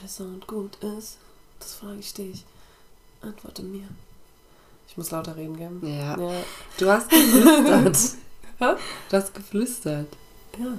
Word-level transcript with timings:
der 0.00 0.08
Sound 0.08 0.46
gut 0.46 0.76
ist? 0.76 1.16
Das 1.58 1.74
frage 1.74 1.98
ich 2.00 2.12
dich. 2.14 2.44
Antworte 3.20 3.62
mir. 3.62 3.88
Ich 4.88 4.96
muss 4.96 5.10
lauter 5.10 5.36
reden, 5.36 5.56
gell? 5.56 5.90
Ja. 5.90 6.18
Ja. 6.18 6.44
Du 6.78 6.90
hast 6.90 7.10
geflüstert. 7.10 7.98
Du 8.60 9.16
hast 9.16 9.34
geflüstert. 9.34 10.08
ja. 10.58 10.78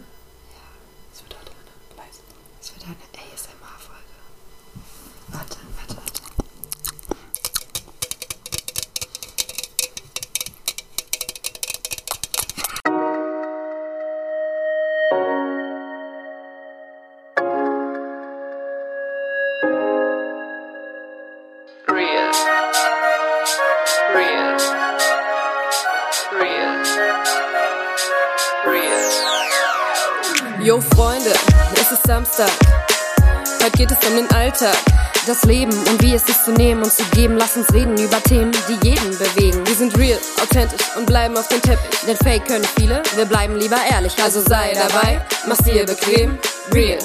Das 35.29 35.43
Leben 35.43 35.71
und 35.71 36.01
wie 36.01 36.15
es 36.15 36.27
ist 36.27 36.45
zu 36.45 36.51
nehmen 36.51 36.81
und 36.81 36.91
zu 36.91 37.03
geben. 37.11 37.37
Lass 37.37 37.55
uns 37.55 37.71
reden 37.71 37.95
über 37.99 38.21
Themen, 38.23 38.51
die 38.67 38.87
jeden 38.87 39.11
bewegen. 39.11 39.65
Wir 39.67 39.75
sind 39.75 39.95
real, 39.95 40.17
authentisch 40.41 40.81
und 40.97 41.05
bleiben 41.05 41.37
auf 41.37 41.47
dem 41.49 41.61
Teppich. 41.61 41.99
Denn 42.07 42.17
Fake 42.17 42.47
können 42.47 42.65
viele, 42.75 43.03
wir 43.15 43.25
bleiben 43.25 43.55
lieber 43.55 43.77
ehrlich. 43.91 44.17
Also 44.23 44.41
sei 44.41 44.73
dabei, 44.73 45.23
mach's 45.47 45.63
dir 45.63 45.85
bequem. 45.85 46.39
Real 46.73 46.97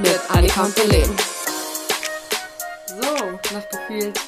mit 0.00 0.20
Annika 0.28 0.64
und 0.64 0.74
Belen. 0.74 1.16
So, 2.88 3.54
nach 3.54 3.68
gefühlt 3.70 4.18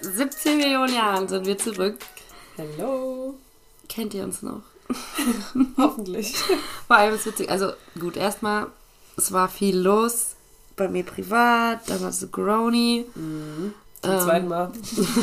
17 0.00 0.56
Millionen 0.56 0.94
Jahren 0.94 1.28
sind 1.28 1.44
wir 1.46 1.58
zurück. 1.58 1.98
Hello. 2.56 3.34
Kennt 3.90 4.14
ihr 4.14 4.24
uns 4.24 4.40
noch? 4.40 4.62
Hoffentlich. 5.76 6.34
Vor 6.86 6.96
allem 6.96 7.14
ist 7.14 7.26
witzig. 7.26 7.50
Also 7.50 7.72
gut, 8.00 8.16
erstmal, 8.16 8.68
es 9.18 9.32
war 9.32 9.50
viel 9.50 9.76
los 9.76 10.35
bei 10.76 10.88
mir 10.88 11.04
privat, 11.04 11.88
dann 11.88 12.02
war 12.02 12.12
so 12.12 12.28
Grony. 12.28 13.06
Zum 13.14 13.72
Ähm, 14.12 14.20
zweiten 14.20 14.48
Mal. 14.48 14.70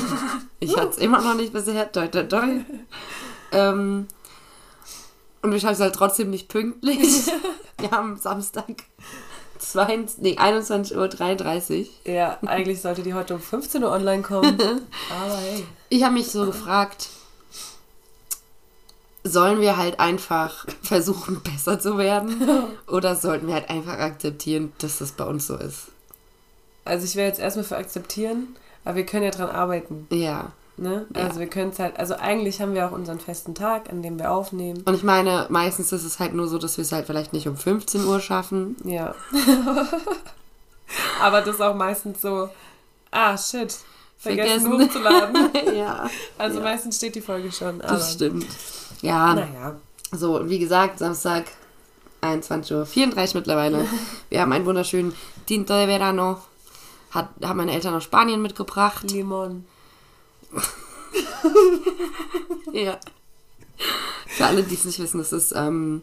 Ich 0.60 0.76
hatte 0.78 0.90
es 0.90 0.98
immer 0.98 1.22
noch 1.22 1.36
nicht 1.36 1.52
bisher. 1.54 1.92
Toi, 1.92 2.08
toi, 2.08 2.24
toi. 2.24 2.48
ähm, 3.52 4.08
und 5.42 5.54
ich 5.54 5.64
habe 5.66 5.74
es 5.74 5.80
halt 5.82 5.94
trotzdem 5.96 6.30
nicht 6.30 6.48
pünktlich. 6.48 7.26
Wir 7.80 7.92
haben 7.92 8.16
Samstag 8.18 8.84
22, 9.60 10.22
nee, 10.24 10.38
21.33 10.40 11.80
Uhr. 12.06 12.14
Ja, 12.14 12.38
eigentlich 12.46 12.82
sollte 12.82 13.04
die 13.04 13.14
heute 13.14 13.36
um 13.36 13.42
15 13.42 13.84
Uhr 13.84 13.92
online 13.92 14.22
kommen. 14.24 14.58
Aber 14.60 15.38
hey. 15.38 15.66
Ich 15.90 16.04
habe 16.04 16.14
mich 16.14 16.28
so 16.32 16.46
gefragt, 16.46 17.10
sollen 19.24 19.62
wir 19.62 19.78
halt 19.78 20.00
einfach 20.00 20.66
versuchen, 20.82 21.42
besser 21.42 21.80
zu 21.80 21.98
werden? 21.98 22.42
Oder 22.88 23.16
sollten 23.16 23.48
wir 23.48 23.54
halt 23.56 23.70
einfach 23.70 23.98
akzeptieren, 24.00 24.74
dass 24.80 25.00
das 25.00 25.12
bei 25.14 25.24
uns 25.26 25.48
so 25.48 25.56
ist? 25.56 25.88
Also 26.86 27.06
ich 27.06 27.16
wäre 27.16 27.28
jetzt 27.28 27.40
erstmal 27.40 27.64
für 27.64 27.78
akzeptieren, 27.78 28.56
aber 28.84 28.96
wir 28.96 29.06
können 29.06 29.24
ja 29.24 29.32
dran 29.32 29.50
arbeiten. 29.50 30.08
Ja. 30.12 30.52
Ne? 30.76 31.06
Ja. 31.16 31.28
Also 31.28 31.40
wir 31.40 31.48
können 31.48 31.70
es 31.70 31.80
halt, 31.80 31.98
also 32.00 32.16
eigentlich 32.16 32.60
haben 32.60 32.74
wir 32.74 32.88
auch 32.88 32.92
unseren 32.92 33.20
festen 33.20 33.54
Tag, 33.56 33.90
an 33.92 34.02
dem 34.02 34.18
wir 34.18 34.32
aufnehmen. 34.32 34.82
Und 34.86 34.96
ich 34.96 35.04
meine, 35.04 35.46
meistens 35.50 35.92
ist 35.92 36.04
es 36.04 36.20
halt 36.20 36.34
nur 36.34 36.48
so, 36.48 36.58
dass 36.58 36.78
wir 36.78 36.82
es 36.82 36.92
halt 36.92 37.06
vielleicht 37.06 37.32
nicht 37.32 37.48
um 37.48 37.56
15 37.56 38.04
Uhr 38.06 38.20
schaffen. 38.20 38.76
Ja. 38.84 39.14
aber 41.22 41.42
das 41.42 41.56
ist 41.56 41.62
auch 41.62 41.76
meistens 41.76 42.22
so, 42.22 42.50
ah 43.12 43.38
shit, 43.38 43.76
vergessen, 44.18 44.68
Vergessen. 44.68 44.74
hochzuladen. 44.74 45.52
ja. 45.76 46.10
Also 46.38 46.58
Ja. 46.58 46.64
meistens 46.64 46.98
steht 46.98 47.16
die 47.16 47.22
Folge 47.22 47.52
schon. 47.52 47.80
Das 47.80 48.14
stimmt. 48.14 48.48
Ja, 49.04 49.36
Naja. 49.36 49.76
so, 50.12 50.50
wie 50.50 50.60
gesagt, 50.60 50.98
Samstag 51.00 51.46
21.34 52.22 52.72
Uhr 52.74 53.36
mittlerweile. 53.36 53.86
Wir 54.30 54.42
haben 54.42 54.54
einen 54.54 54.66
wunderschönen 54.66 55.14
Tinto 55.46 55.74
de 55.74 55.88
Verano. 55.88 56.42
Hat, 57.12 57.30
haben 57.44 57.58
meine 57.58 57.74
Eltern 57.74 57.94
aus 57.94 58.06
Spanien 58.06 58.42
mitgebracht. 58.42 59.12
Limon. 59.12 59.66
Ja. 62.72 62.98
Für 64.26 64.48
alle, 64.48 64.64
die 64.64 64.74
es 64.74 64.84
nicht 64.86 64.98
wissen, 64.98 65.20
das 65.20 65.32
ist 65.32 65.52
ähm, 65.56 66.02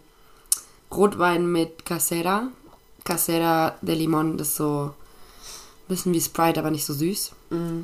Rotwein 0.92 1.50
mit 1.50 1.84
Casera. 1.84 2.48
Casera 3.02 3.74
de 3.82 3.96
Limon, 3.96 4.38
das 4.38 4.48
ist 4.48 4.56
so 4.56 4.94
ein 4.94 5.88
bisschen 5.88 6.14
wie 6.14 6.20
Sprite, 6.20 6.60
aber 6.60 6.70
nicht 6.70 6.86
so 6.86 6.94
süß. 6.94 7.32
Mm. 7.50 7.80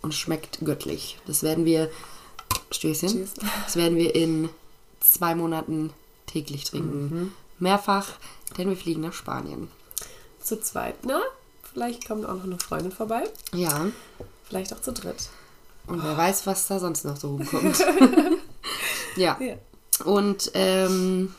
Und 0.00 0.14
schmeckt 0.14 0.60
göttlich. 0.64 1.18
Das 1.26 1.42
werden 1.42 1.64
wir, 1.64 1.90
Stößchen, 2.70 3.08
Cheers. 3.10 3.34
das 3.64 3.76
werden 3.76 3.96
wir 3.98 4.14
in 4.14 4.48
zwei 5.00 5.34
Monaten 5.34 5.92
täglich 6.26 6.64
trinken. 6.64 7.32
Mehrfach, 7.58 8.06
denn 8.56 8.68
wir 8.68 8.76
fliegen 8.76 9.00
nach 9.00 9.12
Spanien. 9.12 9.68
Zu 10.42 10.60
zweit. 10.60 10.96
Na, 11.02 11.20
vielleicht 11.72 12.06
kommt 12.06 12.24
auch 12.26 12.34
noch 12.34 12.44
eine 12.44 12.58
Freundin 12.58 12.92
vorbei. 12.92 13.24
Ja, 13.52 13.86
Vielleicht 14.48 14.72
auch 14.72 14.80
zu 14.80 14.92
dritt. 14.92 15.28
und 15.86 16.02
wer 16.02 16.16
weiß, 16.16 16.46
was 16.46 16.66
da 16.68 16.78
sonst 16.78 17.04
noch 17.04 17.16
so 17.18 17.28
rumkommt. 17.28 17.78
ja. 19.16 19.36
Ja. 19.40 19.54
Und 20.04 20.50
ähm, 20.54 21.34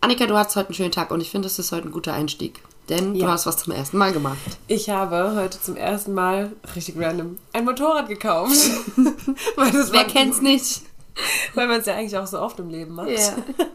Annika, 0.00 0.26
du 0.26 0.36
hast 0.36 0.54
heute 0.54 0.68
einen 0.68 0.74
schönen 0.74 0.92
Tag 0.92 1.10
und 1.10 1.20
ich 1.20 1.30
finde, 1.30 1.46
das 1.46 1.58
ist 1.58 1.72
heute 1.72 1.88
ein 1.88 1.92
guter 1.92 2.12
Einstieg. 2.12 2.60
Denn 2.88 3.12
du 3.14 3.20
Ja. 3.20 3.28
hast 3.28 3.46
was 3.46 3.58
zum 3.58 3.72
ersten 3.72 3.98
Mal 3.98 4.12
gemacht. 4.12 4.38
Ich 4.66 4.88
habe 4.88 5.34
heute 5.36 5.60
zum 5.60 5.76
ersten 5.76 6.14
Mal, 6.14 6.52
richtig 6.74 6.94
random, 6.98 7.38
ein 7.52 7.64
Motorrad 7.64 8.08
gekauft. 8.08 8.56
Wer 9.56 10.04
kennt's 10.04 10.40
nicht? 10.40 10.82
Weil 11.54 11.66
man 11.68 11.80
es 11.80 11.86
ja 11.86 11.94
eigentlich 11.96 12.16
auch 12.16 12.26
so 12.26 12.40
oft 12.40 12.58
im 12.60 12.70
Leben 12.70 12.94
macht. 12.94 13.10
Ja. 13.10 13.34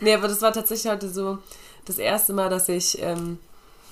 Nee, 0.00 0.12
aber 0.12 0.26
das 0.28 0.42
war 0.42 0.52
tatsächlich 0.52 0.90
heute 0.92 1.08
so 1.08 1.38
das 1.86 1.98
erste 1.98 2.32
Mal, 2.32 2.50
dass 2.50 2.68
ich, 2.68 3.00
ähm, 3.00 3.38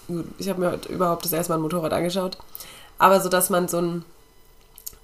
gut, 0.08 0.26
ich 0.36 0.48
habe 0.48 0.60
mir 0.60 0.72
heute 0.72 0.92
überhaupt 0.92 1.24
das 1.24 1.32
erste 1.32 1.52
Mal 1.52 1.58
ein 1.58 1.62
Motorrad 1.62 1.92
angeschaut, 1.92 2.36
aber 2.98 3.20
so, 3.20 3.28
dass 3.28 3.50
man 3.50 3.68
so 3.68 3.78
ein 3.78 4.04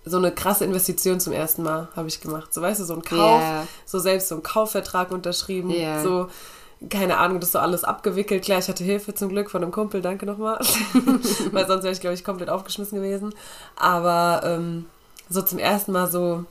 so 0.04 0.16
eine 0.16 0.32
krasse 0.32 0.64
Investition 0.64 1.20
zum 1.20 1.32
ersten 1.32 1.62
Mal 1.62 1.88
habe 1.94 2.08
ich 2.08 2.20
gemacht. 2.20 2.52
So, 2.52 2.60
weißt 2.62 2.80
du, 2.80 2.84
so 2.84 2.94
ein 2.94 3.02
Kauf, 3.02 3.40
Ja. 3.42 3.66
so 3.86 3.98
selbst 4.00 4.28
so 4.28 4.34
einen 4.36 4.42
Kaufvertrag 4.42 5.10
unterschrieben, 5.12 5.70
Ja. 5.70 6.02
so, 6.02 6.28
keine 6.90 7.18
Ahnung, 7.18 7.40
das 7.40 7.52
so 7.52 7.58
alles 7.58 7.84
abgewickelt. 7.84 8.44
Klar, 8.44 8.60
ich 8.60 8.68
hatte 8.68 8.84
Hilfe 8.84 9.14
zum 9.14 9.30
Glück 9.30 9.50
von 9.50 9.62
einem 9.62 9.72
Kumpel, 9.72 10.00
danke 10.00 10.26
nochmal. 10.26 10.58
Weil 11.52 11.66
sonst 11.66 11.82
wäre 11.82 11.92
ich, 11.92 12.00
glaube 12.00 12.14
ich, 12.14 12.24
komplett 12.24 12.50
aufgeschmissen 12.50 12.98
gewesen. 12.98 13.34
Aber 13.76 14.42
ähm, 14.44 14.86
so 15.28 15.42
zum 15.42 15.58
ersten 15.58 15.92
Mal 15.92 16.08
so 16.08 16.44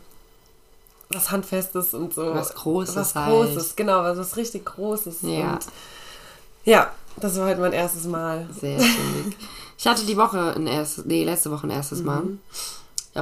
was 1.09 1.31
Handfestes 1.31 1.93
und 1.93 2.13
so. 2.13 2.33
Was 2.33 2.53
Großes 2.55 2.95
Was 2.95 3.15
halt. 3.15 3.29
Großes, 3.29 3.75
genau, 3.75 4.03
was, 4.03 4.17
was 4.17 4.35
richtig 4.35 4.65
Großes. 4.65 5.21
Ja. 5.21 5.53
Und 5.53 5.65
ja, 6.65 6.91
das 7.15 7.37
war 7.37 7.47
heute 7.47 7.61
mein 7.61 7.73
erstes 7.73 8.05
Mal. 8.05 8.47
Sehr 8.59 8.79
schön. 8.79 9.33
Ich 9.77 9.87
hatte 9.87 10.05
die 10.05 10.17
Woche 10.17 10.53
ein 10.55 10.67
erstes, 10.67 11.05
nee, 11.05 11.23
letzte 11.23 11.51
Woche 11.51 11.67
ein 11.67 11.71
erstes 11.71 12.03
Mal. 12.03 12.21
Mhm. 12.21 12.39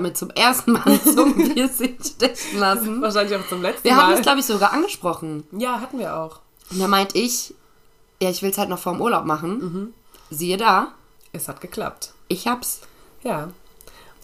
Mir 0.01 0.13
zum 0.13 0.29
ersten 0.31 0.73
Mal 0.73 0.99
zum 1.15 1.53
Piercing 1.53 1.97
stechen 2.03 2.59
lassen. 2.59 3.01
Wahrscheinlich 3.01 3.39
auch 3.39 3.47
zum 3.47 3.61
letzten 3.61 3.85
Wir 3.85 3.95
haben 3.95 4.11
Mal. 4.11 4.15
es, 4.15 4.21
glaube 4.23 4.39
ich, 4.39 4.45
sogar 4.45 4.73
angesprochen. 4.73 5.45
ja, 5.51 5.79
hatten 5.79 5.99
wir 5.99 6.17
auch. 6.17 6.39
Und 6.71 6.79
da 6.79 6.87
meinte 6.87 7.17
ich, 7.17 7.53
ja, 8.21 8.29
ich 8.29 8.41
will 8.41 8.49
es 8.51 8.57
halt 8.57 8.69
noch 8.69 8.79
vor 8.79 8.93
dem 8.93 9.01
Urlaub 9.01 9.25
machen. 9.25 9.57
Mhm. 9.59 9.93
Siehe 10.29 10.57
da, 10.57 10.89
Es 11.33 11.47
hat 11.47 11.61
geklappt. 11.61 12.13
ich 12.27 12.47
hab's. 12.47 12.79
Ja. 13.23 13.49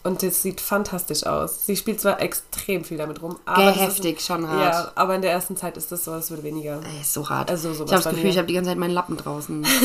Und 0.04 0.24
es 0.24 0.42
sieht 0.42 0.60
fantastisch 0.62 1.28
aus. 1.28 1.68
Sie 1.68 1.78
spielt 1.78 2.02
zwar 2.02 2.20
extrem 2.22 2.84
viel 2.84 2.98
damit 2.98 3.22
rum, 3.22 3.38
aber. 3.46 3.62
Gell, 3.62 3.72
ist- 3.74 3.80
heftig, 3.80 4.22
schon 4.22 4.48
hart. 4.48 4.74
Ja, 4.74 4.92
aber 4.96 5.14
in 5.14 5.22
der 5.22 5.32
ersten 5.32 5.56
Zeit 5.56 5.78
ist 5.78 5.92
das 5.92 6.04
so, 6.06 6.14
es 6.16 6.32
wird 6.32 6.42
weniger. 6.42 6.80
Ey, 6.84 7.02
ist 7.02 7.14
so 7.14 7.30
hart. 7.30 7.52
Also 7.52 7.70
ich 7.72 7.78
sowas 7.78 7.92
habe 7.92 8.02
das 8.04 8.10
Gefühl, 8.12 8.24
mir. 8.24 8.30
ich 8.32 8.38
habe 8.38 8.48
die 8.48 8.56
ganze 8.56 8.72
Zeit 8.72 8.80
meinen 8.80 8.94
Lappen 8.96 9.18
draußen. 9.18 9.66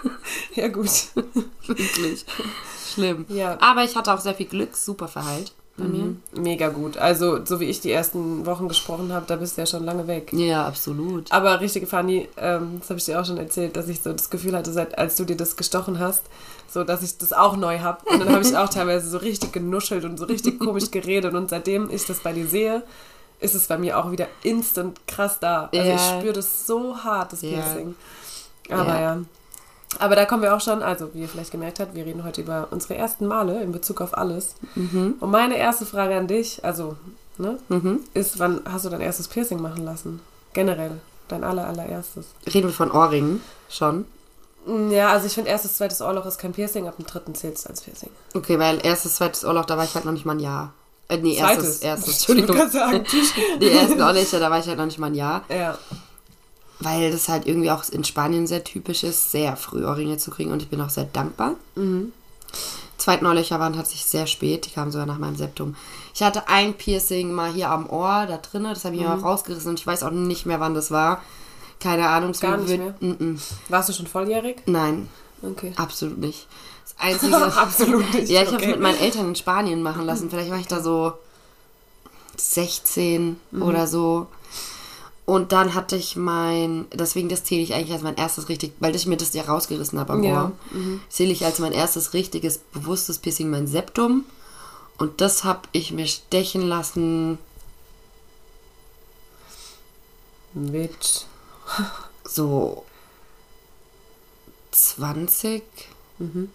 Ja, 0.54 0.68
gut. 0.68 0.90
Wirklich. 1.66 2.24
Schlimm. 2.94 3.24
Ja. 3.28 3.58
Aber 3.60 3.82
ich 3.84 3.96
hatte 3.96 4.12
auch 4.12 4.20
sehr 4.20 4.34
viel 4.34 4.46
Glück, 4.46 4.76
super 4.76 5.08
verheilt 5.08 5.52
bei 5.80 6.40
Mega 6.40 6.68
gut. 6.68 6.96
Also, 6.96 7.44
so 7.44 7.60
wie 7.60 7.64
ich 7.64 7.80
die 7.80 7.90
ersten 7.90 8.46
Wochen 8.46 8.68
gesprochen 8.68 9.12
habe, 9.12 9.24
da 9.26 9.36
bist 9.36 9.56
du 9.56 9.62
ja 9.62 9.66
schon 9.66 9.84
lange 9.84 10.06
weg. 10.06 10.32
Ja, 10.32 10.66
absolut. 10.66 11.30
Aber 11.32 11.60
richtig 11.60 11.88
funny, 11.88 12.28
ähm, 12.36 12.76
das 12.80 12.90
habe 12.90 12.98
ich 12.98 13.04
dir 13.06 13.20
auch 13.20 13.24
schon 13.24 13.38
erzählt, 13.38 13.76
dass 13.76 13.88
ich 13.88 14.00
so 14.00 14.12
das 14.12 14.30
Gefühl 14.30 14.56
hatte, 14.56 14.72
seit 14.72 14.96
als 14.98 15.16
du 15.16 15.24
dir 15.24 15.36
das 15.36 15.56
gestochen 15.56 15.98
hast, 15.98 16.22
so 16.68 16.84
dass 16.84 17.02
ich 17.02 17.18
das 17.18 17.32
auch 17.32 17.56
neu 17.56 17.80
habe. 17.80 17.98
Und 18.10 18.20
dann 18.20 18.28
habe 18.30 18.42
ich 18.42 18.56
auch 18.56 18.68
teilweise 18.68 19.08
so 19.08 19.18
richtig 19.18 19.52
genuschelt 19.52 20.04
und 20.04 20.18
so 20.18 20.26
richtig 20.26 20.60
komisch 20.60 20.90
geredet. 20.92 21.34
Und 21.34 21.50
seitdem 21.50 21.90
ich 21.90 22.06
das 22.06 22.20
bei 22.20 22.32
dir 22.32 22.46
sehe, 22.46 22.82
ist 23.40 23.54
es 23.54 23.66
bei 23.66 23.78
mir 23.78 23.98
auch 23.98 24.10
wieder 24.12 24.26
instant 24.42 25.00
krass 25.06 25.38
da. 25.40 25.70
Also 25.74 25.88
Ja. 25.88 25.94
ich 25.94 26.00
spüre 26.02 26.34
das 26.34 26.66
so 26.66 26.96
hart, 26.96 27.32
das 27.32 27.42
Ja. 27.42 27.50
Piercing. 27.50 27.94
Aber 28.68 28.94
Ja. 28.94 29.00
ja. 29.00 29.18
Aber 29.98 30.14
da 30.16 30.24
kommen 30.24 30.42
wir 30.42 30.54
auch 30.54 30.60
schon, 30.60 30.82
also 30.82 31.10
wie 31.14 31.22
ihr 31.22 31.28
vielleicht 31.28 31.50
gemerkt 31.50 31.80
habt, 31.80 31.94
wir 31.94 32.06
reden 32.06 32.24
heute 32.24 32.40
über 32.42 32.68
unsere 32.70 32.94
ersten 32.96 33.26
Male 33.26 33.60
in 33.62 33.72
Bezug 33.72 34.00
auf 34.00 34.16
alles. 34.16 34.54
Und 34.76 35.20
meine 35.20 35.56
erste 35.58 35.84
Frage 35.84 36.16
an 36.16 36.26
dich, 36.28 36.64
also, 36.64 36.96
ne, 37.38 37.58
Mhm. 37.68 38.00
ist, 38.14 38.38
wann 38.38 38.60
hast 38.70 38.84
du 38.84 38.88
dein 38.88 39.00
erstes 39.00 39.26
Piercing 39.28 39.60
machen 39.60 39.84
lassen? 39.84 40.20
Generell, 40.52 40.92
dein 41.28 41.42
aller, 41.44 41.66
allererstes. 41.66 42.26
Reden 42.46 42.68
wir 42.68 42.74
von 42.74 42.90
Ohrringen 42.90 43.40
schon. 43.68 44.04
Ja, 44.90 45.08
also 45.10 45.26
ich 45.26 45.32
finde 45.32 45.50
erstes, 45.50 45.76
zweites 45.76 46.00
Ohrloch 46.02 46.26
ist 46.26 46.38
kein 46.38 46.52
Piercing, 46.52 46.86
ab 46.86 46.96
dem 46.96 47.06
dritten 47.06 47.34
zählt 47.34 47.56
es 47.56 47.66
als 47.66 47.80
Piercing. 47.80 48.10
Okay, 48.34 48.58
weil 48.58 48.78
erstes, 48.84 49.16
zweites 49.16 49.44
Ohrloch, 49.44 49.64
da 49.64 49.76
war 49.76 49.84
ich 49.84 49.94
halt 49.94 50.04
noch 50.04 50.12
nicht 50.12 50.26
mal 50.26 50.34
ein 50.34 50.40
Jahr. 50.40 50.72
Äh, 51.08 51.16
nee, 51.16 51.36
Zweites. 51.36 51.80
erstes, 51.80 51.82
erstes, 51.82 52.20
Ich 52.22 52.28
wollte 52.28 52.42
Entschuldigung. 52.42 52.70
gerade 52.70 52.70
sagen. 52.70 53.06
Die 53.60 53.70
ersten 53.70 54.00
Ohrlöcher, 54.02 54.38
da 54.38 54.50
war 54.50 54.58
ich 54.60 54.66
halt 54.68 54.78
noch 54.78 54.84
nicht 54.84 54.98
mal 54.98 55.08
ein 55.08 55.14
Jahr. 55.14 55.42
Ja. 55.48 55.76
Weil 56.80 57.10
das 57.12 57.28
halt 57.28 57.46
irgendwie 57.46 57.70
auch 57.70 57.84
in 57.90 58.04
Spanien 58.04 58.46
sehr 58.46 58.64
typisch 58.64 59.04
ist, 59.04 59.30
sehr 59.30 59.56
früh 59.56 59.84
Ohrringe 59.84 60.16
zu 60.16 60.30
kriegen 60.30 60.50
und 60.50 60.62
ich 60.62 60.68
bin 60.68 60.80
auch 60.80 60.88
sehr 60.90 61.04
dankbar. 61.04 61.54
Zweiten 62.96 63.26
Ohrlöcher 63.26 63.60
waren 63.60 63.74
tatsächlich 63.74 64.06
sehr 64.06 64.26
spät, 64.26 64.66
die 64.66 64.70
kamen 64.70 64.90
sogar 64.90 65.06
nach 65.06 65.18
meinem 65.18 65.36
Septum. 65.36 65.76
Ich 66.14 66.22
hatte 66.22 66.48
ein 66.48 66.74
Piercing 66.74 67.32
mal 67.32 67.52
hier 67.52 67.70
am 67.70 67.88
Ohr, 67.88 68.26
da 68.26 68.38
drinnen, 68.38 68.72
das 68.74 68.84
habe 68.84 68.94
ich 68.94 69.02
mir 69.02 69.08
mal 69.08 69.20
rausgerissen 69.20 69.70
und 69.70 69.78
ich 69.78 69.86
weiß 69.86 70.02
auch 70.02 70.10
nicht 70.10 70.46
mehr, 70.46 70.60
wann 70.60 70.74
das 70.74 70.90
war. 70.90 71.22
Keine 71.80 72.08
Ahnung. 72.08 72.32
Gar 72.32 72.58
nicht 72.58 72.78
mehr? 72.78 72.94
Mm 73.00 73.10
-mm. 73.12 73.40
Warst 73.68 73.88
du 73.88 73.92
schon 73.94 74.06
volljährig? 74.06 74.62
Nein, 74.66 75.08
Okay. 75.42 75.72
absolut 75.76 76.18
nicht. 76.18 76.46
Das 76.84 76.94
Einzige... 76.98 77.36
Absolut 77.36 78.12
nicht. 78.12 78.28
Ja, 78.28 78.42
ich 78.42 78.48
habe 78.48 78.56
okay. 78.56 78.66
es 78.66 78.70
mit 78.72 78.80
meinen 78.80 78.98
Eltern 79.00 79.28
in 79.28 79.34
Spanien 79.36 79.82
machen 79.82 80.04
lassen. 80.04 80.28
Vielleicht 80.28 80.50
war 80.50 80.58
ich 80.58 80.66
da 80.66 80.82
so 80.82 81.14
16 82.36 83.36
Mhm. 83.50 83.62
oder 83.62 83.86
so. 83.86 84.26
Und 85.30 85.52
dann 85.52 85.74
hatte 85.74 85.94
ich 85.94 86.16
mein, 86.16 86.86
deswegen 86.92 87.28
das 87.28 87.44
zähle 87.44 87.62
ich 87.62 87.72
eigentlich 87.72 87.92
als 87.92 88.02
mein 88.02 88.16
erstes 88.16 88.48
richtig, 88.48 88.72
weil 88.80 88.96
ich 88.96 89.06
mir 89.06 89.16
das 89.16 89.32
ja 89.32 89.44
rausgerissen 89.44 89.96
habe 90.00 90.14
am 90.14 90.24
Ja, 90.24 90.44
Ohr, 90.46 90.52
zähle 91.08 91.30
ich 91.30 91.44
als 91.44 91.60
mein 91.60 91.70
erstes 91.72 92.14
richtiges, 92.14 92.58
bewusstes 92.58 93.18
Piercing 93.18 93.48
mein 93.48 93.68
Septum. 93.68 94.24
Und 94.98 95.20
das 95.20 95.44
habe 95.44 95.60
ich 95.70 95.92
mir 95.92 96.08
stechen 96.08 96.62
lassen 96.62 97.38
Mit. 100.52 101.26
so 102.24 102.84
20 104.72 105.62
Mhm. 106.18 106.50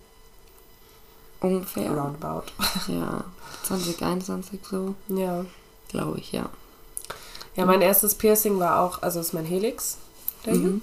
ungefähr. 1.40 1.92
Roundabout. 1.92 2.52
Ja, 2.90 3.24
20, 3.64 4.02
21 4.04 4.60
so, 4.70 4.96
Ja. 5.08 5.46
glaube 5.88 6.20
ich, 6.20 6.34
ja. 6.34 6.50
Ja, 7.56 7.66
mein 7.66 7.82
erstes 7.82 8.16
Piercing 8.16 8.60
war 8.60 8.82
auch, 8.82 9.02
also 9.02 9.20
ist 9.20 9.34
mein 9.34 9.46
Helix. 9.46 9.98
Der, 10.46 10.54
hier. 10.54 10.62
Mhm. 10.62 10.82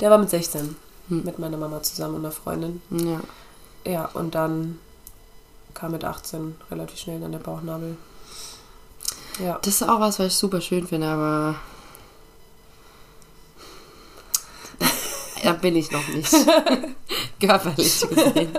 der 0.00 0.10
war 0.10 0.18
mit 0.18 0.30
16. 0.30 0.76
Mit 1.08 1.38
meiner 1.38 1.56
Mama 1.56 1.82
zusammen 1.82 2.16
und 2.16 2.24
einer 2.24 2.32
Freundin. 2.32 2.82
Ja. 2.90 3.20
Ja, 3.84 4.06
und 4.14 4.34
dann 4.34 4.80
kam 5.74 5.92
mit 5.92 6.04
18 6.04 6.56
relativ 6.70 6.98
schnell 6.98 7.20
dann 7.20 7.32
der 7.32 7.38
Bauchnabel. 7.38 7.96
Ja. 9.38 9.58
Das 9.62 9.74
ist 9.74 9.82
auch 9.88 10.00
was, 10.00 10.18
was 10.18 10.26
ich 10.28 10.34
super 10.34 10.60
schön 10.60 10.86
finde, 10.86 11.08
aber. 11.08 11.56
Da 15.42 15.52
bin 15.52 15.76
ich 15.76 15.92
noch 15.92 16.08
nicht. 16.08 16.32
Körperlich 17.40 18.00
gesehen. 18.00 18.58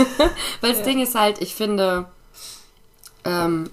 Weil 0.60 0.72
das 0.72 0.82
Ding 0.82 1.00
ist 1.00 1.14
halt, 1.14 1.40
ich 1.40 1.54
finde 1.54 2.06
ähm, 3.24 3.70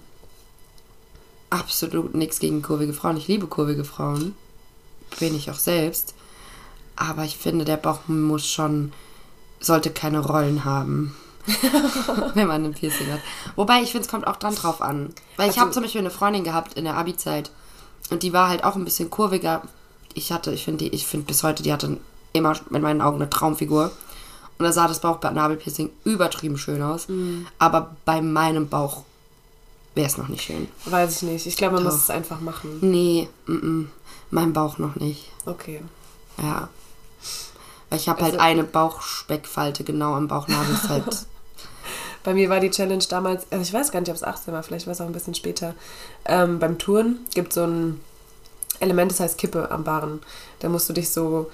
absolut 1.52 2.14
nichts 2.14 2.38
gegen 2.40 2.62
kurvige 2.62 2.92
Frauen. 2.92 3.16
Ich 3.16 3.28
liebe 3.28 3.46
kurvige 3.46 3.84
Frauen. 3.84 4.34
Bin 5.20 5.34
ich 5.36 5.50
auch 5.50 5.58
selbst. 5.58 6.14
Aber 6.96 7.24
ich 7.24 7.36
finde, 7.36 7.64
der 7.64 7.76
Bauch 7.76 8.00
muss 8.08 8.46
schon, 8.46 8.92
sollte 9.60 9.90
keine 9.90 10.20
Rollen 10.20 10.64
haben. 10.64 11.14
wenn 12.34 12.46
man 12.46 12.64
ein 12.64 12.72
Piercing 12.72 13.10
hat. 13.12 13.18
Wobei, 13.56 13.82
ich 13.82 13.90
finde, 13.90 14.04
es 14.06 14.10
kommt 14.10 14.28
auch 14.28 14.36
dann 14.36 14.54
drauf 14.54 14.80
an. 14.80 15.12
Weil 15.36 15.46
ich 15.46 15.54
Also- 15.54 15.60
habe 15.62 15.70
zum 15.72 15.82
Beispiel 15.82 16.00
eine 16.00 16.10
Freundin 16.10 16.44
gehabt 16.44 16.74
in 16.74 16.84
der 16.84 16.96
Abi-Zeit 16.96 17.50
und 18.10 18.22
die 18.22 18.32
war 18.32 18.48
halt 18.48 18.62
auch 18.62 18.76
ein 18.76 18.84
bisschen 18.84 19.10
kurviger. 19.10 19.62
Ich 20.14 20.30
hatte, 20.30 20.52
ich 20.52 20.64
finde, 20.64 20.84
ich 20.84 21.04
finde 21.06 21.26
bis 21.26 21.42
heute, 21.42 21.64
die 21.64 21.72
hatte 21.72 21.98
immer 22.32 22.54
in 22.70 22.80
meinen 22.82 23.00
Augen 23.00 23.16
eine 23.16 23.28
Traumfigur. 23.28 23.90
Und 24.58 24.64
da 24.64 24.70
sah 24.72 24.86
das 24.86 25.00
Bauchnabelpiercing 25.00 25.90
übertrieben 26.04 26.58
schön 26.58 26.80
aus. 26.82 27.08
Mhm. 27.08 27.46
Aber 27.58 27.96
bei 28.04 28.20
meinem 28.22 28.68
Bauch 28.68 29.02
wäre 29.94 30.06
es 30.06 30.16
noch 30.16 30.28
nicht 30.28 30.42
schön. 30.44 30.68
Weiß 30.86 31.16
ich 31.16 31.22
nicht. 31.22 31.46
Ich 31.46 31.56
glaube, 31.56 31.74
man 31.74 31.84
Doch. 31.84 31.92
muss 31.92 32.02
es 32.02 32.10
einfach 32.10 32.40
machen. 32.40 32.78
Nee, 32.80 33.28
mm 33.46 33.52
-mm, 33.52 33.86
mein 34.30 34.52
Bauch 34.52 34.78
noch 34.78 34.96
nicht. 34.96 35.30
Okay. 35.46 35.82
Ja. 36.38 36.68
Weil 37.90 37.98
ich 37.98 38.08
habe 38.08 38.22
Also- 38.22 38.32
halt 38.32 38.40
eine 38.40 38.64
Bauchspeckfalte 38.64 39.84
genau 39.84 40.14
am 40.14 40.28
Bauchnabel. 40.28 40.74
Ist 40.74 40.88
halt 40.88 41.04
Bei 42.24 42.34
mir 42.34 42.48
war 42.48 42.60
die 42.60 42.70
Challenge 42.70 43.02
damals, 43.08 43.46
also 43.50 43.62
ich 43.62 43.72
weiß 43.72 43.90
gar 43.90 44.00
nicht, 44.00 44.08
ob 44.08 44.14
es 44.14 44.22
18 44.22 44.54
war, 44.54 44.62
vielleicht 44.62 44.86
war 44.86 44.92
es 44.92 45.00
auch 45.00 45.06
ein 45.06 45.12
bisschen 45.12 45.34
später. 45.34 45.74
Ähm, 46.24 46.60
beim 46.60 46.78
Touren 46.78 47.18
gibt 47.34 47.52
so 47.52 47.64
ein 47.64 48.00
Element, 48.78 49.10
das 49.10 49.20
heißt 49.20 49.38
Kippe 49.38 49.70
am 49.70 49.82
Barren. 49.84 50.20
Da 50.60 50.68
musst 50.68 50.88
du 50.88 50.92
dich 50.92 51.10
so 51.10 51.50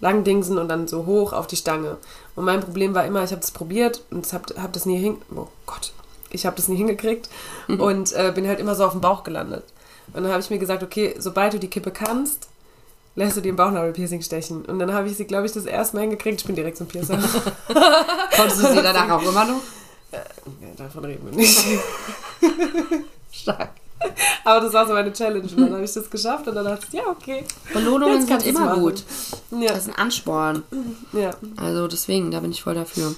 lang 0.00 0.24
dingsen 0.24 0.58
und 0.58 0.68
dann 0.68 0.88
so 0.88 1.06
hoch 1.06 1.32
auf 1.32 1.46
die 1.46 1.56
Stange. 1.56 1.98
Und 2.34 2.44
mein 2.44 2.60
Problem 2.60 2.94
war 2.94 3.04
immer, 3.04 3.22
ich 3.22 3.30
habe 3.30 3.40
das 3.40 3.52
probiert 3.52 4.02
und 4.10 4.32
habe 4.32 4.60
hab 4.60 4.72
das 4.72 4.86
nie 4.86 4.98
hin... 4.98 5.18
Oh 5.34 5.46
Gott. 5.66 5.92
Ich 6.30 6.44
habe 6.46 6.56
das 6.56 6.68
nie 6.68 6.76
hingekriegt 6.76 7.28
und 7.68 8.12
äh, 8.12 8.32
bin 8.34 8.46
halt 8.46 8.60
immer 8.60 8.74
so 8.74 8.84
auf 8.84 8.92
dem 8.92 9.00
Bauch 9.00 9.24
gelandet. 9.24 9.64
Und 10.12 10.22
dann 10.22 10.32
habe 10.32 10.40
ich 10.40 10.50
mir 10.50 10.58
gesagt, 10.58 10.82
okay, 10.82 11.14
sobald 11.18 11.52
du 11.54 11.58
die 11.58 11.68
Kippe 11.68 11.90
kannst, 11.90 12.48
lässt 13.14 13.36
du 13.36 13.40
dir 13.40 13.52
ein 13.52 13.56
Bauchnabelpiercing 13.56 14.22
stechen. 14.22 14.64
Und 14.64 14.78
dann 14.78 14.92
habe 14.92 15.08
ich 15.08 15.16
sie, 15.16 15.24
glaube 15.24 15.46
ich, 15.46 15.52
das 15.52 15.66
erste 15.66 15.96
Mal 15.96 16.02
hingekriegt. 16.02 16.40
Ich 16.40 16.46
bin 16.46 16.54
direkt 16.56 16.76
zum 16.76 16.86
Piercer. 16.86 17.18
Konntest 18.36 18.62
du 18.62 18.68
sie 18.68 18.82
danach 18.82 19.10
auch 19.10 19.22
immer 19.22 19.44
noch? 19.44 19.60
Ja, 20.12 20.20
davon 20.76 21.04
reden 21.04 21.26
wir 21.30 21.36
nicht. 21.36 21.58
Stark. 23.32 23.70
Aber 24.44 24.60
das 24.60 24.72
war 24.72 24.86
so 24.86 24.92
meine 24.94 25.12
Challenge. 25.12 25.42
Und 25.50 25.60
dann 25.60 25.72
habe 25.74 25.84
ich 25.84 25.92
das 25.92 26.08
geschafft 26.08 26.46
und 26.48 26.54
dann 26.54 26.64
dachte 26.64 26.86
ich, 26.88 26.94
ja, 26.94 27.02
okay. 27.08 27.44
Belohnungen 27.72 28.24
sind 28.26 28.46
immer 28.46 28.66
machen. 28.66 28.80
gut. 28.80 29.02
Ja, 29.50 29.68
Das 29.68 29.78
ist 29.78 29.88
ein 29.88 29.96
Ansporn. 29.96 30.62
ja. 31.12 31.30
Also 31.56 31.88
deswegen, 31.88 32.30
da 32.30 32.40
bin 32.40 32.52
ich 32.52 32.62
voll 32.62 32.74
dafür. 32.74 33.14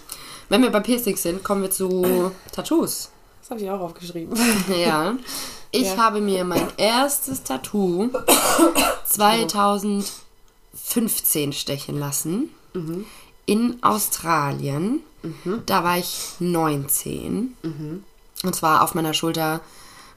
Wenn 0.50 0.62
wir 0.62 0.70
bei 0.70 0.80
Piercings 0.80 1.22
sind, 1.22 1.42
kommen 1.42 1.62
wir 1.62 1.70
zu 1.70 2.32
Tattoos. 2.52 3.10
Das 3.40 3.50
habe 3.50 3.60
ich 3.62 3.70
auch 3.70 3.80
aufgeschrieben. 3.80 4.38
Ja. 4.76 5.14
Ich 5.70 5.94
Ja. 5.94 5.96
habe 5.96 6.20
mir 6.20 6.44
mein 6.44 6.68
erstes 6.76 7.42
Tattoo 7.44 8.10
2015 9.04 11.52
stechen 11.52 11.98
lassen. 11.98 12.50
In 13.46 13.82
Australien. 13.82 15.00
Da 15.66 15.84
war 15.84 15.98
ich 15.98 16.32
19. 16.40 17.56
Und 18.42 18.54
zwar 18.54 18.82
auf 18.82 18.94
meiner 18.94 19.14
Schulter 19.14 19.60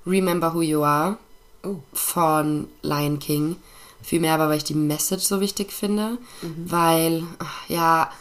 Remember 0.05 0.53
Who 0.53 0.61
You 0.61 0.83
Are 0.83 1.17
Oh. 1.65 1.77
von 1.93 2.67
Lion 2.81 3.19
King. 3.19 3.55
Vielmehr 4.01 4.33
aber, 4.33 4.49
weil 4.49 4.57
ich 4.57 4.65
die 4.65 4.73
Message 4.75 5.23
so 5.23 5.39
wichtig 5.39 5.71
finde. 5.71 6.17
Weil, 6.41 7.23
ach, 7.39 7.69
ja, 7.69 8.11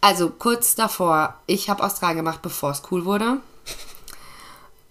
also 0.00 0.30
kurz 0.30 0.74
davor, 0.74 1.34
ich 1.46 1.68
habe 1.70 1.82
Australien 1.82 2.18
gemacht, 2.18 2.42
bevor 2.42 2.70
es 2.70 2.82
cool 2.90 3.04
wurde. 3.04 3.38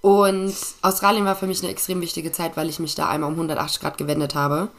Und 0.01 0.55
Australien 0.81 1.25
war 1.25 1.35
für 1.35 1.47
mich 1.47 1.61
eine 1.61 1.71
extrem 1.71 2.01
wichtige 2.01 2.31
Zeit, 2.31 2.55
weil 2.55 2.69
ich 2.69 2.79
mich 2.79 2.95
da 2.95 3.09
einmal 3.09 3.29
um 3.29 3.35
180 3.35 3.81
Grad 3.81 3.97
gewendet 3.97 4.35
habe. 4.35 4.69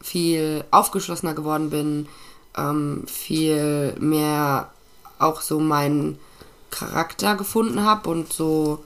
Viel 0.00 0.64
aufgeschlossener 0.70 1.34
geworden 1.34 1.70
bin, 1.70 2.08
ähm, 2.56 3.04
viel 3.06 3.94
mehr 3.98 4.70
auch 5.18 5.40
so 5.40 5.60
meinen 5.60 6.18
Charakter 6.70 7.36
gefunden 7.36 7.84
habe 7.84 8.10
und 8.10 8.32
so 8.32 8.84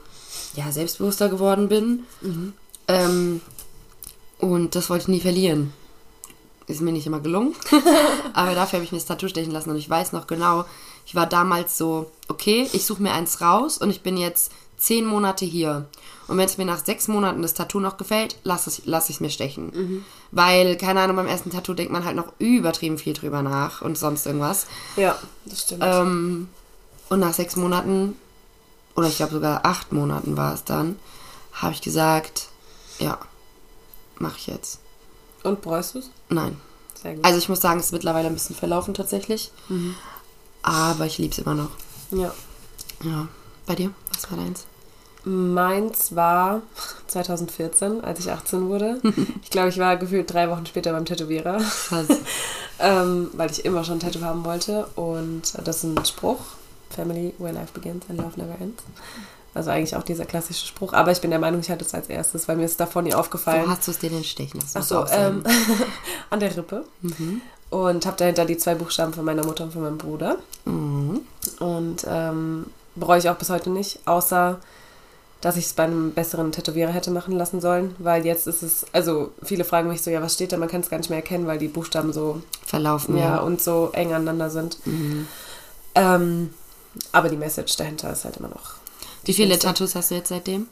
ja, 0.55 0.71
selbstbewusster 0.71 1.29
geworden 1.29 1.69
bin. 1.69 2.05
Ähm, 2.87 3.41
und 4.39 4.75
das 4.75 4.89
wollte 4.89 5.03
ich 5.03 5.07
nie 5.09 5.21
verlieren. 5.21 5.73
Ist 6.69 6.81
mir 6.81 6.91
nicht 6.91 7.07
immer 7.07 7.19
gelungen. 7.19 7.55
Aber 8.33 8.53
dafür 8.53 8.77
habe 8.77 8.83
ich 8.83 8.91
mir 8.91 8.99
das 8.99 9.07
Tattoo 9.07 9.27
stechen 9.27 9.51
lassen 9.51 9.71
und 9.71 9.77
ich 9.77 9.89
weiß 9.89 10.13
noch 10.13 10.27
genau, 10.27 10.65
ich 11.03 11.15
war 11.15 11.25
damals 11.25 11.79
so, 11.79 12.11
okay, 12.27 12.69
ich 12.73 12.85
suche 12.85 13.01
mir 13.01 13.11
eins 13.11 13.41
raus 13.41 13.79
und 13.79 13.89
ich 13.89 14.03
bin 14.03 14.17
jetzt 14.17 14.51
zehn 14.77 15.03
Monate 15.03 15.45
hier. 15.45 15.87
Und 16.27 16.37
wenn 16.37 16.45
es 16.45 16.59
mir 16.59 16.65
nach 16.65 16.85
sechs 16.85 17.07
Monaten 17.07 17.41
das 17.41 17.55
Tattoo 17.55 17.79
noch 17.79 17.97
gefällt, 17.97 18.37
lasse 18.43 18.69
ich 18.69 18.79
es 18.79 18.85
lass 18.85 19.19
mir 19.19 19.31
stechen. 19.31 20.05
Weil, 20.29 20.77
keine 20.77 21.01
Ahnung, 21.01 21.15
beim 21.15 21.25
ersten 21.25 21.49
Tattoo 21.49 21.73
denkt 21.73 21.91
man 21.91 22.05
halt 22.05 22.15
noch 22.15 22.33
übertrieben 22.37 22.99
viel 22.99 23.13
drüber 23.13 23.41
nach 23.41 23.81
und 23.81 23.97
sonst 23.97 24.27
irgendwas. 24.27 24.67
Ja, 24.95 25.17
das 25.45 25.63
stimmt. 25.63 25.83
Ähm, 25.83 26.49
und 27.09 27.19
nach 27.19 27.33
sechs 27.33 27.55
Monaten, 27.55 28.15
oder 28.95 29.07
ich 29.07 29.17
glaube 29.17 29.33
sogar 29.33 29.65
acht 29.65 29.91
Monaten 29.91 30.37
war 30.37 30.53
es 30.53 30.65
dann, 30.65 30.99
habe 31.53 31.73
ich 31.73 31.81
gesagt, 31.81 32.49
ja, 32.99 33.17
mache 34.19 34.37
ich 34.37 34.45
jetzt. 34.45 34.79
Und 35.43 35.61
bereust 35.61 35.95
du 35.95 35.99
es? 35.99 36.09
Nein. 36.29 36.57
Sehr 37.01 37.15
gut. 37.15 37.23
Also 37.25 37.37
ich 37.37 37.47
muss 37.49 37.61
sagen, 37.61 37.79
es 37.79 37.87
ist 37.87 37.91
mittlerweile 37.93 38.27
ein 38.27 38.33
bisschen 38.33 38.55
verlaufen 38.55 38.93
tatsächlich. 38.93 39.51
Aber 40.61 41.05
ich 41.05 41.17
liebe 41.17 41.31
es 41.33 41.39
immer 41.39 41.55
noch. 41.55 41.71
ja. 42.11 42.33
Ja. 43.03 43.27
Bei 43.65 43.75
dir? 43.75 43.91
Was 44.13 44.29
war 44.29 44.37
deins? 44.37 44.65
Meins 45.23 46.15
war 46.15 46.61
2014, 47.07 48.03
als 48.03 48.19
ich 48.19 48.31
18 48.31 48.67
wurde. 48.67 48.99
Ich 49.43 49.49
glaube, 49.51 49.69
ich 49.69 49.77
war 49.77 49.95
gefühlt 49.97 50.31
drei 50.33 50.49
Wochen 50.49 50.65
später 50.65 50.91
beim 50.91 51.05
Tätowierer, 51.05 51.59
ähm, 52.79 53.29
weil 53.33 53.49
ich 53.51 53.63
immer 53.65 53.83
schon 53.83 53.95
ein 53.97 53.99
Tattoo 53.99 54.21
haben 54.21 54.43
wollte. 54.43 54.87
Und 54.95 55.53
das 55.63 55.77
ist 55.77 55.83
ein 55.83 56.05
Spruch: 56.05 56.39
Family, 56.89 57.33
where 57.37 57.53
life 57.53 57.71
begins 57.73 58.05
and 58.09 58.19
love 58.19 58.37
never 58.39 58.55
ends. 58.59 58.83
Also 59.53 59.71
eigentlich 59.71 59.95
auch 59.95 60.03
dieser 60.03 60.25
klassische 60.25 60.65
Spruch. 60.67 60.93
Aber 60.93 61.11
ich 61.11 61.21
bin 61.21 61.31
der 61.31 61.39
Meinung, 61.39 61.59
ich 61.61 61.69
hatte 61.71 61.83
es 61.83 61.93
als 61.93 62.07
erstes, 62.07 62.47
weil 62.47 62.55
mir 62.55 62.65
ist 62.65 62.79
davon 62.79 63.05
nie 63.05 63.13
Wo 63.13 63.17
aufgefallen. 63.17 63.67
hast 63.67 63.87
du 63.87 63.91
es 63.91 63.99
dir 63.99 64.09
denn 64.09 64.23
stechen 64.23 64.59
lassen? 64.59 64.73
Ach 64.75 64.79
Musst 64.79 64.89
so, 64.89 64.95
du 64.95 65.01
auch 65.01 65.07
sagen. 65.07 65.43
ähm, 65.45 65.51
an 66.29 66.39
der 66.39 66.55
Rippe. 66.55 66.85
Und 67.71 68.05
habe 68.05 68.17
dahinter 68.17 68.45
die 68.45 68.57
zwei 68.57 68.75
Buchstaben 68.75 69.13
von 69.13 69.25
meiner 69.25 69.45
Mutter 69.45 69.63
und 69.63 69.73
von 69.73 69.81
meinem 69.81 69.97
Bruder. 69.97 70.37
Mhm. 70.65 71.21
Und 71.59 72.05
ähm, 72.07 72.67
bereue 72.95 73.19
ich 73.19 73.29
auch 73.29 73.35
bis 73.35 73.49
heute 73.49 73.69
nicht, 73.69 73.99
außer 74.05 74.59
dass 75.41 75.55
ich 75.55 75.65
es 75.65 75.73
bei 75.73 75.83
einem 75.83 76.11
besseren 76.11 76.51
Tätowierer 76.51 76.91
hätte 76.91 77.11
machen 77.11 77.33
lassen 77.33 77.61
sollen, 77.61 77.95
weil 77.97 78.25
jetzt 78.25 78.45
ist 78.45 78.61
es, 78.61 78.85
also 78.91 79.31
viele 79.41 79.63
fragen 79.63 79.87
mich 79.87 80.01
so, 80.01 80.11
ja, 80.11 80.21
was 80.21 80.33
steht 80.33 80.51
da? 80.51 80.57
Man 80.57 80.67
kann 80.67 80.81
es 80.81 80.89
gar 80.89 80.97
nicht 80.97 81.09
mehr 81.09 81.19
erkennen, 81.19 81.47
weil 81.47 81.57
die 81.57 81.69
Buchstaben 81.69 82.11
so, 82.11 82.41
Verlaufen, 82.65 83.15
ja, 83.17 83.35
ja. 83.35 83.37
und 83.39 83.61
so 83.61 83.89
eng 83.93 84.13
aneinander 84.13 84.49
sind. 84.49 84.85
Mhm. 84.85 85.27
Ähm, 85.95 86.53
aber 87.13 87.29
die 87.29 87.37
Message 87.37 87.77
dahinter 87.77 88.11
ist 88.11 88.25
halt 88.25 88.35
immer 88.37 88.49
noch 88.49 88.78
Wie 89.29 89.33
viele 89.35 89.49
Schönste. 89.49 89.67
Tattoos 89.67 89.93
hast 89.93 90.09
du 90.09 90.15
jetzt 90.15 90.29
seitdem? 90.29 90.65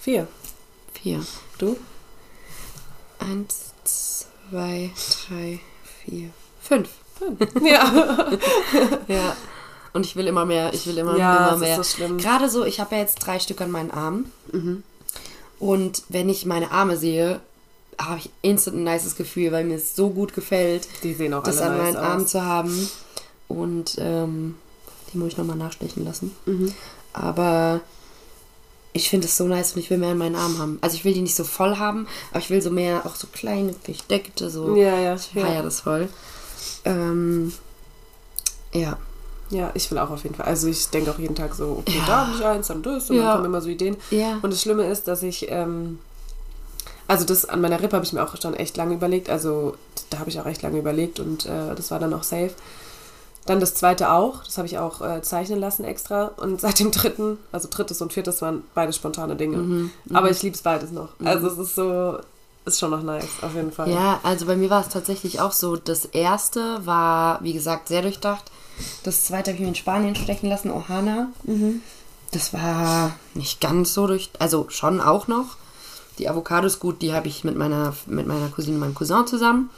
vier. 0.00 0.26
Vier. 0.92 1.24
Du? 1.58 1.76
Eins, 3.20 3.72
zwei, 3.84 4.90
drei, 5.28 5.60
vier, 6.04 6.30
fünf. 6.60 6.88
Ja. 7.62 8.28
Ja. 9.08 9.36
Und 9.92 10.04
ich 10.04 10.16
will 10.16 10.26
immer 10.26 10.44
mehr, 10.44 10.74
ich 10.74 10.84
will 10.88 10.98
immer, 10.98 11.16
Ja, 11.16 11.36
immer 11.36 11.46
das 11.46 11.54
ist 11.54 11.60
mehr. 11.60 11.76
so 11.76 11.82
schlimm. 11.84 12.18
Gerade 12.18 12.48
so, 12.50 12.64
ich 12.64 12.80
habe 12.80 12.96
ja 12.96 13.00
jetzt 13.02 13.16
drei 13.20 13.38
Stück 13.38 13.60
an 13.60 13.70
meinen 13.70 13.92
Armen. 13.92 14.32
Mhm. 14.52 14.82
Und 15.60 16.02
wenn 16.08 16.28
ich 16.28 16.44
meine 16.44 16.72
Arme 16.72 16.96
sehe, 16.96 17.40
habe 18.00 18.18
ich 18.18 18.30
instant 18.42 18.78
ein 18.78 18.84
nices 18.84 19.14
Gefühl, 19.14 19.52
weil 19.52 19.64
mir 19.64 19.76
es 19.76 19.94
so 19.94 20.10
gut 20.10 20.34
gefällt, 20.34 20.88
das 21.02 21.60
an 21.60 21.76
nice 21.78 21.94
meinen 21.94 21.96
Armen 21.96 22.24
aus. 22.24 22.30
zu 22.32 22.42
haben. 22.44 22.90
Und 23.48 23.96
ähm, 23.98 24.56
die 25.16 25.22
muss 25.22 25.32
ich 25.32 25.38
nochmal 25.38 25.56
nachstechen 25.56 26.04
lassen. 26.04 26.32
Mhm. 26.44 26.72
Aber 27.12 27.80
ich 28.92 29.08
finde 29.10 29.26
es 29.26 29.36
so 29.36 29.44
nice 29.44 29.72
und 29.72 29.80
ich 29.80 29.90
will 29.90 29.98
mehr 29.98 30.10
an 30.10 30.18
meinen 30.18 30.36
Armen 30.36 30.58
haben. 30.58 30.78
Also 30.82 30.96
ich 30.96 31.04
will 31.04 31.14
die 31.14 31.20
nicht 31.22 31.34
so 31.34 31.44
voll 31.44 31.78
haben, 31.78 32.06
aber 32.30 32.40
ich 32.40 32.50
will 32.50 32.60
so 32.62 32.70
mehr, 32.70 33.04
auch 33.06 33.14
so 33.14 33.26
kleine, 33.32 33.72
versteckte, 33.72 34.50
so. 34.50 34.76
Ja, 34.76 34.98
ja, 34.98 35.14
Ich 35.14 35.32
ja. 35.34 35.44
feiere 35.44 35.62
das 35.62 35.80
voll. 35.80 36.08
Ähm, 36.84 37.52
ja. 38.72 38.96
Ja, 39.50 39.70
ich 39.74 39.90
will 39.90 39.98
auch 39.98 40.10
auf 40.10 40.24
jeden 40.24 40.34
Fall. 40.34 40.46
Also 40.46 40.66
ich 40.68 40.88
denke 40.88 41.10
auch 41.10 41.18
jeden 41.18 41.34
Tag 41.36 41.54
so, 41.54 41.76
okay, 41.80 41.98
Ja. 41.98 42.04
da 42.06 42.26
habe 42.26 42.36
ich 42.36 42.44
eins, 42.44 42.66
dann 42.68 42.82
das. 42.82 43.08
Und 43.10 43.16
Ja. 43.16 43.22
dann 43.24 43.32
kommen 43.34 43.44
immer 43.46 43.60
so 43.60 43.68
Ideen. 43.68 43.96
Ja. 44.10 44.38
Und 44.42 44.52
das 44.52 44.60
Schlimme 44.60 44.86
ist, 44.90 45.06
dass 45.08 45.22
ich, 45.22 45.46
ähm, 45.50 45.98
also 47.06 47.24
das 47.24 47.44
an 47.44 47.60
meiner 47.60 47.80
Rippe 47.80 47.94
habe 47.96 48.04
ich 48.04 48.12
mir 48.12 48.22
auch 48.24 48.34
schon 48.40 48.54
echt 48.54 48.76
lange 48.76 48.94
überlegt. 48.94 49.30
Also 49.30 49.76
da 50.10 50.18
habe 50.18 50.30
ich 50.30 50.40
auch 50.40 50.46
echt 50.46 50.62
lange 50.62 50.78
überlegt 50.78 51.20
und 51.20 51.46
äh, 51.46 51.74
das 51.76 51.90
war 51.90 51.98
dann 52.00 52.12
auch 52.12 52.24
safe. 52.24 52.50
Dann 53.46 53.60
das 53.60 53.74
zweite 53.74 54.10
auch, 54.10 54.44
das 54.44 54.58
habe 54.58 54.66
ich 54.66 54.78
auch 54.78 55.00
äh, 55.00 55.22
zeichnen 55.22 55.60
lassen 55.60 55.84
extra. 55.84 56.32
Und 56.36 56.60
seit 56.60 56.78
dem 56.80 56.90
dritten, 56.90 57.38
also 57.52 57.68
drittes 57.70 58.02
und 58.02 58.12
viertes 58.12 58.42
waren 58.42 58.64
beide 58.74 58.92
spontane 58.92 59.36
Dinge. 59.36 59.58
Mhm, 59.58 59.90
Aber 60.12 60.30
ich 60.30 60.42
liebe 60.42 60.54
es 60.56 60.62
beides 60.62 60.90
noch. 60.90 61.10
Also 61.24 61.46
es 61.48 61.58
ist 61.58 61.74
so, 61.76 62.18
ist 62.64 62.80
schon 62.80 62.90
noch 62.90 63.02
nice, 63.02 63.28
auf 63.42 63.54
jeden 63.54 63.72
Fall. 63.72 63.90
Ja, 63.90 64.20
also 64.24 64.46
bei 64.46 64.56
mir 64.56 64.68
war 64.68 64.80
es 64.80 64.88
tatsächlich 64.88 65.40
auch 65.40 65.52
so. 65.52 65.76
Das 65.76 66.04
erste 66.04 66.84
war, 66.84 67.42
wie 67.42 67.52
gesagt, 67.52 67.88
sehr 67.88 68.02
durchdacht. 68.02 68.50
Das 69.04 69.22
zweite 69.24 69.50
habe 69.50 69.56
ich 69.56 69.62
mir 69.62 69.68
in 69.68 69.74
Spanien 69.74 70.16
stechen 70.16 70.48
lassen, 70.50 70.70
Ohana. 70.70 71.28
Das 72.32 72.52
war 72.52 73.14
nicht 73.34 73.60
ganz 73.60 73.94
so 73.94 74.06
durch, 74.06 74.30
also 74.38 74.66
schon 74.68 75.00
auch 75.00 75.28
noch. 75.28 75.56
Die 76.18 76.28
Avocados 76.28 76.80
gut, 76.80 77.02
die 77.02 77.14
habe 77.14 77.28
ich 77.28 77.44
mit 77.44 77.56
meiner, 77.56 77.94
mit 78.06 78.26
meiner 78.26 78.48
Cousine 78.48 78.74
und 78.74 78.80
meinem 78.80 78.94
Cousin 78.94 79.26
zusammen. 79.26 79.70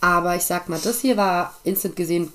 Aber 0.00 0.34
ich 0.34 0.44
sag 0.44 0.68
mal, 0.68 0.80
das 0.82 1.00
hier 1.00 1.16
war 1.16 1.52
instant 1.64 1.96
gesehen, 1.96 2.32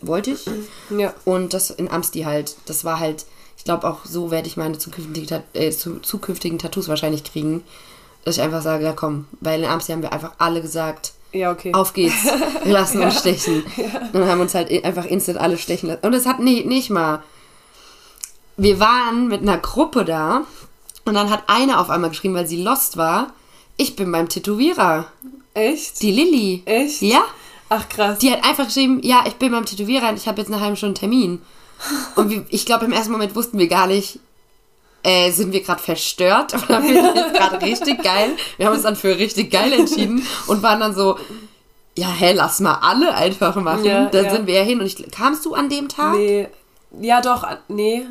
wollte 0.00 0.32
ich. 0.32 0.44
Ja. 0.90 1.14
Und 1.24 1.54
das 1.54 1.70
in 1.70 1.90
Amsti 1.90 2.22
halt, 2.22 2.56
das 2.66 2.84
war 2.84 3.00
halt, 3.00 3.26
ich 3.56 3.64
glaube 3.64 3.88
auch 3.88 4.04
so 4.04 4.30
werde 4.30 4.48
ich 4.48 4.56
meine 4.56 4.78
zukünftigen, 4.78 5.42
äh, 5.54 5.70
zu, 5.70 6.00
zukünftigen 6.00 6.58
Tattoos 6.58 6.88
wahrscheinlich 6.88 7.24
kriegen. 7.24 7.62
Dass 8.24 8.36
ich 8.36 8.42
einfach 8.42 8.62
sage, 8.62 8.84
ja 8.84 8.92
komm, 8.92 9.26
weil 9.40 9.62
in 9.62 9.68
Amsti 9.68 9.92
haben 9.92 10.02
wir 10.02 10.12
einfach 10.12 10.32
alle 10.38 10.62
gesagt, 10.62 11.12
Ja, 11.32 11.50
okay. 11.52 11.74
auf 11.74 11.92
geht's, 11.92 12.24
wir 12.64 12.72
lassen 12.72 13.02
uns 13.02 13.18
stechen. 13.18 13.62
Und 14.12 14.26
haben 14.26 14.40
uns 14.40 14.54
halt 14.54 14.70
einfach 14.84 15.04
instant 15.04 15.38
alle 15.38 15.58
stechen 15.58 15.88
lassen. 15.88 16.06
Und 16.06 16.14
es 16.14 16.24
hat 16.26 16.40
nicht, 16.40 16.64
nicht 16.66 16.88
mal, 16.90 17.22
wir 18.56 18.80
waren 18.80 19.28
mit 19.28 19.42
einer 19.42 19.58
Gruppe 19.58 20.04
da 20.04 20.42
und 21.04 21.14
dann 21.14 21.28
hat 21.30 21.44
eine 21.48 21.78
auf 21.80 21.90
einmal 21.90 22.10
geschrieben, 22.10 22.34
weil 22.34 22.46
sie 22.46 22.62
lost 22.62 22.96
war, 22.96 23.32
ich 23.76 23.96
bin 23.96 24.10
beim 24.12 24.28
Tätowierer, 24.28 25.06
Echt? 25.52 26.00
die 26.00 26.12
Lilly. 26.12 26.62
Echt? 26.64 27.02
Ja, 27.02 27.24
Ach 27.74 27.88
krass. 27.88 28.18
die 28.18 28.30
hat 28.30 28.44
einfach 28.44 28.66
geschrieben, 28.66 29.00
ja, 29.02 29.24
ich 29.26 29.34
bin 29.34 29.52
beim 29.52 29.64
Tätowierer 29.64 30.08
und 30.08 30.16
ich 30.16 30.28
habe 30.28 30.40
jetzt 30.40 30.52
eine 30.52 30.60
halbe 30.60 30.76
Stunde 30.76 30.98
Termin. 30.98 31.42
Und 32.14 32.30
wir, 32.30 32.46
ich 32.50 32.64
glaube, 32.66 32.84
im 32.84 32.92
ersten 32.92 33.10
Moment 33.10 33.34
wussten 33.34 33.58
wir 33.58 33.66
gar 33.66 33.88
nicht, 33.88 34.20
äh, 35.02 35.30
sind 35.32 35.52
wir 35.52 35.60
gerade 35.60 35.82
verstört 35.82 36.54
oder 36.54 36.80
finden 36.82 37.14
wir 37.14 37.14
jetzt 37.16 37.34
gerade 37.34 37.60
richtig 37.60 38.02
geil. 38.02 38.30
Wir 38.56 38.66
haben 38.66 38.74
uns 38.74 38.84
dann 38.84 38.96
für 38.96 39.18
richtig 39.18 39.50
geil 39.50 39.72
entschieden 39.72 40.26
und 40.46 40.62
waren 40.62 40.80
dann 40.80 40.94
so, 40.94 41.18
ja, 41.96 42.08
hä, 42.08 42.32
lass 42.32 42.60
mal 42.60 42.78
alle 42.80 43.14
einfach 43.14 43.56
machen. 43.56 43.84
Ja, 43.84 44.06
da 44.06 44.22
ja. 44.22 44.30
sind 44.30 44.46
wir 44.46 44.54
ja 44.54 44.62
hin. 44.62 44.80
Und 44.80 44.86
ich, 44.86 45.10
kamst 45.10 45.44
du 45.44 45.54
an 45.54 45.68
dem 45.68 45.88
Tag? 45.88 46.16
Nee. 46.16 46.48
Ja, 47.00 47.20
doch, 47.20 47.46
nee. 47.68 48.06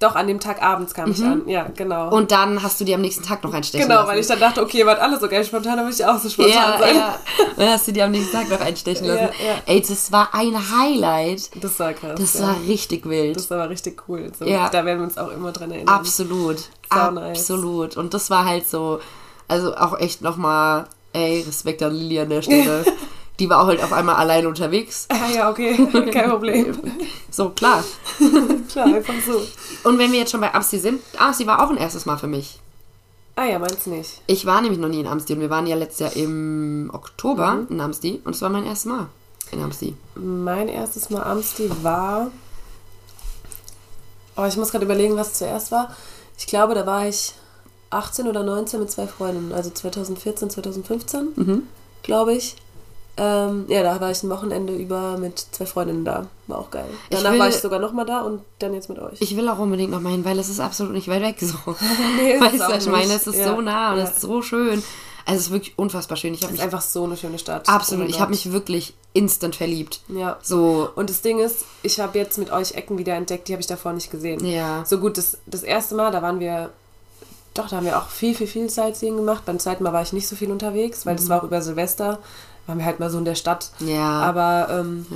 Doch, 0.00 0.14
an 0.14 0.26
dem 0.26 0.40
Tag 0.40 0.62
abends 0.62 0.94
kam 0.94 1.10
ich 1.10 1.22
an. 1.22 1.46
Ja, 1.46 1.66
genau. 1.76 2.06
Mhm. 2.06 2.12
Und 2.14 2.32
dann 2.32 2.62
hast 2.62 2.80
du 2.80 2.86
dir 2.86 2.94
am 2.94 3.02
nächsten 3.02 3.22
Tag 3.22 3.44
noch 3.44 3.52
einstechen 3.52 3.86
genau, 3.86 4.00
lassen. 4.00 4.08
weil 4.08 4.18
ich 4.18 4.26
dann 4.26 4.40
dachte, 4.40 4.62
okay, 4.62 4.78
ihr 4.78 4.86
wart 4.86 4.98
alle 4.98 5.20
so 5.20 5.28
geil 5.28 5.44
spontan, 5.44 5.76
dann 5.76 5.84
will 5.86 5.92
ich 5.92 6.02
auch 6.02 6.18
so 6.18 6.30
spontan 6.30 6.54
ja, 6.54 6.78
sein. 6.78 6.96
ja. 6.96 7.18
Dann 7.56 7.68
hast 7.68 7.86
du 7.86 7.92
dir 7.92 8.06
am 8.06 8.10
nächsten 8.10 8.32
Tag 8.32 8.48
noch 8.48 8.60
einstechen 8.60 9.04
Ja, 9.04 9.14
lassen. 9.14 9.34
ja. 9.46 9.54
Ey, 9.66 9.82
das 9.82 10.10
war 10.10 10.30
ein 10.32 10.54
Highlight. 10.56 11.50
Das 11.62 11.78
war 11.78 11.92
krass. 11.92 12.18
Das 12.18 12.34
ja. 12.38 12.46
war 12.46 12.56
richtig 12.66 13.04
wild. 13.04 13.36
das 13.36 13.50
war 13.50 13.68
richtig 13.68 14.02
cool. 14.08 14.32
So, 14.38 14.46
Ja. 14.46 14.70
Da 14.70 14.86
werden 14.86 15.00
wir 15.00 15.04
uns 15.04 15.18
auch 15.18 15.30
immer 15.30 15.52
dran 15.52 15.70
erinnern. 15.70 15.94
Absolut. 15.94 16.56
Nice. 16.90 17.38
Absolut. 17.38 17.98
Und 17.98 18.14
das 18.14 18.30
war 18.30 18.46
halt 18.46 18.66
so, 18.66 19.00
also 19.48 19.76
auch 19.76 19.98
echt 19.98 20.22
nochmal, 20.22 20.86
ey, 21.12 21.42
Respekt 21.46 21.82
an 21.82 21.94
Lili 21.94 22.18
an 22.20 22.30
der 22.30 22.40
Stelle. 22.40 22.86
Die 23.40 23.48
war 23.50 23.62
auch 23.62 23.66
halt 23.66 23.82
auf 23.82 23.92
einmal 23.92 24.14
alleine 24.16 24.46
unterwegs. 24.48 25.08
Ah 25.12 25.28
ja, 25.34 25.50
okay, 25.50 25.74
kein 26.12 26.30
Problem. 26.34 26.78
So, 27.30 27.50
klar. 27.50 27.82
Klar, 28.70 28.86
einfach 28.86 29.14
so. 29.26 29.40
Und 29.88 29.98
wenn 29.98 30.12
wir 30.12 30.20
jetzt 30.20 30.30
schon 30.30 30.40
bei 30.40 30.52
Amsti 30.54 30.78
sind, 30.78 31.00
Amsti 31.18 31.46
war 31.46 31.64
auch 31.64 31.70
ein 31.70 31.76
erstes 31.78 32.06
Mal 32.06 32.16
für 32.18 32.26
mich. 32.28 32.60
Ah 33.36 33.44
ja, 33.46 33.58
meinst 33.58 33.86
nicht? 33.86 34.20
Ich 34.26 34.44
war 34.44 34.60
nämlich 34.60 34.78
noch 34.78 34.88
nie 34.88 35.00
in 35.00 35.06
Amsti 35.06 35.32
und 35.32 35.40
wir 35.40 35.48
waren 35.50 35.66
ja 35.66 35.74
letztes 35.74 36.00
Jahr 36.00 36.16
im 36.16 36.90
Oktober 36.92 37.52
Mhm. 37.54 37.66
in 37.70 37.80
Amsti 37.80 38.20
und 38.24 38.34
es 38.34 38.42
war 38.42 38.50
mein 38.50 38.66
erstes 38.66 38.84
Mal 38.92 39.06
in 39.52 39.62
Amsti. 39.62 39.94
Mein 40.14 40.68
erstes 40.68 41.08
Mal 41.10 41.22
Amsti 41.22 41.70
war. 41.82 42.30
Oh, 44.36 44.44
ich 44.44 44.56
muss 44.56 44.70
gerade 44.70 44.84
überlegen, 44.84 45.16
was 45.16 45.34
zuerst 45.34 45.72
war. 45.72 45.94
Ich 46.38 46.46
glaube, 46.46 46.74
da 46.74 46.86
war 46.86 47.06
ich 47.08 47.34
18 47.90 48.26
oder 48.28 48.42
19 48.42 48.80
mit 48.80 48.90
zwei 48.90 49.06
Freundinnen. 49.06 49.52
Also 49.52 49.70
2014, 49.70 50.50
2015, 50.50 51.28
Mhm. 51.36 51.62
glaube 52.02 52.34
ich. 52.34 52.56
Ähm, 53.22 53.66
ja, 53.68 53.82
da 53.82 54.00
war 54.00 54.10
ich 54.10 54.22
ein 54.22 54.30
Wochenende 54.30 54.72
über 54.74 55.18
mit 55.18 55.38
zwei 55.38 55.66
Freundinnen 55.66 56.06
da. 56.06 56.26
War 56.46 56.58
auch 56.58 56.70
geil. 56.70 56.86
Ich 57.10 57.18
Danach 57.18 57.32
will- 57.32 57.38
war 57.40 57.48
ich 57.48 57.56
sogar 57.56 57.78
nochmal 57.78 58.06
da 58.06 58.22
und 58.22 58.40
dann 58.60 58.72
jetzt 58.72 58.88
mit 58.88 58.98
euch. 58.98 59.20
Ich 59.20 59.36
will 59.36 59.46
auch 59.50 59.58
unbedingt 59.58 59.90
noch 59.90 60.00
mal 60.00 60.10
hin, 60.12 60.24
weil 60.24 60.38
es 60.38 60.48
ist 60.48 60.58
absolut 60.58 60.94
nicht 60.94 61.06
weit 61.08 61.20
weg 61.20 61.36
so. 61.38 61.54
Nee, 62.16 62.32
ist 62.32 62.40
weißt 62.40 62.54
du, 62.60 62.64
auch 62.64 62.70
was 62.70 62.86
ich 62.86 62.90
meine? 62.90 63.12
Es 63.12 63.26
ist 63.26 63.36
Ja, 63.36 63.48
so 63.54 63.60
nah 63.60 63.92
und 63.92 63.98
ja. 63.98 64.04
es 64.04 64.10
ist 64.12 64.20
so 64.22 64.40
schön. 64.40 64.82
Also 65.26 65.38
es 65.38 65.46
ist 65.46 65.52
wirklich 65.52 65.78
unfassbar 65.78 66.16
schön. 66.16 66.32
Ich 66.32 66.40
habe 66.42 66.52
ist 66.54 66.58
mich 66.58 66.62
einfach 66.64 66.80
so 66.80 67.04
eine 67.04 67.14
schöne 67.16 67.38
Stadt. 67.38 67.68
absolut, 67.68 68.06
Oh 68.06 68.08
ich 68.08 68.20
habe 68.20 68.30
mich 68.30 68.52
wirklich 68.52 68.94
instant 69.12 69.54
verliebt. 69.54 70.00
Ja. 70.08 70.38
So, 70.42 70.88
Und 70.94 71.10
das 71.10 71.20
Ding 71.20 71.40
ist, 71.40 71.66
ich 71.82 72.00
habe 72.00 72.18
jetzt 72.18 72.38
mit 72.38 72.50
euch 72.50 72.72
Ecken 72.72 72.96
wieder 72.96 73.14
entdeckt, 73.14 73.48
die 73.48 73.52
habe 73.52 73.60
ich 73.60 73.66
davor 73.66 73.92
nicht 73.92 74.10
gesehen. 74.10 74.42
ja. 74.46 74.82
So 74.86 74.96
gut, 74.98 75.18
das, 75.18 75.36
das 75.44 75.62
erste 75.62 75.94
Mal, 75.94 76.10
da 76.10 76.22
waren 76.22 76.40
wir, 76.40 76.70
doch, 77.52 77.68
da 77.68 77.76
haben 77.76 77.86
wir 77.86 77.98
auch 77.98 78.08
viel, 78.08 78.34
viel, 78.34 78.46
viel 78.46 78.70
Sightseeing 78.70 79.16
gemacht. 79.16 79.42
Beim 79.44 79.58
zweiten 79.58 79.84
Mal 79.84 79.92
war 79.92 80.02
ich 80.02 80.14
nicht 80.14 80.26
so 80.26 80.36
viel 80.36 80.50
unterwegs, 80.50 81.04
weil 81.04 81.16
das 81.16 81.28
war 81.28 81.40
auch 81.40 81.44
über 81.44 81.60
Silvester. 81.60 82.18
Waren 82.70 82.78
wir 82.78 82.84
halt 82.86 83.00
mal 83.00 83.10
so 83.10 83.18
in 83.18 83.24
der 83.24 83.34
Stadt. 83.34 83.72
Mhm. 83.80 83.88
Ja. 83.88 84.20
Aber, 84.22 84.68
ähm, 84.70 85.06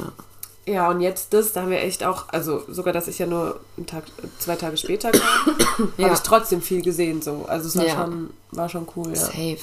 Ja. 0.67 0.73
ja. 0.73 0.91
und 0.91 1.01
jetzt 1.01 1.33
das, 1.33 1.53
da 1.53 1.63
haben 1.63 1.71
wir 1.71 1.81
echt 1.81 2.03
auch, 2.03 2.25
also 2.31 2.63
sogar, 2.69 2.93
dass 2.93 3.07
ich 3.07 3.21
ja 3.21 3.27
nur 3.27 3.61
Tag, 3.87 4.03
zwei 4.41 4.57
Tage 4.57 4.77
später 4.77 5.13
kam, 5.13 5.55
Ja. 5.97 6.07
habe 6.07 6.15
ich 6.15 6.21
trotzdem 6.21 6.61
viel 6.61 6.83
gesehen, 6.83 7.23
so. 7.23 7.45
Also 7.47 7.69
es 7.69 7.77
war, 7.77 7.87
Ja. 7.87 7.95
schon, 7.95 8.31
war 8.51 8.69
schon 8.69 8.89
cool, 8.97 9.11
ja. 9.11 9.15
Safe. 9.15 9.59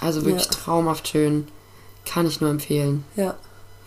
Also 0.00 0.24
wirklich 0.24 0.46
traumhaft 0.46 1.08
schön. 1.08 1.48
Kann 2.06 2.24
ich 2.26 2.40
nur 2.40 2.50
empfehlen. 2.50 3.04
Ja, 3.16 3.34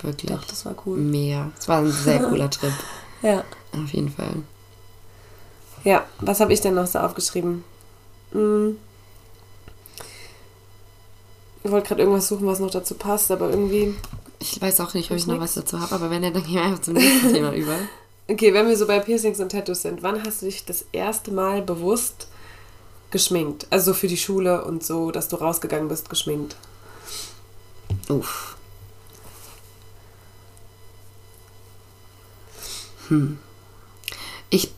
Wirklich. 0.02 0.30
doch, 0.30 0.44
das 0.44 0.66
war 0.66 0.76
cool. 0.86 0.98
Mega. 0.98 1.52
Es 1.58 1.70
war 1.70 1.78
ein 1.78 1.90
sehr 1.92 2.20
cooler 2.30 2.50
Trip. 2.50 2.74
Ja. 3.22 3.46
Auf 3.72 3.94
jeden 3.94 4.10
Fall. 4.12 4.34
Ja, 5.86 6.04
was 6.20 6.42
habe 6.42 6.52
ich 6.52 6.60
denn 6.60 6.74
noch 6.76 6.86
so 6.86 7.00
aufgeschrieben? 7.00 7.64
Hm. 8.34 8.78
Ich 11.64 11.72
wollte 11.72 11.90
gerade 11.90 12.02
irgendwas 12.02 12.28
suchen, 12.28 12.48
was 12.48 12.60
noch 12.60 12.72
dazu 12.72 12.96
passt, 12.96 13.32
aber 13.32 13.50
irgendwie. 13.50 13.96
Ich 14.40 14.60
weiß 14.60 14.80
auch 14.82 14.94
nicht, 14.94 15.12
ob 15.12 15.18
ich 15.18 15.28
noch 15.28 15.40
was 15.40 15.54
dazu 15.54 15.80
habe, 15.80 15.94
aber 15.94 16.10
wenn 16.10 16.24
ja, 16.24 16.32
dann 16.32 16.44
gehen 16.44 16.56
wir 16.56 16.64
einfach 16.64 16.82
zum 16.82 16.96
nächsten 16.96 17.34
Thema 17.34 17.54
über. 17.56 17.78
Okay, 18.28 18.54
wenn 18.54 18.68
wir 18.68 18.78
so 18.78 18.88
bei 18.88 19.00
Piercings 19.00 19.40
und 19.40 19.52
Tattoos 19.52 19.84
sind, 19.84 20.02
wann 20.02 20.24
hast 20.24 20.42
du 20.42 20.48
dich 20.48 20.66
das 20.66 20.86
erste 20.92 21.32
Mal 21.32 21.62
bewusst 21.62 22.28
geschminkt? 23.12 23.68
Also 23.70 23.92
so 23.92 23.98
für 23.98 24.08
die 24.08 24.18
Schule 24.18 24.64
und 24.64 24.84
so, 24.84 25.12
dass 25.12 25.28
du 25.28 25.36
rausgegangen 25.36 25.88
bist, 25.88 26.10
geschminkt. 26.10 26.56
Uff. 28.10 28.56
Hm. 33.10 33.38
Ich. 34.50 34.72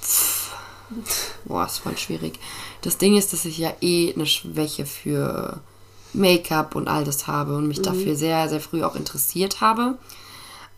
Boah, 1.44 1.66
ist 1.66 1.78
voll 1.78 1.98
schwierig. 1.98 2.38
Das 2.82 2.96
Ding 2.96 3.16
ist, 3.16 3.32
dass 3.32 3.44
ich 3.44 3.58
ja 3.58 3.74
eh 3.80 4.14
eine 4.14 4.26
Schwäche 4.26 4.86
für 4.86 5.60
Make-up 6.12 6.74
und 6.74 6.88
all 6.88 7.04
das 7.04 7.26
habe 7.26 7.56
und 7.56 7.68
mich 7.68 7.82
dafür 7.82 8.16
sehr, 8.16 8.48
sehr 8.48 8.60
früh 8.60 8.82
auch 8.82 8.96
interessiert 8.96 9.60
habe. 9.60 9.98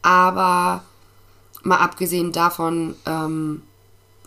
Aber 0.02 0.82
mal 1.62 1.78
abgesehen 1.78 2.32
davon, 2.32 2.94
ähm, 3.06 3.62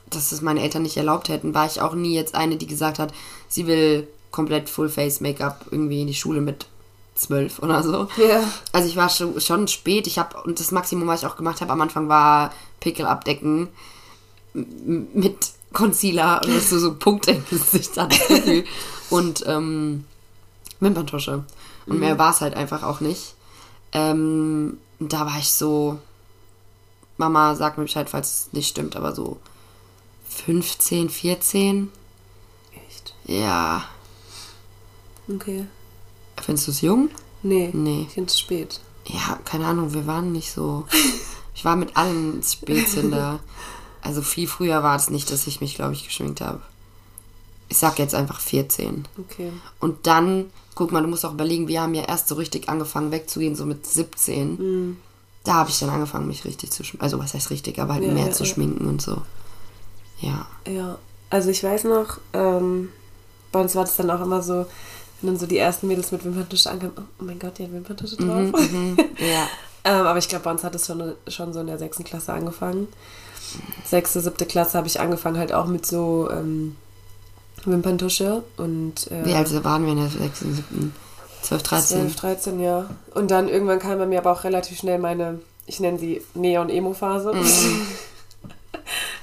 dass 0.10 0.31
es 0.31 0.41
meine 0.41 0.62
Eltern 0.62 0.83
nicht 0.83 0.98
erlaubt 0.98 1.29
hätten, 1.29 1.53
war 1.53 1.65
ich 1.65 1.81
auch 1.81 1.93
nie 1.93 2.13
jetzt 2.13 2.36
eine, 2.36 2.57
die 2.57 2.67
gesagt 2.67 3.00
hat, 3.00 3.13
sie 3.48 3.67
will 3.67 4.07
komplett 4.31 4.69
Full-Face-Make-up 4.69 5.65
irgendwie 5.72 6.01
in 6.01 6.07
die 6.07 6.13
Schule 6.13 6.41
mit 6.41 6.67
zwölf 7.15 7.60
oder 7.60 7.83
so. 7.83 8.07
Ja. 8.17 8.43
Also 8.72 8.88
ich 8.88 8.95
war 8.95 9.10
schon, 9.10 9.39
schon 9.39 9.67
spät. 9.67 10.07
Ich 10.07 10.17
habe 10.17 10.41
und 10.43 10.60
das 10.60 10.72
Maximum, 10.72 11.07
was 11.07 11.22
ich 11.22 11.27
auch 11.27 11.36
gemacht 11.36 11.62
habe 11.62 11.72
am 11.72 11.81
Anfang, 11.81 12.10
war 12.10 12.51
Pickel 12.79 13.05
abdecken 13.05 13.69
mit 14.53 15.51
Concealer 15.72 16.41
und 16.45 16.62
so, 16.62 16.77
so 16.77 16.95
Punkte 16.95 17.31
im 17.31 17.43
Gesicht 17.50 17.98
hatte 17.98 18.15
ich 18.15 18.19
das 18.19 18.38
Gefühl. 18.39 18.65
und 19.10 19.43
ähm, 19.48 20.05
Wimperntusche. 20.84 21.44
Und 21.86 22.00
mehr 22.00 22.18
war 22.18 22.32
es 22.32 22.42
halt 22.42 22.56
einfach 22.56 22.84
auch 22.84 23.00
nicht. 23.00 23.36
Ähm, 23.92 24.78
da 25.00 25.25
war 25.25 25.38
ich 25.38 25.52
so, 25.52 26.00
Mama, 27.18 27.56
sag 27.56 27.78
mir 27.78 27.84
Bescheid, 27.84 28.10
falls 28.10 28.32
es 28.32 28.54
nicht 28.54 28.70
stimmt, 28.70 28.96
aber 28.96 29.13
so 29.13 29.38
15, 30.30 31.10
14. 31.10 31.92
Echt? 32.88 33.13
Ja. 33.25 33.86
Okay. 35.34 35.66
Findest 36.42 36.68
du 36.68 36.72
es 36.72 36.82
jung? 36.82 37.10
Nee. 37.44 37.70
Nee. 37.74 38.06
Ich 38.08 38.13
finde 38.13 38.30
es 38.30 38.40
spät. 38.40 38.80
Ja, 39.06 39.40
keine 39.46 39.68
Ahnung, 39.68 39.94
wir 39.94 40.08
waren 40.08 40.32
nicht 40.32 40.52
so. 40.52 40.86
Ich 41.56 41.63
war 41.63 41.75
mit 41.75 41.96
allen 41.96 42.42
Spätzünder. 42.44 43.40
Also 44.02 44.22
viel 44.22 44.48
früher 44.48 44.84
war 44.84 44.96
es 44.96 45.10
nicht, 45.10 45.32
dass 45.32 45.48
ich 45.48 45.62
mich, 45.62 45.75
glaube 45.75 45.94
ich, 45.94 46.04
geschminkt 46.04 46.42
habe. 46.42 46.62
Ich 47.70 47.78
sag 47.78 48.00
jetzt 48.00 48.16
einfach 48.16 48.40
14. 48.42 49.08
Okay. 49.18 49.52
Und 49.80 50.06
dann, 50.08 50.52
guck 50.75 50.92
mal, 50.92 51.01
du 51.01 51.08
musst 51.08 51.25
auch 51.25 51.34
überlegen, 51.34 51.68
wir 51.68 51.82
haben 51.82 51.94
ja 51.94 52.03
erst 52.03 52.27
so 52.27 52.36
richtig 52.36 52.70
angefangen 52.70 53.12
wegzugehen, 53.12 53.56
so 53.56 53.65
mit 53.65 53.86
17. 53.86 54.56
Mhm. 54.56 54.98
Da 55.44 55.56
habe 55.56 55.70
ich 55.70 55.80
dann 55.80 55.89
angefangen, 55.89 56.27
mich 56.27 56.46
richtig 56.46 56.72
zu 56.72 56.84
schminken. 56.84 57.03
Also 57.03 57.20
was 57.20 57.34
heißt 57.34 57.50
richtig, 57.50 57.80
aber 57.80 57.94
halt 57.96 58.03
Ja, 58.03 58.12
mehr 58.13 58.27
ja, 58.27 58.32
zu 58.32 58.44
ja. 58.44 58.50
schminken 58.50 58.88
und 58.88 59.01
so. 59.01 59.22
Ja. 60.20 60.48
Ja. 60.68 60.98
Also 61.30 61.50
ich 61.50 61.63
weiß 61.63 61.86
noch, 61.86 62.20
ähm, 62.34 62.89
bei 63.51 63.60
uns 63.60 63.75
war 63.75 63.84
das 63.84 63.96
dann 63.98 64.10
auch 64.10 64.22
immer 64.22 64.42
so, 64.42 64.65
wenn 65.22 65.32
dann 65.32 65.39
so 65.39 65.46
die 65.46 65.58
ersten 65.58 65.88
Mädels 65.88 66.12
mit 66.12 66.24
Wimperntusche 66.24 66.70
ankamen, 66.70 66.94
oh 66.98 67.24
mein 67.24 67.39
Gott, 67.39 67.58
die 67.58 67.63
hat 67.63 67.74
Wimperntusche 67.74 68.18
drauf. 68.18 68.51
Mhm, 68.72 68.98
ja. 69.20 69.48
Ähm, 69.86 70.06
aber 70.06 70.18
ich 70.20 70.30
glaube, 70.30 70.46
bei 70.46 70.51
uns 70.51 70.63
hat 70.63 70.75
es 70.75 70.86
schon, 70.86 71.13
schon 71.27 71.51
so 71.53 71.60
in 71.60 71.68
der 71.68 71.77
sechsten 71.77 72.03
Klasse 72.03 72.34
angefangen. 72.34 72.88
Sechste, 73.86 74.22
siebte 74.22 74.46
Klasse 74.46 74.77
habe 74.77 74.88
ich 74.88 75.00
angefangen 75.00 75.38
halt 75.38 75.53
auch 75.53 75.65
mit 75.65 75.86
so 75.86 76.30
ähm, 76.32 76.75
Wimperntusche 77.72 78.43
und 78.58 79.10
äh, 79.12 79.25
Wie 79.25 79.34
alt 79.34 79.63
waren 79.63 79.86
wir 79.86 79.93
in 79.93 80.00
der 80.00 80.10
6., 80.10 80.39
7., 80.39 80.93
12, 81.41 81.63
13? 81.63 81.98
12, 82.00 82.15
13, 82.15 82.60
ja. 82.62 82.89
Und 83.13 83.32
dann 83.32 83.50
irgendwann 83.50 83.79
kam 83.79 83.98
bei 83.98 84.05
mir 84.05 84.20
aber 84.20 84.32
auch 84.32 84.43
relativ 84.43 84.77
schnell 84.79 84.98
meine, 85.00 85.39
ich 85.65 85.79
nenne 85.79 86.00
sie 86.00 86.22
Neon-Emo-Phase. 86.34 87.34
Mhm. 87.34 87.41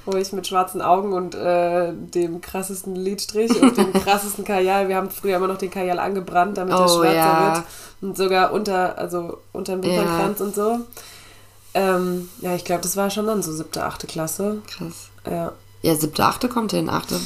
Wo 0.07 0.17
ich 0.17 0.33
mit 0.33 0.47
schwarzen 0.47 0.81
Augen 0.81 1.13
und 1.13 1.35
äh, 1.35 1.93
dem 1.93 2.41
krassesten 2.41 2.97
Lidstrich 2.97 3.61
und 3.61 3.77
dem 3.77 3.93
krassesten 4.05 4.45
Kajal, 4.45 4.89
wir 4.89 4.97
haben 4.97 5.11
früher 5.11 5.37
immer 5.37 5.47
noch 5.47 5.59
den 5.59 5.71
Kajal 5.71 5.99
angebrannt, 5.99 6.57
damit 6.57 6.75
Oh, 6.75 6.89
schwarzer 6.89 7.15
ja. 7.15 7.55
wird. 7.55 7.65
Und 8.01 8.17
sogar 8.17 8.53
unter, 8.53 8.97
also 8.99 9.39
unter 9.53 9.77
dem 9.77 9.83
Wimpernkranz 9.83 10.41
und 10.41 10.55
so. 10.55 10.81
Ähm, 11.75 12.29
ja, 12.41 12.55
ich 12.55 12.65
glaube, 12.65 12.83
das 12.83 12.97
war 12.97 13.11
schon 13.11 13.27
dann 13.27 13.43
so 13.43 13.53
siebte, 13.53 13.85
achte 13.85 14.07
Klasse. 14.07 14.63
Krass. 14.67 15.11
Ja. 15.31 15.53
Ja, 15.83 15.95
siebte, 15.95 16.25
achte 16.25 16.49
kommt 16.49 16.73
hin. 16.73 16.89
Achte 16.89 17.19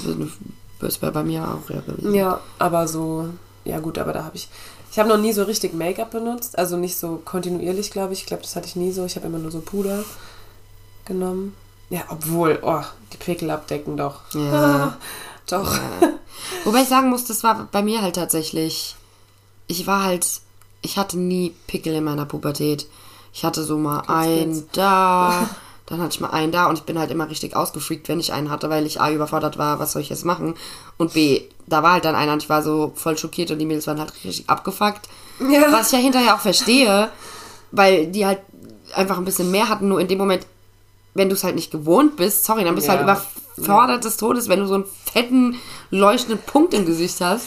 ist 0.87 1.01
bei 1.01 1.11
bei 1.11 1.23
mir 1.23 1.43
auch 1.43 1.71
ja 1.71 1.81
gewesen. 1.81 2.15
Ja, 2.15 2.41
aber 2.59 2.89
so, 2.89 3.29
ja 3.65 3.81
gut, 3.81 3.99
aber 3.99 4.13
da 4.13 4.25
habe 4.25 4.37
ich, 4.37 4.49
ich 4.91 4.99
habe 4.99 5.09
noch 5.09 5.19
nie 5.19 5.33
so 5.33 5.43
richtig 5.43 5.75
Make-up 5.75 6.11
benutzt, 6.11 6.59
also 6.59 6.77
nicht 6.77 6.97
so 6.97 7.21
kontinuierlich, 7.25 7.91
glaube 7.91 8.13
ich. 8.13 8.21
Ich 8.21 8.27
glaube, 8.27 8.43
das 8.43 8.57
hatte 8.57 8.67
ich 8.67 8.77
nie 8.77 8.93
so. 8.93 9.05
Ich 9.05 9.17
habe 9.17 9.27
immer 9.27 9.39
nur 9.39 9.51
so 9.51 9.61
Puder 9.61 10.05
genommen. 11.05 11.55
Ja, 11.91 12.03
obwohl, 12.09 12.59
oh, 12.63 12.83
die 13.13 13.17
Pickel 13.17 13.51
abdecken 13.51 13.97
doch. 13.97 14.21
Ja. 14.35 14.97
doch. 15.49 15.79
Wobei 16.65 16.83
ich 16.83 16.89
sagen 16.89 17.11
muss, 17.11 17.25
das 17.25 17.45
war 17.45 17.69
bei 17.71 17.83
mir 17.83 18.03
halt 18.03 18.17
tatsächlich. 18.17 18.97
Ich 19.67 19.87
war 19.87 20.05
halt. 20.05 20.41
Ich 20.83 20.99
hatte 20.99 21.19
nie 21.19 21.55
Pickel 21.67 21.95
in 21.95 22.05
meiner 22.05 22.27
Pubertät. 22.27 22.87
Ich 23.33 23.45
hatte 23.45 23.65
so 23.65 23.79
mal 23.79 24.03
Kids. 24.03 24.65
da, 24.73 25.49
dann 25.87 26.01
hatte 26.01 26.15
ich 26.15 26.21
mal 26.21 26.31
einen 26.31 26.51
da 26.53 26.67
und 26.67 26.79
ich 26.79 26.85
bin 26.85 26.99
halt 26.99 27.11
immer 27.11 27.29
richtig 27.29 27.55
ausgefreakt, 27.55 28.09
wenn 28.09 28.21
ich 28.21 28.33
einen 28.33 28.51
hatte, 28.51 28.71
weil 28.71 28.87
ich 28.87 29.01
A 29.01 29.11
überfordert 29.11 29.59
war, 29.59 29.79
was 29.79 29.93
soll 29.93 30.03
ich 30.03 30.09
jetzt 30.09 30.25
machen? 30.25 30.55
Und 30.97 31.13
B, 31.13 31.43
da 31.67 31.83
war 31.83 31.93
halt 31.93 32.05
dann 32.05 32.15
einer 32.15 32.33
und 32.33 32.43
ich 32.43 32.49
war 32.49 32.63
so 32.63 32.93
voll 32.95 33.19
schockiert 33.19 33.51
und 33.51 33.59
die 33.59 33.67
Mädels 33.67 33.87
waren 33.87 34.01
halt 34.01 34.15
richtig 34.15 34.49
abgefuckt. 34.49 35.09
Ja. 35.41 35.71
Was 35.71 35.89
ich 35.89 35.93
ja 35.93 35.99
hinterher 35.99 36.35
auch 36.35 36.41
verstehe, 36.41 37.11
weil 37.71 38.07
die 38.07 38.25
halt 38.25 38.41
einfach 38.95 39.19
ein 39.19 39.25
bisschen 39.25 39.51
mehr 39.51 39.69
hatten, 39.69 39.89
nur 39.89 40.01
in 40.01 40.09
dem 40.09 40.19
Moment, 40.19 40.47
wenn 41.15 41.29
du 41.29 41.35
es 41.35 41.45
halt 41.45 41.55
nicht 41.55 41.71
gewohnt 41.71 42.17
bist, 42.17 42.45
sorry, 42.45 42.65
dann 42.65 42.75
bist 42.75 42.89
du 42.89 42.93
Ja. 42.93 42.99
halt 42.99 43.21
überfordert 43.57 44.05
des 44.05 44.17
Todes, 44.17 44.49
wenn 44.49 44.61
du 44.61 44.67
so 44.67 44.75
einen 44.75 44.85
fetten, 45.13 45.57
leuchtenden 45.91 46.41
Punkt 46.45 46.73
im 46.75 46.87
Gesicht 46.87 47.21
hast. 47.21 47.47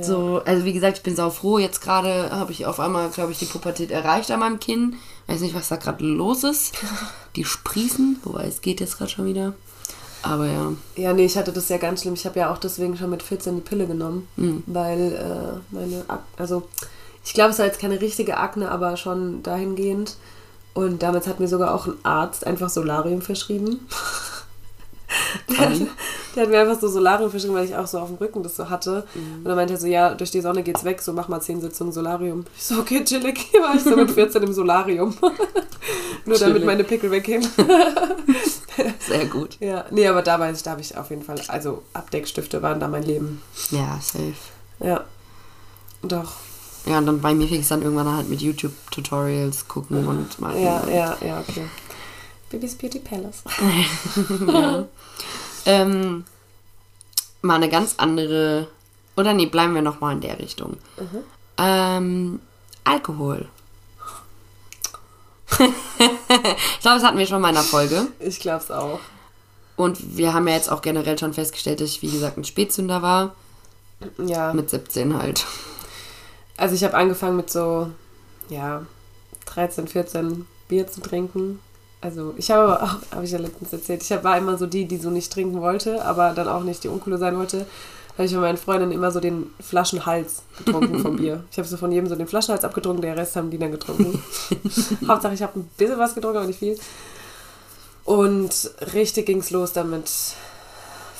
So, 0.00 0.42
also 0.44 0.64
wie 0.64 0.72
gesagt, 0.72 0.98
ich 0.98 1.02
bin 1.04 1.14
sau 1.14 1.30
froh. 1.30 1.58
Jetzt 1.58 1.80
gerade 1.80 2.30
habe 2.32 2.50
ich 2.50 2.66
auf 2.66 2.80
einmal, 2.80 3.08
glaube 3.10 3.30
ich, 3.30 3.38
die 3.38 3.44
Pubertät 3.44 3.92
erreicht 3.92 4.30
an 4.32 4.40
meinem 4.40 4.58
Kinn. 4.58 4.96
Weiß 5.26 5.40
nicht, 5.40 5.54
was 5.54 5.68
da 5.68 5.76
gerade 5.76 6.04
los 6.04 6.44
ist. 6.44 6.74
Die 7.36 7.44
sprießen, 7.44 8.20
wobei 8.24 8.46
es 8.46 8.60
geht 8.60 8.80
jetzt 8.80 8.98
gerade 8.98 9.10
schon 9.10 9.26
wieder. 9.26 9.54
Aber 10.22 10.46
ja. 10.46 10.72
Ja, 10.96 11.12
nee, 11.12 11.26
ich 11.26 11.36
hatte 11.36 11.52
das 11.52 11.68
ja 11.68 11.78
ganz 11.78 12.02
schlimm. 12.02 12.14
Ich 12.14 12.26
habe 12.26 12.38
ja 12.38 12.52
auch 12.52 12.58
deswegen 12.58 12.96
schon 12.96 13.10
mit 13.10 13.22
14 13.22 13.56
die 13.56 13.60
Pille 13.60 13.86
genommen, 13.86 14.26
weil 14.66 15.12
äh, 15.12 15.74
meine, 15.74 16.04
Ak 16.08 16.24
also 16.36 16.68
ich 17.24 17.34
glaube, 17.34 17.50
es 17.50 17.58
war 17.58 17.66
jetzt 17.66 17.80
keine 17.80 18.00
richtige 18.00 18.36
Akne, 18.36 18.70
aber 18.70 18.96
schon 18.96 19.42
dahingehend. 19.42 20.16
Und 20.74 21.02
damals 21.02 21.26
hat 21.26 21.40
mir 21.40 21.48
sogar 21.48 21.74
auch 21.74 21.86
ein 21.86 21.94
Arzt 22.02 22.46
einfach 22.46 22.68
Solarium 22.70 23.22
verschrieben. 23.22 23.80
Der 25.48 25.58
hat, 25.58 25.72
der 26.34 26.42
hat 26.42 26.50
mir 26.50 26.60
einfach 26.60 26.80
so 26.80 26.88
Solarium 26.88 27.30
verschrieben, 27.30 27.54
weil 27.54 27.64
ich 27.64 27.76
auch 27.76 27.86
so 27.86 27.98
auf 27.98 28.08
dem 28.08 28.16
Rücken 28.16 28.42
das 28.42 28.56
so 28.56 28.68
hatte. 28.68 29.06
Und 29.14 29.46
er 29.46 29.54
meinte 29.54 29.74
er 29.74 29.78
so, 29.78 29.86
ja, 29.86 30.14
durch 30.14 30.32
die 30.32 30.40
Sonne 30.40 30.62
geht's 30.62 30.84
weg, 30.84 31.00
so 31.00 31.12
mach 31.12 31.28
mal 31.28 31.40
10 31.40 31.60
Sitzungen 31.60 31.92
Solarium. 31.92 32.44
Ich 32.56 32.64
so, 32.64 32.78
okay, 32.78 33.04
chillig. 33.04 33.38
Hier 33.38 33.60
war 33.62 33.74
ich 33.74 33.82
so 33.82 33.94
mit 33.94 34.10
14 34.10 34.42
im 34.42 34.52
Solarium. 34.52 35.16
Nur 36.24 36.38
damit 36.38 36.64
meine 36.64 36.82
Pickel 36.82 37.10
weggehen. 37.10 37.46
Sehr 38.98 39.26
gut. 39.26 39.56
Ja, 39.60 39.84
nee, 39.90 40.06
aber 40.08 40.22
da 40.22 40.38
weiß 40.40 40.56
ich, 40.56 40.62
da 40.64 40.72
habe 40.72 40.80
ich 40.80 40.96
auf 40.96 41.10
jeden 41.10 41.22
Fall, 41.22 41.40
also 41.48 41.82
Abdeckstifte 41.92 42.60
waren 42.62 42.80
da 42.80 42.88
mein 42.88 43.04
Leben. 43.04 43.40
Ja, 43.70 43.98
safe. 44.02 44.34
Ja. 44.80 45.04
Doch. 46.02 46.32
Ja, 46.86 46.98
und 46.98 47.06
dann 47.06 47.20
bei 47.20 47.34
mir 47.34 47.48
fing 47.48 47.60
es 47.60 47.68
dann 47.68 47.82
irgendwann 47.82 48.16
halt 48.16 48.28
mit 48.28 48.40
YouTube-Tutorials 48.40 49.66
gucken 49.66 50.06
und 50.06 50.40
mal. 50.40 50.56
Ja, 50.56 50.86
ja, 50.88 51.16
ja, 51.20 51.40
okay. 51.40 51.64
Baby's 52.50 52.74
Beauty 52.74 53.00
Palace. 53.00 53.42
Ähm, 55.66 56.24
mal 57.42 57.56
eine 57.56 57.68
ganz 57.68 57.96
andere. 57.98 58.68
Oder 59.16 59.34
nee, 59.34 59.46
bleiben 59.46 59.74
wir 59.74 59.82
nochmal 59.82 60.14
in 60.14 60.20
der 60.20 60.38
Richtung. 60.38 60.76
Ähm, 61.58 62.40
Alkohol. 62.84 63.48
ich 65.50 66.80
glaube, 66.80 66.98
das 66.98 67.02
hatten 67.02 67.18
wir 67.18 67.26
schon 67.26 67.40
mal 67.42 67.50
in 67.50 67.56
einer 67.56 67.64
Folge. 67.64 68.08
Ich 68.20 68.40
glaub's 68.40 68.70
auch. 68.70 69.00
Und 69.74 70.16
wir 70.16 70.32
haben 70.32 70.46
ja 70.48 70.54
jetzt 70.54 70.70
auch 70.70 70.82
generell 70.82 71.18
schon 71.18 71.34
festgestellt, 71.34 71.80
dass 71.80 71.90
ich, 71.90 72.02
wie 72.02 72.10
gesagt, 72.10 72.38
ein 72.38 72.44
Spätzünder 72.44 73.02
war. 73.02 73.34
Ja. 74.18 74.52
Mit 74.54 74.70
17 74.70 75.18
halt. 75.18 75.44
Also 76.56 76.74
ich 76.74 76.84
habe 76.84 76.94
angefangen 76.94 77.36
mit 77.36 77.50
so, 77.50 77.90
ja, 78.48 78.86
13, 79.46 79.88
14 79.88 80.46
Bier 80.68 80.86
zu 80.86 81.00
trinken. 81.00 81.60
Also 82.06 82.34
ich 82.36 82.50
habe 82.52 82.82
auch, 82.82 82.96
habe 83.10 83.24
ich 83.24 83.32
ja 83.32 83.38
letztens 83.38 83.72
erzählt, 83.72 84.02
ich 84.02 84.24
war 84.24 84.38
immer 84.38 84.56
so 84.56 84.66
die, 84.66 84.86
die 84.86 84.96
so 84.96 85.10
nicht 85.10 85.32
trinken 85.32 85.60
wollte, 85.60 86.04
aber 86.04 86.32
dann 86.32 86.48
auch 86.48 86.62
nicht 86.62 86.84
die 86.84 86.88
Uncoole 86.88 87.18
sein 87.18 87.36
wollte. 87.36 87.58
Da 87.58 88.18
habe 88.18 88.26
ich 88.26 88.32
von 88.32 88.40
meinen 88.40 88.56
Freundinnen 88.56 88.92
immer 88.92 89.10
so 89.10 89.20
den 89.20 89.50
Flaschenhals 89.60 90.42
getrunken 90.56 91.00
vom 91.00 91.16
Bier. 91.18 91.44
Ich 91.50 91.58
habe 91.58 91.68
so 91.68 91.76
von 91.76 91.92
jedem 91.92 92.08
so 92.08 92.14
den 92.14 92.28
Flaschenhals 92.28 92.64
abgetrunken, 92.64 93.02
der 93.02 93.16
Rest 93.16 93.36
haben 93.36 93.50
die 93.50 93.58
dann 93.58 93.72
getrunken. 93.72 94.22
Hauptsache 95.08 95.34
ich 95.34 95.42
habe 95.42 95.58
ein 95.58 95.68
bisschen 95.76 95.98
was 95.98 96.14
getrunken, 96.14 96.38
aber 96.38 96.46
nicht 96.46 96.60
viel. 96.60 96.78
Und 98.04 98.70
richtig 98.94 99.26
ging's 99.26 99.50
los 99.50 99.72
dann 99.72 99.90
mit 99.90 100.08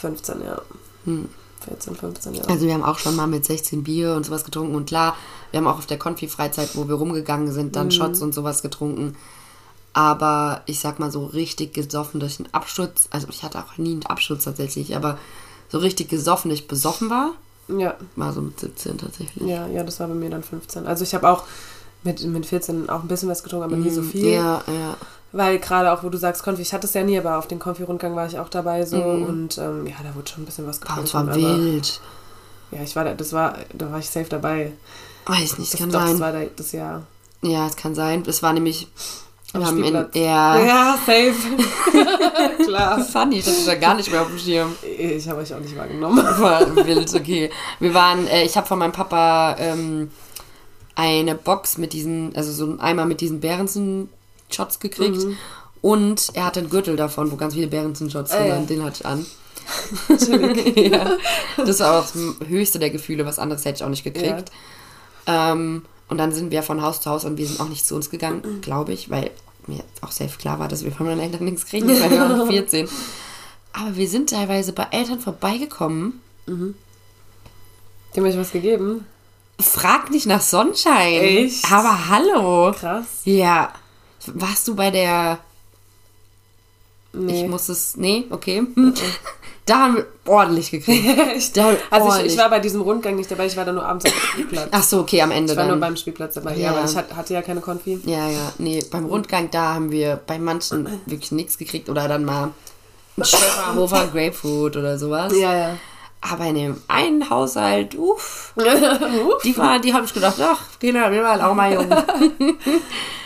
15, 0.00 0.36
ja. 0.42 0.62
14, 1.64 1.96
15, 1.96 2.34
ja. 2.34 2.44
Also 2.44 2.66
wir 2.66 2.74
haben 2.74 2.84
auch 2.84 2.98
schon 2.98 3.16
mal 3.16 3.26
mit 3.26 3.44
16 3.44 3.82
Bier 3.82 4.14
und 4.14 4.24
sowas 4.24 4.44
getrunken. 4.44 4.76
Und 4.76 4.86
klar, 4.86 5.16
wir 5.50 5.58
haben 5.58 5.66
auch 5.66 5.78
auf 5.78 5.86
der 5.86 5.98
Konfi-Freizeit, 5.98 6.76
wo 6.76 6.86
wir 6.86 6.94
rumgegangen 6.94 7.50
sind, 7.50 7.74
dann 7.74 7.90
Shots 7.90 8.22
und 8.22 8.32
sowas 8.32 8.62
getrunken. 8.62 9.16
Aber 9.96 10.60
ich 10.66 10.78
sag 10.78 10.98
mal 10.98 11.10
so 11.10 11.24
richtig 11.24 11.72
gesoffen 11.72 12.20
durch 12.20 12.38
einen 12.38 12.52
Absturz. 12.52 13.08
Also 13.10 13.28
ich 13.30 13.42
hatte 13.42 13.58
auch 13.58 13.78
nie 13.78 13.92
einen 13.92 14.04
Absturz 14.04 14.44
tatsächlich, 14.44 14.94
aber 14.94 15.18
so 15.70 15.78
richtig 15.78 16.10
gesoffen, 16.10 16.50
dass 16.50 16.58
ich 16.60 16.68
besoffen 16.68 17.08
war, 17.08 17.30
ja. 17.68 17.94
war 18.14 18.34
so 18.34 18.42
mit 18.42 18.60
17 18.60 18.98
tatsächlich. 18.98 19.48
Ja, 19.48 19.66
ja, 19.68 19.82
das 19.84 19.98
war 19.98 20.06
bei 20.08 20.14
mir 20.14 20.28
dann 20.28 20.42
15. 20.42 20.86
Also 20.86 21.02
ich 21.02 21.14
habe 21.14 21.26
auch 21.30 21.44
mit, 22.04 22.22
mit 22.24 22.44
14 22.44 22.90
auch 22.90 23.00
ein 23.02 23.08
bisschen 23.08 23.30
was 23.30 23.42
getrunken, 23.42 23.64
aber 23.64 23.76
nie 23.76 23.88
so 23.88 24.02
viel. 24.02 24.26
Mm, 24.26 24.34
Ja, 24.34 24.62
ja. 24.68 24.96
Weil 25.32 25.58
gerade 25.60 25.90
auch, 25.90 26.02
wo 26.04 26.10
du 26.10 26.18
sagst, 26.18 26.42
Konfi, 26.42 26.60
ich 26.60 26.74
hatte 26.74 26.86
es 26.86 26.92
ja 26.92 27.02
nie, 27.02 27.18
aber 27.18 27.38
auf 27.38 27.48
den 27.48 27.58
Konfi-Rundgang 27.58 28.14
war 28.14 28.26
ich 28.26 28.38
auch 28.38 28.50
dabei 28.50 28.84
so 28.84 29.02
und 29.02 29.56
ähm, 29.56 29.86
ja, 29.86 29.94
da 30.02 30.14
wurde 30.14 30.30
schon 30.30 30.42
ein 30.42 30.46
bisschen 30.46 30.66
was 30.66 30.78
Boah, 30.78 30.88
getrunken. 31.02 31.06
es 31.06 31.14
war 31.14 31.22
aber, 31.22 31.58
wild. 31.58 32.00
Ja, 32.70 32.82
ich 32.82 32.94
war 32.96 33.04
da, 33.04 33.14
das 33.14 33.32
war, 33.32 33.54
da 33.72 33.90
war 33.90 33.98
ich 33.98 34.10
safe 34.10 34.28
dabei. 34.28 34.72
Weiß 35.24 35.56
nicht, 35.58 35.72
Das, 35.72 35.80
kann 35.80 35.90
doch, 35.90 36.00
das 36.00 36.10
sein. 36.10 36.20
war 36.20 36.32
da, 36.32 36.40
das 36.54 36.72
Jahr. 36.72 37.02
Ja, 37.40 37.66
es 37.66 37.76
kann 37.76 37.94
sein. 37.94 38.24
Es 38.26 38.42
war 38.42 38.52
nämlich. 38.52 38.88
Wir 39.52 39.66
haben 39.66 39.84
in, 39.84 39.94
ja, 40.14 40.58
Ja, 40.58 40.98
safe. 41.06 41.34
Klar. 42.64 43.04
funny, 43.04 43.38
das 43.38 43.58
ist 43.58 43.66
ja 43.66 43.76
gar 43.76 43.94
nicht 43.94 44.10
mehr 44.10 44.22
auf 44.22 44.28
dem 44.28 44.38
Schirm. 44.38 44.74
Ich 44.82 45.28
habe 45.28 45.40
euch 45.40 45.54
auch 45.54 45.60
nicht 45.60 45.76
wahrgenommen. 45.76 46.18
War 46.38 46.74
wild, 46.76 47.14
okay. 47.14 47.50
Wir 47.78 47.94
waren, 47.94 48.26
äh, 48.26 48.44
ich 48.44 48.56
habe 48.56 48.66
von 48.66 48.78
meinem 48.78 48.92
Papa 48.92 49.56
ähm, 49.58 50.10
eine 50.94 51.34
Box 51.34 51.78
mit 51.78 51.92
diesen, 51.92 52.34
also 52.34 52.52
so 52.52 52.66
ein 52.66 52.80
Eimer 52.80 53.06
mit 53.06 53.20
diesen 53.20 53.40
Behrensen-Shots 53.40 54.80
gekriegt. 54.80 55.24
Mhm. 55.24 55.36
Und 55.80 56.30
er 56.34 56.46
hatte 56.46 56.60
einen 56.60 56.70
Gürtel 56.70 56.96
davon, 56.96 57.30
wo 57.30 57.36
ganz 57.36 57.54
viele 57.54 57.68
Behrensen-Shots 57.68 58.30
drin 58.30 58.46
ja. 58.46 58.54
waren. 58.54 58.66
Den 58.66 58.84
hatte 58.84 59.00
ich 59.00 59.06
an. 59.06 59.26
ja. 60.74 61.16
Das 61.64 61.80
war 61.80 62.00
auch 62.00 62.02
das 62.02 62.48
höchste 62.48 62.78
der 62.78 62.90
Gefühle, 62.90 63.26
was 63.26 63.38
anderes 63.38 63.64
hätte 63.64 63.76
ich 63.76 63.84
auch 63.84 63.88
nicht 63.88 64.04
gekriegt. 64.04 64.50
Ähm, 65.26 65.82
und 66.08 66.18
dann 66.18 66.32
sind 66.32 66.50
wir 66.50 66.62
von 66.62 66.82
Haus 66.82 67.00
zu 67.00 67.10
Haus 67.10 67.24
und 67.24 67.36
wir 67.36 67.46
sind 67.46 67.60
auch 67.60 67.68
nicht 67.68 67.86
zu 67.86 67.94
uns 67.94 68.10
gegangen, 68.10 68.60
glaube 68.60 68.92
ich, 68.92 69.10
weil 69.10 69.30
mir 69.66 69.82
auch 70.00 70.12
safe 70.12 70.38
klar 70.38 70.58
war, 70.58 70.68
dass 70.68 70.84
wir 70.84 70.92
von 70.92 71.06
meinen 71.06 71.20
Eltern 71.20 71.44
nichts 71.44 71.66
kriegen, 71.66 71.88
weil 71.88 72.10
wir 72.10 72.20
waren 72.20 72.38
noch 72.38 72.48
14. 72.48 72.88
Aber 73.72 73.96
wir 73.96 74.08
sind 74.08 74.30
teilweise 74.30 74.72
bei 74.72 74.86
Eltern 74.90 75.20
vorbeigekommen. 75.20 76.20
Die 76.46 78.20
haben 78.20 78.26
euch 78.26 78.38
was 78.38 78.52
gegeben. 78.52 79.04
Frag 79.60 80.10
nicht 80.10 80.26
nach 80.26 80.40
Sonnenschein. 80.40 81.12
Echt? 81.12 81.70
Aber 81.72 82.08
hallo. 82.08 82.72
Krass. 82.72 83.22
Ja. 83.24 83.72
Warst 84.26 84.68
du 84.68 84.74
bei 84.74 84.90
der. 84.90 85.38
Nee. 87.12 87.42
Ich 87.44 87.48
muss 87.48 87.68
es. 87.68 87.96
Nee, 87.96 88.24
okay. 88.30 88.62
Da 89.66 89.80
haben 89.80 89.96
wir 89.96 90.06
ordentlich 90.26 90.70
gekriegt. 90.70 91.04
Also 91.18 91.52
ich, 91.52 91.92
ordentlich- 91.92 92.32
ich 92.32 92.38
war 92.38 92.48
bei 92.50 92.60
diesem 92.60 92.80
Rundgang 92.82 93.16
nicht 93.16 93.30
dabei, 93.30 93.46
ich 93.46 93.56
war 93.56 93.64
da 93.64 93.72
nur 93.72 93.84
abends 93.84 94.04
auf 94.06 94.12
dem 94.12 94.20
Spielplatz. 94.20 94.68
Ach 94.70 94.82
so, 94.82 95.00
okay, 95.00 95.20
am 95.22 95.30
Ende 95.32 95.52
Ich 95.52 95.56
war 95.58 95.64
nur 95.64 95.72
dann. 95.72 95.80
beim 95.80 95.96
Spielplatz 95.96 96.34
dabei. 96.34 96.54
Ja. 96.56 96.70
Aber 96.70 96.84
ich 96.84 96.96
hat- 96.96 97.14
hatte 97.14 97.34
ja 97.34 97.42
keine 97.42 97.60
Konfi. 97.60 98.00
Ja, 98.06 98.28
ja. 98.28 98.52
Nee, 98.58 98.84
beim 98.90 99.06
Rundgang, 99.06 99.50
da 99.50 99.74
haben 99.74 99.90
wir 99.90 100.20
bei 100.26 100.38
manchen 100.38 100.88
wirklich 101.06 101.32
nichts 101.32 101.58
gekriegt 101.58 101.88
oder 101.90 102.06
dann 102.08 102.24
mal 102.24 102.50
ein 103.18 103.24
Schöpferhofer 103.24 104.06
Grapefruit 104.12 104.76
oder 104.76 104.98
sowas. 104.98 105.32
Ja, 105.36 105.54
ja. 105.56 105.76
Aber 106.20 106.44
in 106.46 106.54
dem 106.54 106.80
einen 106.88 107.28
Haushalt, 107.28 107.94
uff, 107.96 108.52
die 109.44 109.56
war, 109.58 109.78
die 109.78 109.92
habe 109.92 110.06
ich 110.06 110.14
gedacht, 110.14 110.36
ach, 110.40 110.60
Kinder, 110.80 111.10
wir 111.12 111.22
waren 111.22 111.40
auch 111.40 111.54
mal 111.54 111.72
jung. 111.72 111.88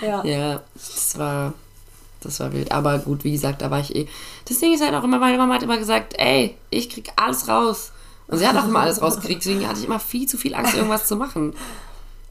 ja. 0.03 0.24
Ja, 0.24 0.61
das 0.74 1.18
war, 1.18 1.53
das 2.20 2.40
war 2.40 2.52
wild. 2.52 2.72
Aber 2.72 2.98
gut, 2.98 3.24
wie 3.24 3.33
gesagt, 3.33 3.62
da 3.62 3.70
war 3.70 3.80
ich 3.80 3.94
eh. 3.94 4.09
Das 4.48 4.59
Ding 4.59 4.72
ist 4.74 4.83
halt 4.83 4.94
auch 4.94 5.04
immer, 5.04 5.18
meine 5.18 5.38
Mama 5.38 5.54
hat 5.54 5.62
immer 5.62 5.78
gesagt, 5.78 6.14
ey, 6.18 6.56
ich 6.70 6.88
krieg 6.90 7.11
alles 7.16 7.48
raus. 7.48 7.92
Und 8.28 8.38
sie 8.38 8.46
hat 8.46 8.56
auch 8.56 8.68
immer 8.68 8.80
alles 8.80 9.02
rausgekriegt, 9.02 9.44
deswegen 9.44 9.66
hatte 9.66 9.80
ich 9.80 9.87
immer 9.87 9.98
viel 9.98 10.28
zu 10.28 10.38
viel 10.38 10.54
Angst, 10.54 10.74
irgendwas 10.74 11.06
zu 11.06 11.16
machen. 11.16 11.54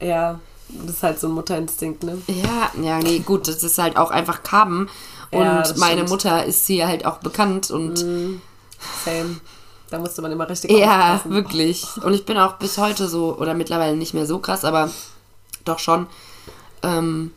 Ja, 0.02 0.40
das 0.70 0.96
ist 0.96 1.02
halt 1.02 1.20
so 1.20 1.28
ein 1.28 1.34
Mutterinstinkt, 1.34 2.04
ne? 2.04 2.16
Ja, 2.26 2.70
ja, 2.82 2.98
nee, 3.00 3.18
gut, 3.18 3.46
das 3.48 3.62
ist 3.62 3.76
halt 3.76 3.98
auch 3.98 4.10
einfach 4.10 4.42
Kaben. 4.42 4.88
Und 5.30 5.42
Ja, 5.42 5.62
meine 5.76 5.96
stimmt. 5.96 6.08
Mutter 6.08 6.44
ist 6.46 6.66
hier 6.66 6.88
halt 6.88 7.04
auch 7.04 7.18
bekannt 7.18 7.70
und 7.70 7.98
Same. 9.04 9.40
Da 9.90 9.98
musste 9.98 10.22
man 10.22 10.32
immer 10.32 10.48
richtig 10.48 10.70
ja, 10.70 11.16
aufpassen. 11.16 11.32
wirklich. 11.32 11.86
Und 12.02 12.14
ich 12.14 12.24
bin 12.24 12.38
auch 12.38 12.54
bis 12.54 12.78
heute 12.78 13.08
so, 13.08 13.36
oder 13.36 13.52
mittlerweile 13.52 13.94
nicht 13.96 14.14
mehr 14.14 14.24
so 14.24 14.38
krass, 14.38 14.64
aber 14.64 14.90
doch 15.66 15.80
schon. 15.80 16.06
Ähm, 16.82 17.32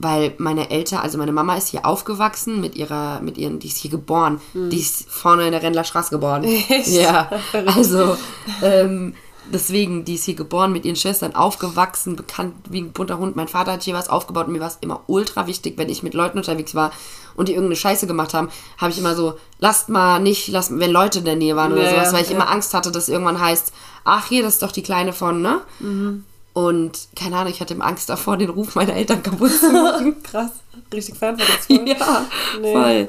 weil 0.00 0.32
meine 0.38 0.70
Eltern, 0.70 1.00
also 1.00 1.18
meine 1.18 1.32
Mama 1.32 1.56
ist 1.56 1.68
hier 1.68 1.84
aufgewachsen 1.84 2.60
mit 2.60 2.74
ihrer, 2.74 3.20
mit 3.20 3.36
ihren, 3.36 3.58
die 3.58 3.68
ist 3.68 3.76
hier 3.76 3.90
geboren. 3.90 4.40
Die 4.54 4.80
ist 4.80 5.10
vorne 5.10 5.44
in 5.44 5.52
der 5.52 5.62
Rendler 5.62 5.84
Straße 5.84 6.10
geboren. 6.10 6.42
Mhm. 6.42 6.64
Echt? 6.68 6.88
Ja, 6.88 7.30
also 7.66 8.16
ähm, 8.62 9.14
deswegen, 9.52 10.06
die 10.06 10.14
ist 10.14 10.24
hier 10.24 10.34
geboren, 10.34 10.72
mit 10.72 10.86
ihren 10.86 10.96
Schwestern 10.96 11.34
aufgewachsen, 11.34 12.16
bekannt 12.16 12.54
wie 12.70 12.80
ein 12.80 12.92
bunter 12.92 13.18
Hund. 13.18 13.36
Mein 13.36 13.48
Vater 13.48 13.72
hat 13.72 13.82
hier 13.82 13.94
was 13.94 14.08
aufgebaut 14.08 14.46
und 14.46 14.54
mir 14.54 14.60
war 14.60 14.68
es 14.68 14.78
immer 14.80 15.02
ultra 15.06 15.46
wichtig, 15.46 15.74
wenn 15.76 15.90
ich 15.90 16.02
mit 16.02 16.14
Leuten 16.14 16.38
unterwegs 16.38 16.74
war 16.74 16.92
und 17.36 17.48
die 17.48 17.52
irgendeine 17.52 17.76
Scheiße 17.76 18.06
gemacht 18.06 18.32
haben, 18.32 18.48
habe 18.78 18.92
ich 18.92 18.98
immer 18.98 19.14
so, 19.14 19.34
lasst 19.58 19.90
mal 19.90 20.18
nicht, 20.18 20.48
lasst, 20.48 20.78
wenn 20.78 20.90
Leute 20.90 21.18
in 21.18 21.24
der 21.26 21.36
Nähe 21.36 21.56
waren 21.56 21.72
oder 21.72 21.84
Ja, 21.84 21.90
sowas, 21.90 22.12
weil 22.14 22.22
ich 22.22 22.30
ja. 22.30 22.36
immer 22.36 22.50
Angst 22.50 22.72
hatte, 22.72 22.90
dass 22.90 23.10
irgendwann 23.10 23.38
heißt, 23.38 23.72
ach 24.04 24.28
hier, 24.28 24.42
das 24.42 24.54
ist 24.54 24.62
doch 24.62 24.72
die 24.72 24.82
Kleine 24.82 25.12
von, 25.12 25.42
ne? 25.42 25.60
Mhm. 25.78 26.24
Und 26.52 27.08
keine 27.14 27.36
Ahnung, 27.36 27.52
ich 27.52 27.60
hatte 27.60 27.74
immer 27.74 27.86
Angst 27.86 28.08
davor, 28.08 28.36
den 28.36 28.50
Ruf 28.50 28.74
meiner 28.74 28.94
Eltern 28.94 29.22
kaputt 29.22 29.52
zu 29.52 29.70
machen. 29.70 30.20
Krass. 30.22 30.50
Richtig 30.92 31.16
verantwortungsvoll. 31.16 31.88
ja, 31.88 32.26
Nee. 32.60 32.72
voll. 32.72 33.08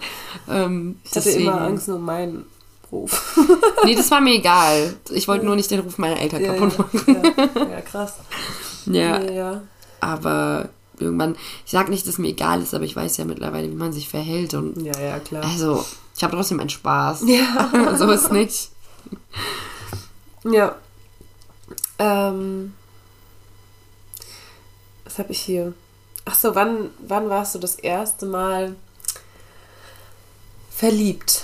Ähm, 0.49 0.99
Ich 1.03 1.11
hatte 1.11 1.23
deswegen- 1.23 1.47
immer 1.47 1.61
Angst 1.61 1.89
um 1.89 2.05
meinen 2.05 2.45
Ruf. 2.91 3.37
Nee, 3.83 3.95
das 3.95 4.11
war 4.11 4.21
mir 4.21 4.35
egal. 4.35 4.93
Ich 5.09 5.27
wollte 5.27 5.43
nur 5.45 5.55
nicht 5.55 5.71
den 5.71 5.79
Ruf 5.79 5.97
meiner 5.97 6.19
Eltern 6.19 6.43
ja, 6.43 6.53
kaputt 6.53 6.77
machen. 6.77 7.03
ja, 7.07 7.43
ja. 7.63 7.69
ja, 7.71 7.81
krass. 7.81 8.13
Ja, 8.85 9.19
ja. 9.21 9.61
aber 9.99 10.69
irgendwann, 10.99 11.35
ich 11.65 11.71
sag 11.71 11.89
nicht, 11.89 12.07
dass 12.07 12.19
mir 12.19 12.27
egal 12.27 12.61
ist, 12.61 12.75
aber 12.75 12.83
ich 12.83 12.95
weiß 12.95 13.17
ja 13.17 13.25
mittlerweile, 13.25 13.71
wie 13.71 13.75
man 13.75 13.91
sich 13.91 14.07
verhält 14.07 14.53
und 14.53 14.79
Ja, 14.83 14.99
ja, 14.99 15.19
klar. 15.19 15.43
also, 15.43 15.83
ich 16.15 16.23
habe 16.23 16.35
trotzdem 16.35 16.59
einen 16.59 16.69
Spaß. 16.69 17.23
Ja. 17.25 17.95
so 17.97 18.07
ist 18.11 18.31
nicht. 18.31 18.69
Ja. 20.43 20.75
Ähm, 21.97 22.73
was 25.11 25.19
habe 25.19 25.31
ich 25.33 25.41
hier? 25.41 25.73
Ach 26.23 26.35
so, 26.35 26.55
wann, 26.55 26.91
wann 26.99 27.29
warst 27.29 27.53
du 27.55 27.59
das 27.59 27.75
erste 27.75 28.25
Mal 28.25 28.75
verliebt? 30.69 31.43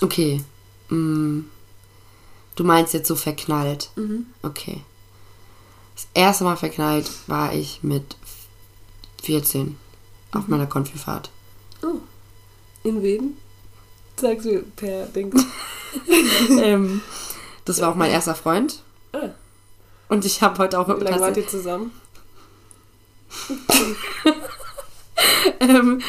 Okay. 0.00 0.44
Mm. 0.88 1.40
Du 2.54 2.64
meinst 2.64 2.94
jetzt 2.94 3.08
so 3.08 3.16
verknallt. 3.16 3.90
Mhm. 3.96 4.26
Okay. 4.42 4.82
Das 5.96 6.06
erste 6.14 6.44
Mal 6.44 6.56
verknallt 6.56 7.10
war 7.26 7.52
ich 7.52 7.82
mit 7.82 8.16
14 9.22 9.76
auf 10.32 10.44
Mhm. 10.44 10.50
meiner 10.50 10.66
Konfifahrt. 10.66 11.30
In 12.84 13.02
wen? 13.02 13.36
Sagst 14.16 14.46
du 14.46 14.62
per 14.76 15.06
Ding. 15.06 15.32
ähm, 16.62 17.02
das 17.64 17.80
war 17.80 17.90
auch 17.90 17.96
mein 17.96 18.12
erster 18.12 18.36
Freund. 18.36 18.82
Ah. 19.12 19.30
Und 20.08 20.24
ich 20.24 20.42
habe 20.42 20.58
heute 20.58 20.78
auch 20.78 20.88
Wie 20.88 21.04
lange 21.04 21.20
wart 21.20 21.36
ihr 21.36 21.46
zusammen? 21.46 21.92
ähm, 25.60 26.00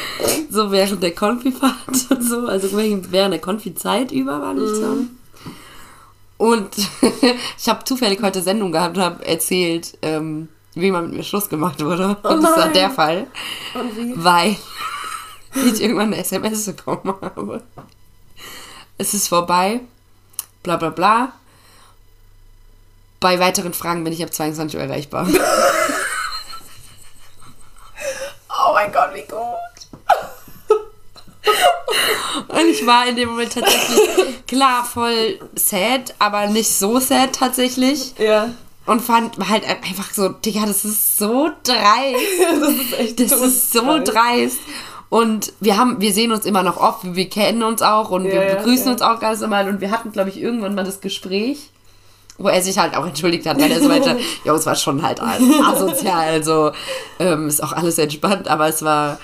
so 0.50 0.72
während 0.72 1.02
der 1.02 1.14
Konfifahrt 1.14 1.74
und 2.10 2.22
so, 2.22 2.46
also 2.46 2.76
während 2.76 3.32
der 3.32 3.40
Konfi-Zeit 3.40 4.12
über 4.12 4.40
waren 4.40 4.58
wir 4.58 4.66
zusammen. 4.66 5.18
Und 6.38 6.70
ich 7.58 7.68
habe 7.68 7.84
zufällig 7.84 8.22
heute 8.22 8.42
Sendung 8.42 8.72
gehabt 8.72 8.96
und 8.96 9.02
habe 9.02 9.26
erzählt, 9.26 9.98
ähm, 10.00 10.48
wie 10.74 10.90
man 10.90 11.06
mit 11.06 11.18
mir 11.18 11.22
Schluss 11.22 11.48
gemacht 11.48 11.84
wurde. 11.84 12.16
Und 12.22 12.42
das 12.42 12.56
war 12.56 12.68
der 12.68 12.90
Fall, 12.90 13.26
Und 13.74 13.96
wie? 13.96 14.14
weil 14.16 14.56
ich 15.54 15.82
irgendwann 15.82 16.14
eine 16.14 16.18
SMS 16.18 16.66
bekommen 16.66 17.14
habe. 17.20 17.62
Es 18.96 19.12
ist 19.12 19.28
vorbei, 19.28 19.80
bla 20.62 20.76
bla 20.76 20.90
bla. 20.90 21.32
Bei 23.20 23.38
weiteren 23.38 23.74
Fragen 23.74 24.02
bin 24.02 24.12
ich 24.14 24.22
ab 24.22 24.32
22 24.32 24.78
Uhr 24.78 24.84
erreichbar. 24.84 25.28
Oh 28.62 28.72
mein 28.74 28.92
Gott, 28.92 29.08
wie 29.14 29.22
gut. 29.22 29.40
Und 32.48 32.68
ich 32.68 32.86
war 32.86 33.06
in 33.06 33.16
dem 33.16 33.30
Moment 33.30 33.54
tatsächlich, 33.54 34.46
klar, 34.46 34.84
voll 34.84 35.40
sad, 35.54 36.14
aber 36.18 36.46
nicht 36.46 36.68
so 36.70 37.00
sad 37.00 37.32
tatsächlich. 37.32 38.14
Ja. 38.18 38.50
Und 38.86 39.00
fand 39.00 39.38
halt 39.48 39.64
einfach 39.64 40.12
so, 40.12 40.28
Digga, 40.28 40.66
das 40.66 40.84
ist 40.84 41.16
so 41.16 41.50
dreist. 41.62 42.60
Das 42.60 42.70
ist 42.70 42.98
echt 42.98 43.20
Das 43.20 43.32
ist 43.32 43.72
so 43.72 43.98
dreist. 43.98 44.58
Und 45.08 45.52
wir 45.60 45.76
haben, 45.76 46.00
wir 46.00 46.12
sehen 46.12 46.32
uns 46.32 46.44
immer 46.44 46.62
noch 46.62 46.76
oft, 46.76 47.00
wir 47.02 47.28
kennen 47.28 47.62
uns 47.62 47.82
auch 47.82 48.10
und 48.10 48.26
Ja, 48.26 48.32
wir 48.32 48.44
ja, 48.44 48.54
begrüßen 48.56 48.86
ja. 48.86 48.92
uns 48.92 49.02
auch 49.02 49.20
ganz 49.20 49.40
normal. 49.40 49.68
Und 49.68 49.80
wir 49.80 49.90
hatten, 49.90 50.12
glaube 50.12 50.28
ich, 50.30 50.38
irgendwann 50.40 50.74
mal 50.74 50.84
das 50.84 51.00
Gespräch, 51.00 51.70
wo 52.40 52.48
er 52.48 52.60
sich 52.62 52.76
halt 52.78 52.96
auch 52.96 53.06
entschuldigt 53.06 53.46
hat, 53.46 53.60
weil 53.60 53.70
er 53.70 53.80
so 53.80 53.86
meinte, 53.88 54.18
ja, 54.44 54.54
es 54.54 54.66
war 54.66 54.74
schon 54.74 55.02
halt 55.02 55.20
asozial, 55.20 56.28
also 56.28 56.72
ähm, 57.18 57.46
ist 57.48 57.62
auch 57.62 57.72
alles 57.72 57.98
entspannt, 57.98 58.48
aber 58.48 58.68
es 58.68 58.82
war 58.82 59.18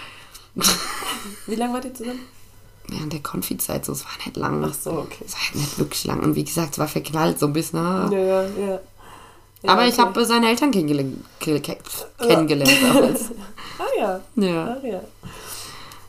Wie 1.47 1.55
lange 1.57 1.75
wart 1.75 1.85
ihr 1.87 1.95
zusammen? 1.95 2.21
während 2.89 3.13
der 3.13 3.21
Konfizeit 3.21 3.85
so, 3.85 3.91
es 3.93 4.05
war 4.05 4.13
nicht 4.25 4.37
lang. 4.37 4.65
Ach 4.65 4.73
so, 4.73 4.93
okay. 4.93 5.25
Es 5.27 5.33
war 5.33 5.41
halt 5.43 5.55
nicht 5.57 5.77
wirklich 5.79 6.05
lang. 6.05 6.21
Und 6.21 6.37
wie 6.37 6.45
gesagt, 6.45 6.75
es 6.75 6.79
war 6.79 6.87
verknallt 6.87 7.37
so 7.41 7.47
ein 7.47 7.53
bisschen. 7.53 7.81
ah. 7.81 8.09
Ja, 8.13 8.19
ja, 8.19 8.43
ja. 8.43 8.81
Ja, 9.63 9.71
Aber 9.73 9.87
ich 9.87 9.95
okay. 9.95 10.03
habe 10.03 10.25
seine 10.25 10.49
Eltern 10.51 10.71
kennengelernt, 10.71 11.25
ke- 11.41 11.61
ke- 11.61 11.79
kennengelernt 12.19 12.73
damals. 12.83 13.23
Ah 13.79 13.83
ja. 13.99 14.21
Ja. 14.37 14.65
Ah 14.69 14.87
ja. 14.87 15.01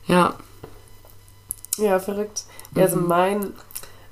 Ja. 0.07 0.33
Ja, 1.77 1.99
verrückt. 1.99 2.43
Ja, 2.75 2.83
also 2.83 2.97
mein, 2.97 3.53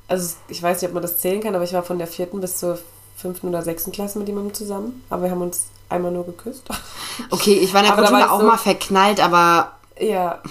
also 0.07 0.35
ich 0.47 0.61
weiß 0.61 0.81
nicht, 0.81 0.89
ob 0.89 0.93
man 0.93 1.01
das 1.03 1.19
zählen 1.19 1.41
kann, 1.41 1.55
aber 1.55 1.63
ich 1.63 1.73
war 1.73 1.83
von 1.83 1.97
der 1.97 2.07
vierten 2.07 2.39
bis 2.41 2.57
zur 2.57 2.77
fünften 3.17 3.47
oder 3.47 3.61
sechsten 3.61 3.91
Klasse 3.91 4.19
mit 4.19 4.27
jemandem 4.27 4.53
zusammen, 4.53 5.03
aber 5.09 5.23
wir 5.23 5.31
haben 5.31 5.41
uns 5.41 5.65
einmal 5.89 6.11
nur 6.11 6.25
geküsst. 6.25 6.63
Okay, 7.31 7.53
ich 7.53 7.73
war 7.73 7.79
in 7.81 7.87
der 7.87 7.95
Grundschule 7.95 8.29
auch 8.29 8.41
so- 8.41 8.45
mal 8.47 8.57
verknallt, 8.57 9.21
aber 9.23 9.71
ja, 9.97 10.41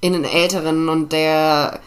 in 0.00 0.14
den 0.14 0.24
Älteren 0.24 0.88
und 0.88 1.12
der, 1.12 1.80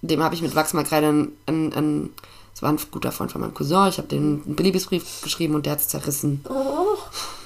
dem 0.00 0.22
habe 0.22 0.34
ich 0.34 0.40
mit 0.40 0.54
Wachsmalkreide 0.54 1.08
ein, 1.08 1.32
ein, 1.46 1.72
ein, 1.74 2.14
das 2.54 2.62
war 2.62 2.70
ein 2.70 2.78
guter 2.90 3.12
Freund 3.12 3.30
von 3.30 3.42
meinem 3.42 3.52
Cousin, 3.52 3.88
ich 3.88 3.98
habe 3.98 4.08
den 4.08 4.42
einen 4.46 4.56
Liebesbrief 4.56 5.20
geschrieben 5.22 5.54
und 5.54 5.66
der 5.66 5.72
hat 5.74 5.80
es 5.80 5.88
zerrissen. 5.88 6.42
Oh, 6.48 6.96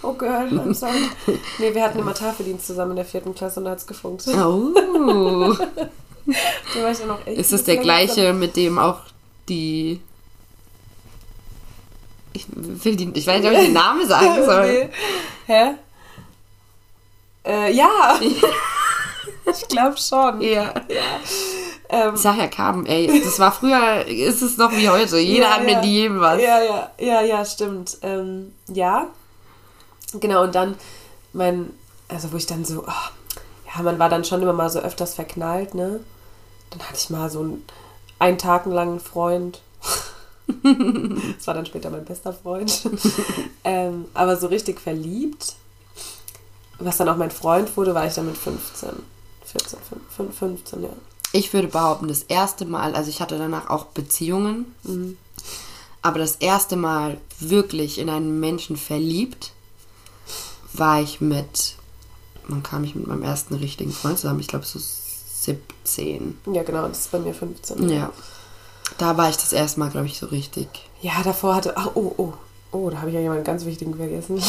oh 0.03 0.13
girl, 0.13 0.47
I'm 0.61 0.75
sorry. 0.75 1.11
Nee, 1.59 1.75
wir 1.75 1.83
hatten 1.83 1.99
immer 1.99 2.15
Tafeldienst 2.15 2.67
zusammen 2.69 2.93
in 2.93 2.97
der 2.99 3.05
vierten 3.05 3.35
Klasse 3.35 3.59
und 3.59 3.65
da 3.65 3.73
hat 3.73 3.79
es 3.79 3.87
gefunkt. 3.89 4.25
Oh. 4.29 4.73
War 6.27 6.91
ich 6.91 6.99
dann 6.99 7.11
auch 7.11 7.27
echt 7.27 7.39
Ist 7.39 7.53
das 7.53 7.61
ein 7.62 7.67
der 7.67 7.77
gleiche, 7.79 8.33
mit 8.33 8.57
dem 8.57 8.79
auch 8.79 9.01
die. 9.49 10.01
Ich 12.33 12.47
will 12.55 12.97
die, 12.97 13.11
ich 13.15 13.27
weiß 13.27 13.41
nicht, 13.41 13.51
ob 13.51 13.57
ich 13.59 13.65
den 13.67 13.73
Namen 13.73 14.07
sagen 14.07 14.45
soll. 14.45 14.67
Nee. 14.67 14.89
Hä? 15.47 15.75
Äh, 17.47 17.73
ja. 17.73 18.19
ich 19.47 19.69
glaube 19.69 19.97
schon. 19.97 20.41
Ja. 20.41 20.75
Ähm, 21.89 22.15
Ich 22.15 22.21
sag 22.21 22.37
ja 22.37 22.49
Carmen, 22.49 22.85
ey, 22.87 23.23
das 23.25 23.39
war 23.39 23.53
früher, 23.53 24.05
ist 24.07 24.43
es 24.43 24.57
noch 24.57 24.73
wie 24.73 24.89
heute. 24.89 25.19
Jeder 25.19 25.45
Ja, 25.47 25.51
hat 25.55 25.61
mit 25.65 25.71
ja. 25.75 25.83
jedem 25.85 26.21
was. 26.21 26.43
Ja, 26.43 26.61
ja, 26.61 26.91
ja, 26.99 27.23
ja, 27.23 27.45
stimmt. 27.45 27.97
Ähm, 28.03 28.53
ja. 28.69 29.07
Genau, 30.15 30.43
und 30.43 30.55
dann 30.55 30.75
mein, 31.33 31.71
also 32.09 32.33
wo 32.33 32.37
ich 32.37 32.47
dann 32.47 32.65
so, 32.65 32.83
oh, 32.87 32.91
ja, 33.77 33.83
man 33.83 33.99
war 33.99 34.09
dann 34.09 34.25
schon 34.25 34.43
immer 34.43 34.53
mal 34.53 34.69
so 34.69 34.81
öfters 34.81 35.15
verknallt, 35.15 35.75
ne? 35.75 36.01
Dann 36.77 36.89
hatte 36.89 36.99
ich 36.99 37.11
mal 37.11 37.31
so 37.31 37.41
einen, 37.41 37.65
einen 38.19 38.39
Tag 38.39 38.67
lang 38.67 38.91
einen 38.91 39.01
Freund. 39.01 39.61
das 40.62 41.47
war 41.47 41.55
dann 41.55 41.67
später 41.67 41.91
mein 41.91 42.05
bester 42.05 42.33
Freund. 42.33 42.89
ähm, 43.65 44.07
aber 44.15 44.37
so 44.37 44.47
richtig 44.49 44.81
verliebt, 44.81 45.55
was 46.79 46.99
dann 46.99 47.09
auch 47.09 47.17
mein 47.17 47.31
Freund 47.31 47.77
wurde, 47.77 47.95
war 47.95 48.07
ich 48.07 48.15
dann 48.15 48.27
mit 48.27 48.37
15. 48.37 48.91
14, 49.45 49.79
15, 50.19 50.33
15 50.33 50.83
ja. 50.83 50.89
Ich 51.33 51.53
würde 51.53 51.69
behaupten, 51.69 52.09
das 52.09 52.23
erste 52.25 52.65
Mal, 52.65 52.95
also 52.95 53.11
ich 53.11 53.21
hatte 53.21 53.39
danach 53.39 53.71
auch 53.71 53.87
Beziehungen, 53.87 54.75
Mhm. 54.85 55.17
aber 56.03 56.19
das 56.19 56.37
erste 56.37 56.77
Mal 56.77 57.19
wirklich 57.41 57.99
in 57.99 58.09
einen 58.11 58.41
Menschen 58.41 58.77
verliebt, 58.77 59.53
war 60.73 61.01
ich 61.01 61.21
mit, 61.21 61.77
wann 62.49 62.62
kam 62.62 62.85
ich 62.85 62.95
mit 62.95 63.07
meinem 63.07 63.23
ersten 63.23 63.55
richtigen 63.55 63.93
Freund 63.93 64.19
zusammen? 64.19 64.41
Ich 64.41 64.49
glaube 64.49 64.67
so 64.67 64.79
17. 65.47 66.39
Ja, 66.53 66.63
genau, 66.63 66.89
das 66.89 67.01
ist 67.01 67.13
bei 67.13 67.19
mir 67.19 67.35
15. 67.35 67.89
Ja. 67.89 68.13
Da 68.99 69.17
war 69.17 69.29
ich 69.29 69.37
das 69.37 69.53
erste 69.53 69.81
Mal, 69.81 69.91
glaube 69.91 70.07
ich, 70.07 70.19
so 70.19 70.27
richtig. 70.27 70.69
Ja, 71.01 71.23
davor 71.23 71.57
hatte. 71.57 71.77
Ach, 71.77 71.91
oh, 71.95 72.15
oh. 72.17 72.33
Oh, 72.73 72.91
da 72.91 72.99
habe 72.99 73.11
ich 73.11 73.15
ja 73.15 73.21
jemanden 73.21 73.45
ganz 73.45 73.65
wichtigen 73.65 73.95
vergessen. 73.95 74.43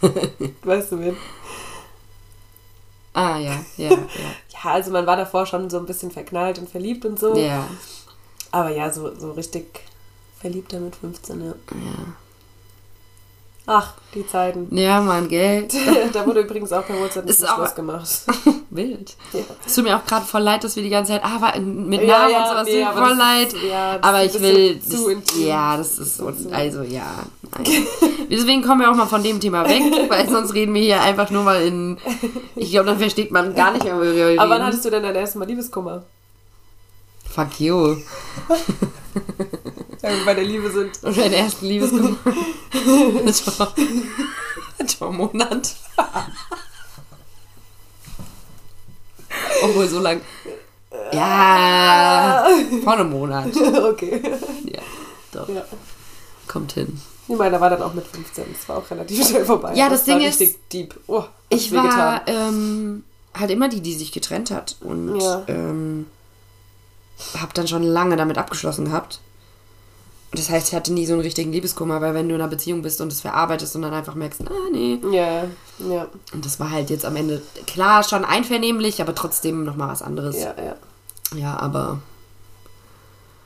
weißt 0.62 0.92
du 0.92 1.00
wen? 1.00 1.16
Ah, 3.14 3.38
ja, 3.38 3.64
ja, 3.76 3.90
ja. 3.90 3.98
Ja, 4.64 4.72
also 4.72 4.90
man 4.90 5.06
war 5.06 5.16
davor 5.16 5.46
schon 5.46 5.70
so 5.70 5.78
ein 5.78 5.86
bisschen 5.86 6.10
verknallt 6.10 6.58
und 6.58 6.68
verliebt 6.68 7.04
und 7.04 7.18
so. 7.18 7.36
Ja, 7.36 7.66
Aber 8.50 8.70
ja, 8.70 8.92
so, 8.92 9.18
so 9.18 9.32
richtig 9.32 9.80
verliebt 10.40 10.72
dann 10.72 10.84
mit 10.84 10.96
15, 10.96 11.40
ja. 11.40 11.46
ja. 11.46 12.16
Ach, 13.68 13.94
die 14.14 14.24
Zeiten. 14.24 14.68
Ja, 14.76 15.00
Mann, 15.00 15.26
Geld. 15.28 15.74
da 16.12 16.24
wurde 16.24 16.40
übrigens 16.42 16.72
auch 16.72 16.86
per 16.86 17.00
WhatsApp 17.00 17.28
Ist 17.28 17.44
Schluss 17.48 17.74
gemacht. 17.74 18.08
Wild. 18.70 19.16
Ja. 19.32 19.40
Es 19.66 19.74
tut 19.74 19.82
mir 19.84 19.96
auch 19.96 20.04
gerade 20.04 20.24
voll 20.24 20.42
leid, 20.42 20.62
dass 20.62 20.76
wir 20.76 20.84
die 20.84 20.88
ganze 20.88 21.12
Zeit, 21.12 21.24
ah, 21.24 21.58
mit 21.58 22.00
Ja, 22.02 22.18
Namen 22.20 22.30
ja, 22.32 22.42
und 22.42 22.48
sowas, 22.48 22.68
nee, 22.68 22.84
tut 22.84 22.94
voll 22.94 23.16
leid. 23.16 23.52
ist- 23.52 23.62
ja, 23.64 23.98
das 23.98 24.02
aber 24.08 24.22
ist 24.22 24.34
ich 24.36 24.42
will, 24.42 24.76
das, 24.76 25.36
ja, 25.38 25.76
das 25.76 25.98
ist, 25.98 26.20
und, 26.20 26.40
zu- 26.44 26.54
also 26.54 26.82
ja. 26.82 27.06
Deswegen 28.30 28.62
kommen 28.62 28.82
wir 28.82 28.90
auch 28.90 28.94
mal 28.96 29.06
von 29.06 29.22
dem 29.24 29.40
Thema 29.40 29.68
weg, 29.68 29.82
weil 30.10 30.28
sonst 30.28 30.54
reden 30.54 30.72
wir 30.72 30.82
hier 30.82 31.00
einfach 31.02 31.30
nur 31.30 31.42
mal 31.42 31.60
in, 31.62 31.98
ich 32.54 32.70
glaube, 32.70 32.86
dann 32.86 32.98
versteht 32.98 33.32
man 33.32 33.52
gar 33.54 33.72
nicht 33.72 33.84
mehr, 33.84 33.96
worüber 33.96 34.14
wir 34.14 34.26
reden. 34.28 34.38
Aber 34.40 34.50
wann 34.50 34.64
hattest 34.64 34.84
du 34.84 34.90
denn 34.90 35.02
dein 35.02 35.14
erstes 35.16 35.36
Mal 35.38 35.46
Liebeskummer? 35.48 36.04
Fuck 37.28 37.58
you. 37.60 37.96
Ja, 40.06 40.16
wir 40.16 40.24
bei 40.24 40.34
der 40.34 40.44
Liebe 40.44 40.70
sind. 40.70 40.98
Und 41.02 41.16
meinen 41.16 41.32
ersten 41.32 41.66
Liebeskummer. 41.66 42.16
das 43.24 43.58
war, 43.58 43.74
das 44.78 45.00
war 45.00 45.08
ein 45.10 45.16
Monat. 45.16 45.74
Obwohl, 49.62 49.88
so 49.88 50.00
lang. 50.00 50.20
Ja, 51.12 52.46
vor 52.84 52.92
einem 52.94 53.10
Monat. 53.10 53.48
okay. 53.56 54.20
Ja, 54.64 54.80
doch. 55.32 55.48
Ja. 55.48 55.64
Kommt 56.46 56.72
hin. 56.72 57.00
Ich 57.28 57.36
meine, 57.36 57.52
da 57.52 57.60
war 57.60 57.70
dann 57.70 57.82
auch 57.82 57.92
mit 57.92 58.06
15. 58.06 58.44
Das 58.52 58.68
war 58.68 58.78
auch 58.78 58.90
relativ 58.90 59.26
schnell 59.26 59.44
vorbei. 59.44 59.72
Ja, 59.74 59.88
das 59.88 60.06
war 60.06 60.16
Ding 60.18 60.26
ist- 60.28 60.40
richtig 60.40 60.68
deep. 60.72 60.94
Oh, 61.08 61.24
Ich 61.48 61.72
war 61.74 62.22
ähm, 62.28 63.02
halt 63.34 63.50
immer 63.50 63.68
die, 63.68 63.80
die 63.80 63.94
sich 63.94 64.12
getrennt 64.12 64.50
hat. 64.52 64.76
Und 64.80 65.20
Ja. 65.20 65.42
ähm, 65.48 66.06
habe 67.38 67.52
dann 67.54 67.66
schon 67.66 67.82
lange 67.82 68.16
damit 68.16 68.38
abgeschlossen 68.38 68.84
gehabt. 68.86 69.20
Das 70.32 70.50
heißt, 70.50 70.68
ich 70.68 70.74
hatte 70.74 70.92
nie 70.92 71.06
so 71.06 71.12
einen 71.14 71.22
richtigen 71.22 71.52
Liebeskummer, 71.52 72.00
weil 72.00 72.12
wenn 72.14 72.28
du 72.28 72.34
in 72.34 72.40
einer 72.40 72.50
Beziehung 72.50 72.82
bist 72.82 73.00
und 73.00 73.12
es 73.12 73.20
verarbeitest 73.20 73.74
und 73.76 73.82
dann 73.82 73.94
einfach 73.94 74.14
merkst, 74.14 74.42
ah 74.42 74.52
nee. 74.72 74.98
Ja, 75.12 75.44
ja, 75.78 76.08
Und 76.32 76.44
das 76.44 76.58
war 76.60 76.70
halt 76.70 76.90
jetzt 76.90 77.04
am 77.04 77.16
Ende, 77.16 77.40
klar, 77.66 78.02
schon 78.02 78.24
einvernehmlich, 78.24 79.00
aber 79.00 79.14
trotzdem 79.14 79.64
nochmal 79.64 79.88
was 79.88 80.02
anderes. 80.02 80.36
ja, 80.36 80.54
ja. 80.62 80.74
Ja, 81.36 81.58
aber 81.58 82.00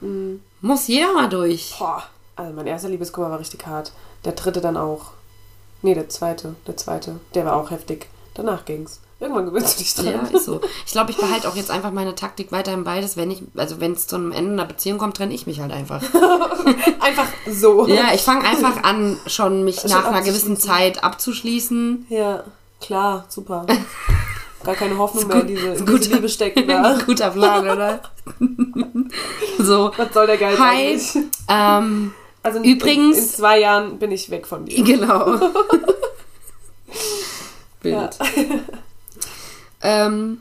Mhm. 0.01 0.41
muss 0.63 0.87
jeder 0.89 1.13
mal 1.13 1.29
durch. 1.29 1.75
Boah, 1.79 2.03
also 2.37 2.53
mein 2.55 2.67
erster 2.67 2.89
Liebeskummer 2.89 3.31
war 3.31 3.39
richtig 3.39 3.67
hart. 3.67 3.93
Der 4.25 4.33
dritte 4.33 4.61
dann 4.61 4.77
auch. 4.77 5.13
Nee, 5.83 5.95
der 5.95 6.09
zweite, 6.09 6.55
der 6.67 6.77
zweite. 6.77 7.21
Der 7.35 7.45
war 7.47 7.55
auch 7.57 7.71
heftig. 7.71 8.09
Danach 8.35 8.65
ging's. 8.65 9.01
Irgendwann 9.19 9.45
gewöhnst 9.47 9.75
du 9.75 9.83
dich 9.83 9.95
dran. 9.95 10.07
Ja, 10.07 10.21
ist 10.39 10.47
so. 10.47 10.61
Ich 10.87 10.93
glaube, 10.93 11.11
ich 11.11 11.19
behalte 11.19 11.47
auch 11.49 11.55
jetzt 11.57 11.71
einfach 11.71 11.91
meine 11.91 12.15
Taktik 12.15 12.53
weiterhin 12.53 12.85
beides. 12.85 13.19
Wenn 13.19 13.31
ich, 13.31 13.43
also 13.55 13.79
wenn 13.79 13.93
es 13.93 14.07
zu 14.07 14.17
einem 14.17 14.33
Ende 14.33 14.53
einer 14.53 14.65
Beziehung 14.65 14.97
kommt, 14.99 15.17
trenne 15.19 15.35
ich 15.35 15.47
mich 15.47 15.61
halt 15.61 15.73
einfach. 15.73 16.03
Einfach 17.01 17.27
so. 17.51 17.87
Ja, 17.87 18.15
ich 18.15 18.21
fange 18.23 18.45
einfach 18.47 18.83
an, 18.85 19.17
schon 19.27 19.65
mich 19.65 19.81
Schon 19.81 19.91
nach 19.91 20.05
einer 20.07 20.23
gewissen. 20.23 20.57
Zeit 20.57 21.03
abzuschließen. 21.05 22.07
Ja, 22.09 22.45
klar, 22.81 23.25
super. 23.29 23.67
Gar 24.65 24.75
keine 24.75 24.97
Hoffnung 24.99 25.27
mehr 25.29 25.41
in 25.41 25.47
diese, 25.49 25.69
in 25.69 25.87
Guter- 25.87 25.99
diese 25.99 26.15
Liebe 26.15 26.29
stecken 26.29 26.69
da. 26.69 26.99
Guter 27.07 27.31
Plan, 27.31 27.69
oder? 27.69 28.01
so. 29.59 29.91
Was 29.97 30.13
soll 30.15 30.27
der 30.27 30.39
Hi. 30.39 30.57
eigentlich? 30.59 31.25
Ähm, 31.49 32.13
Also 32.43 32.59
in, 32.59 32.65
Übrigens- 32.65 33.17
In, 33.19 33.23
in 33.25 33.29
zwei 33.31 33.61
Jahren 33.61 33.99
bin 33.99 34.13
ich 34.13 34.31
weg 34.31 34.47
von 34.47 34.65
dir. 34.67 34.83
genau. 34.85 35.39
Bild. 37.81 37.95
Ja. 37.95 38.09
Ähm, 39.83 40.39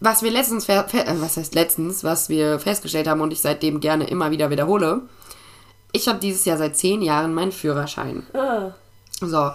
was 0.00 0.22
wir 0.22 0.30
letztens, 0.30 0.68
äh, 0.68 0.84
was 1.20 1.36
heißt 1.36 1.54
letztens, 1.54 2.04
was 2.04 2.28
wir 2.28 2.60
festgestellt 2.60 3.08
haben 3.08 3.20
und 3.20 3.32
ich 3.32 3.40
seitdem 3.40 3.80
gerne 3.80 4.08
immer 4.08 4.30
wieder 4.30 4.50
wiederhole. 4.50 5.02
Ich 5.90 6.06
habe 6.06 6.20
dieses 6.20 6.44
Jahr 6.44 6.58
seit 6.58 6.76
zehn 6.76 7.02
Jahren 7.02 7.34
meinen 7.34 7.50
Führerschein. 7.50 8.24
Ah, 8.34 8.70
So, 9.20 9.50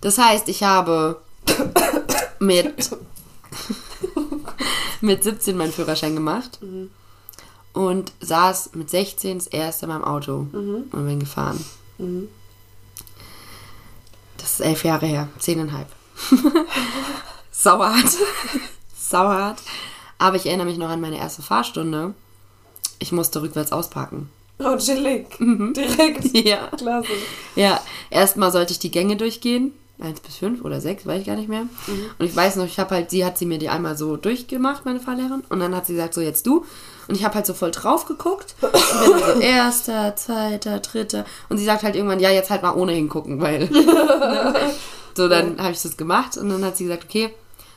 das 0.00 0.18
heißt, 0.18 0.48
ich 0.48 0.64
habe 0.64 1.20
mit, 2.40 2.90
mit 5.00 5.22
17 5.22 5.56
meinen 5.56 5.72
Führerschein 5.72 6.14
gemacht 6.14 6.58
und 7.74 8.12
saß 8.20 8.70
mit 8.74 8.90
16 8.90 9.38
das 9.38 9.46
erste 9.46 9.86
Mal 9.86 9.96
im 9.98 10.04
Auto 10.04 10.46
und 10.52 10.90
bin 10.90 11.20
gefahren. 11.20 11.64
Das 14.38 14.54
ist 14.54 14.60
elf 14.60 14.84
Jahre 14.84 15.06
her, 15.06 15.28
zehneinhalb. 15.38 15.86
Sauerhart. 17.50 18.16
Sauerhart. 18.96 19.58
Aber 20.18 20.36
ich 20.36 20.46
erinnere 20.46 20.66
mich 20.66 20.78
noch 20.78 20.88
an 20.88 21.00
meine 21.00 21.18
erste 21.18 21.42
Fahrstunde. 21.42 22.14
Ich 22.98 23.12
musste 23.12 23.42
rückwärts 23.42 23.72
ausparken. 23.72 24.30
oh, 24.58 24.76
chillig. 24.76 25.38
Mhm. 25.40 25.74
Direkt. 25.74 26.24
Ja. 26.34 26.68
Klasse. 26.76 27.08
Ja, 27.56 27.80
erstmal 28.10 28.50
sollte 28.52 28.72
ich 28.72 28.78
die 28.78 28.90
Gänge 28.90 29.16
durchgehen. 29.16 29.72
Eins 30.00 30.18
bis 30.20 30.36
fünf 30.36 30.64
oder 30.64 30.80
sechs, 30.80 31.06
weiß 31.06 31.20
ich 31.20 31.26
gar 31.26 31.36
nicht 31.36 31.48
mehr. 31.48 31.66
Und 32.18 32.26
ich 32.26 32.34
weiß 32.34 32.56
noch, 32.56 32.64
ich 32.64 32.80
habe 32.80 32.96
halt, 32.96 33.10
sie 33.10 33.24
hat 33.24 33.38
sie 33.38 33.46
mir 33.46 33.58
die 33.58 33.68
einmal 33.68 33.96
so 33.96 34.16
durchgemacht, 34.16 34.84
meine 34.84 34.98
Fahrlehrerin. 34.98 35.44
Und 35.48 35.60
dann 35.60 35.74
hat 35.74 35.86
sie 35.86 35.92
gesagt, 35.92 36.14
so 36.14 36.20
jetzt 36.20 36.46
du. 36.48 36.64
Und 37.06 37.14
ich 37.14 37.24
habe 37.24 37.36
halt 37.36 37.46
so 37.46 37.54
voll 37.54 37.70
drauf 37.70 38.06
geguckt. 38.06 38.56
Und 38.60 38.72
bin 38.72 38.80
dann 39.20 39.34
so 39.36 39.40
erster, 39.40 40.16
zweiter, 40.16 40.80
dritter. 40.80 41.24
Und 41.48 41.58
sie 41.58 41.64
sagt 41.64 41.84
halt 41.84 41.94
irgendwann, 41.94 42.18
ja, 42.18 42.30
jetzt 42.30 42.50
halt 42.50 42.62
mal 42.62 42.74
ohne 42.74 42.92
hingucken, 42.92 43.40
weil. 43.40 43.68
ne? 43.70 44.54
So, 45.16 45.28
dann 45.28 45.58
habe 45.60 45.72
ich 45.72 45.82
das 45.82 45.96
gemacht. 45.96 46.36
Und 46.36 46.48
dann 46.50 46.64
hat 46.64 46.76
sie 46.76 46.84
gesagt, 46.84 47.04
okay, 47.04 47.30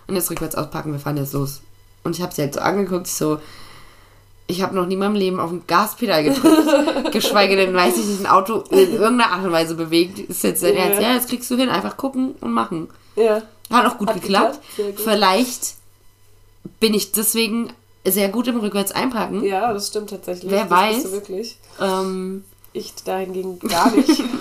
und 0.08 0.16
jetzt 0.16 0.30
rückwärts 0.32 0.56
auspacken, 0.56 0.92
wir 0.94 1.00
fahren 1.00 1.18
jetzt 1.18 1.34
los. 1.34 1.62
Und 2.04 2.16
ich 2.16 2.22
habe 2.22 2.34
sie 2.34 2.42
halt 2.42 2.54
so 2.54 2.60
angeguckt, 2.62 3.08
ich 3.08 3.14
so, 3.14 3.40
ich 4.48 4.62
habe 4.62 4.74
noch 4.76 4.86
nie 4.86 4.94
in 4.94 5.00
meinem 5.02 5.16
Leben 5.16 5.40
auf 5.40 5.52
ein 5.52 5.64
Gaspedal 5.68 6.24
gedrückt. 6.24 7.12
geschweige 7.12 7.56
denn, 7.58 7.74
weiß 7.74 7.98
ich 7.98 8.06
nicht, 8.06 8.22
ein 8.22 8.28
Auto 8.28 8.60
in 8.70 8.94
irgendeiner 8.94 9.32
Art 9.32 9.44
und 9.46 9.52
Weise 9.52 9.76
bewegt. 9.76 10.20
Ist 10.20 10.44
jetzt 10.44 10.64
Ja. 10.64 10.70
Ernst? 10.70 11.02
Ja, 11.02 11.14
jetzt 11.14 11.28
kriegst 11.30 11.52
du 11.52 11.58
hin, 11.58 11.70
einfach 11.70 11.98
gucken 11.98 12.36
und 12.40 12.54
machen. 12.54 12.88
Ja. 13.16 13.42
Hat 13.70 13.86
auch 13.86 13.98
gut 13.98 14.08
Hat 14.10 14.22
geklappt. 14.22 14.60
geklappt, 14.78 14.98
gut. 14.98 15.06
Vielleicht 15.06 15.76
bin 16.80 16.94
ich 16.94 17.12
deswegen 17.12 17.74
sehr 18.06 18.30
gut 18.30 18.48
im 18.48 18.58
Rückwärts 18.62 18.94
einpacken. 18.94 19.44
ja, 19.44 19.74
das 19.74 19.88
stimmt 19.88 20.10
tatsächlich. 20.12 20.50
Wer 20.50 20.62
das 20.64 20.72
weiß. 20.72 21.12
wirklich. 21.12 21.58
Ähm, 21.82 22.46
Ich 22.72 22.94
dahingegen 23.04 23.60
gar 23.60 23.92
nicht. 23.94 24.24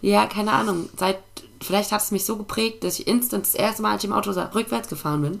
Ja, 0.00 0.26
keine 0.26 0.50
Ahnung. 0.52 0.88
Seit, 0.98 1.18
vielleicht 1.64 1.92
hat 1.92 2.02
es 2.02 2.10
mich 2.10 2.24
so 2.24 2.36
geprägt, 2.36 2.84
dass 2.84 2.98
ich 2.98 3.06
instant 3.06 3.46
das 3.46 3.54
erste 3.54 3.82
Mal, 3.82 3.92
als 3.92 4.04
ich 4.04 4.10
im 4.10 4.16
Auto 4.16 4.32
sah, 4.32 4.50
rückwärts 4.54 4.88
gefahren 4.88 5.22
bin, 5.22 5.40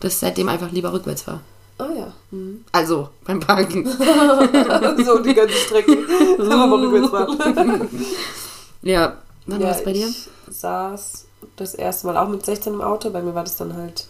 dass 0.00 0.14
ich 0.14 0.18
seitdem 0.18 0.48
einfach 0.48 0.70
lieber 0.72 0.92
rückwärts 0.92 1.22
fahre. 1.22 1.40
oh 1.78 1.84
ja. 1.96 2.12
Also, 2.72 3.08
beim 3.24 3.40
Parken. 3.40 3.86
so 5.04 5.18
die 5.20 5.34
ganze 5.34 5.54
Strecke. 5.54 5.96
Aber 6.38 6.66
mal 6.66 6.80
rückwärts 6.86 7.10
fahren. 7.10 7.38
ja, 8.82 9.18
wann 9.46 9.64
war 9.64 9.70
Ja, 9.70 9.70
es 9.72 9.82
bei 9.84 9.92
dir? 9.92 10.08
Ich 10.08 10.30
saß 10.48 11.26
das 11.56 11.74
erste 11.74 12.06
Mal 12.06 12.16
auch 12.16 12.28
mit 12.28 12.44
16 12.44 12.74
im 12.74 12.80
Auto. 12.82 13.10
Bei 13.10 13.22
mir 13.22 13.34
war 13.34 13.44
das 13.44 13.56
dann 13.56 13.74
halt 13.76 14.06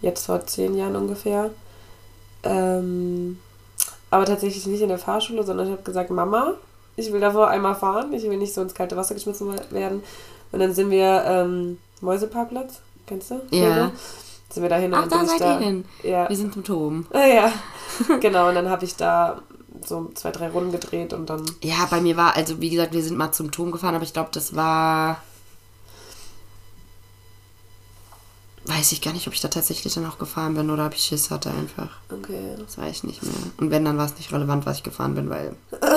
jetzt 0.00 0.26
vor 0.26 0.46
zehn 0.46 0.76
Jahren 0.76 0.96
ungefähr. 0.96 1.50
Ähm, 2.42 3.38
aber 4.10 4.24
tatsächlich 4.24 4.66
nicht 4.66 4.80
in 4.82 4.88
der 4.88 4.98
Fahrschule, 4.98 5.44
sondern 5.44 5.66
ich 5.66 5.72
habe 5.72 5.82
gesagt, 5.82 6.10
Mama, 6.10 6.54
ich 6.96 7.12
will 7.12 7.20
davor 7.20 7.48
einmal 7.48 7.74
fahren. 7.74 8.12
Ich 8.12 8.22
will 8.24 8.36
nicht 8.38 8.54
so 8.54 8.62
ins 8.62 8.74
kalte 8.74 8.96
Wasser 8.96 9.14
geschmissen 9.14 9.48
werden. 9.70 10.02
Und 10.52 10.60
dann 10.60 10.74
sind 10.74 10.90
wir 10.90 11.24
ähm, 11.26 11.78
Mäuseparkplatz, 12.00 12.80
kennst 13.06 13.30
du? 13.30 13.40
Ja. 13.50 13.92
Sind 14.50 14.62
wir 14.64 14.70
dahin 14.70 14.92
Ach, 14.94 15.04
und 15.04 15.12
da 15.12 15.24
seid 15.24 15.36
ich 15.36 15.40
ihr 15.40 15.46
da. 15.46 15.58
hin. 15.58 15.84
Ja. 16.02 16.28
Wir 16.28 16.36
sind 16.36 16.56
im 16.56 16.64
Turm. 16.64 17.06
Ah, 17.12 17.26
ja, 17.26 17.52
genau. 18.20 18.48
Und 18.48 18.56
dann 18.56 18.68
habe 18.68 18.84
ich 18.84 18.96
da 18.96 19.42
so 19.86 20.10
zwei, 20.14 20.30
drei 20.30 20.48
Runden 20.48 20.72
gedreht 20.72 21.12
und 21.12 21.30
dann. 21.30 21.44
Ja, 21.62 21.86
bei 21.90 22.00
mir 22.00 22.16
war, 22.16 22.36
also 22.36 22.60
wie 22.60 22.70
gesagt, 22.70 22.92
wir 22.92 23.02
sind 23.02 23.16
mal 23.16 23.32
zum 23.32 23.50
Turm 23.52 23.70
gefahren, 23.70 23.94
aber 23.94 24.04
ich 24.04 24.12
glaube, 24.12 24.30
das 24.32 24.56
war. 24.56 25.22
Weiß 28.64 28.92
ich 28.92 29.00
gar 29.00 29.12
nicht, 29.12 29.26
ob 29.26 29.32
ich 29.32 29.40
da 29.40 29.48
tatsächlich 29.48 29.94
dann 29.94 30.06
auch 30.06 30.18
gefahren 30.18 30.54
bin 30.54 30.70
oder 30.70 30.86
ob 30.86 30.94
ich 30.94 31.00
Schiss 31.00 31.30
hatte 31.30 31.50
einfach. 31.50 31.88
Okay. 32.10 32.56
Das 32.58 32.76
weiß 32.76 32.96
ich 32.96 33.04
nicht 33.04 33.22
mehr. 33.22 33.32
Und 33.56 33.70
wenn, 33.70 33.84
dann 33.84 33.96
war 33.96 34.04
es 34.04 34.16
nicht 34.16 34.32
relevant, 34.32 34.66
was 34.66 34.78
ich 34.78 34.82
gefahren 34.82 35.14
bin, 35.14 35.30
weil. 35.30 35.56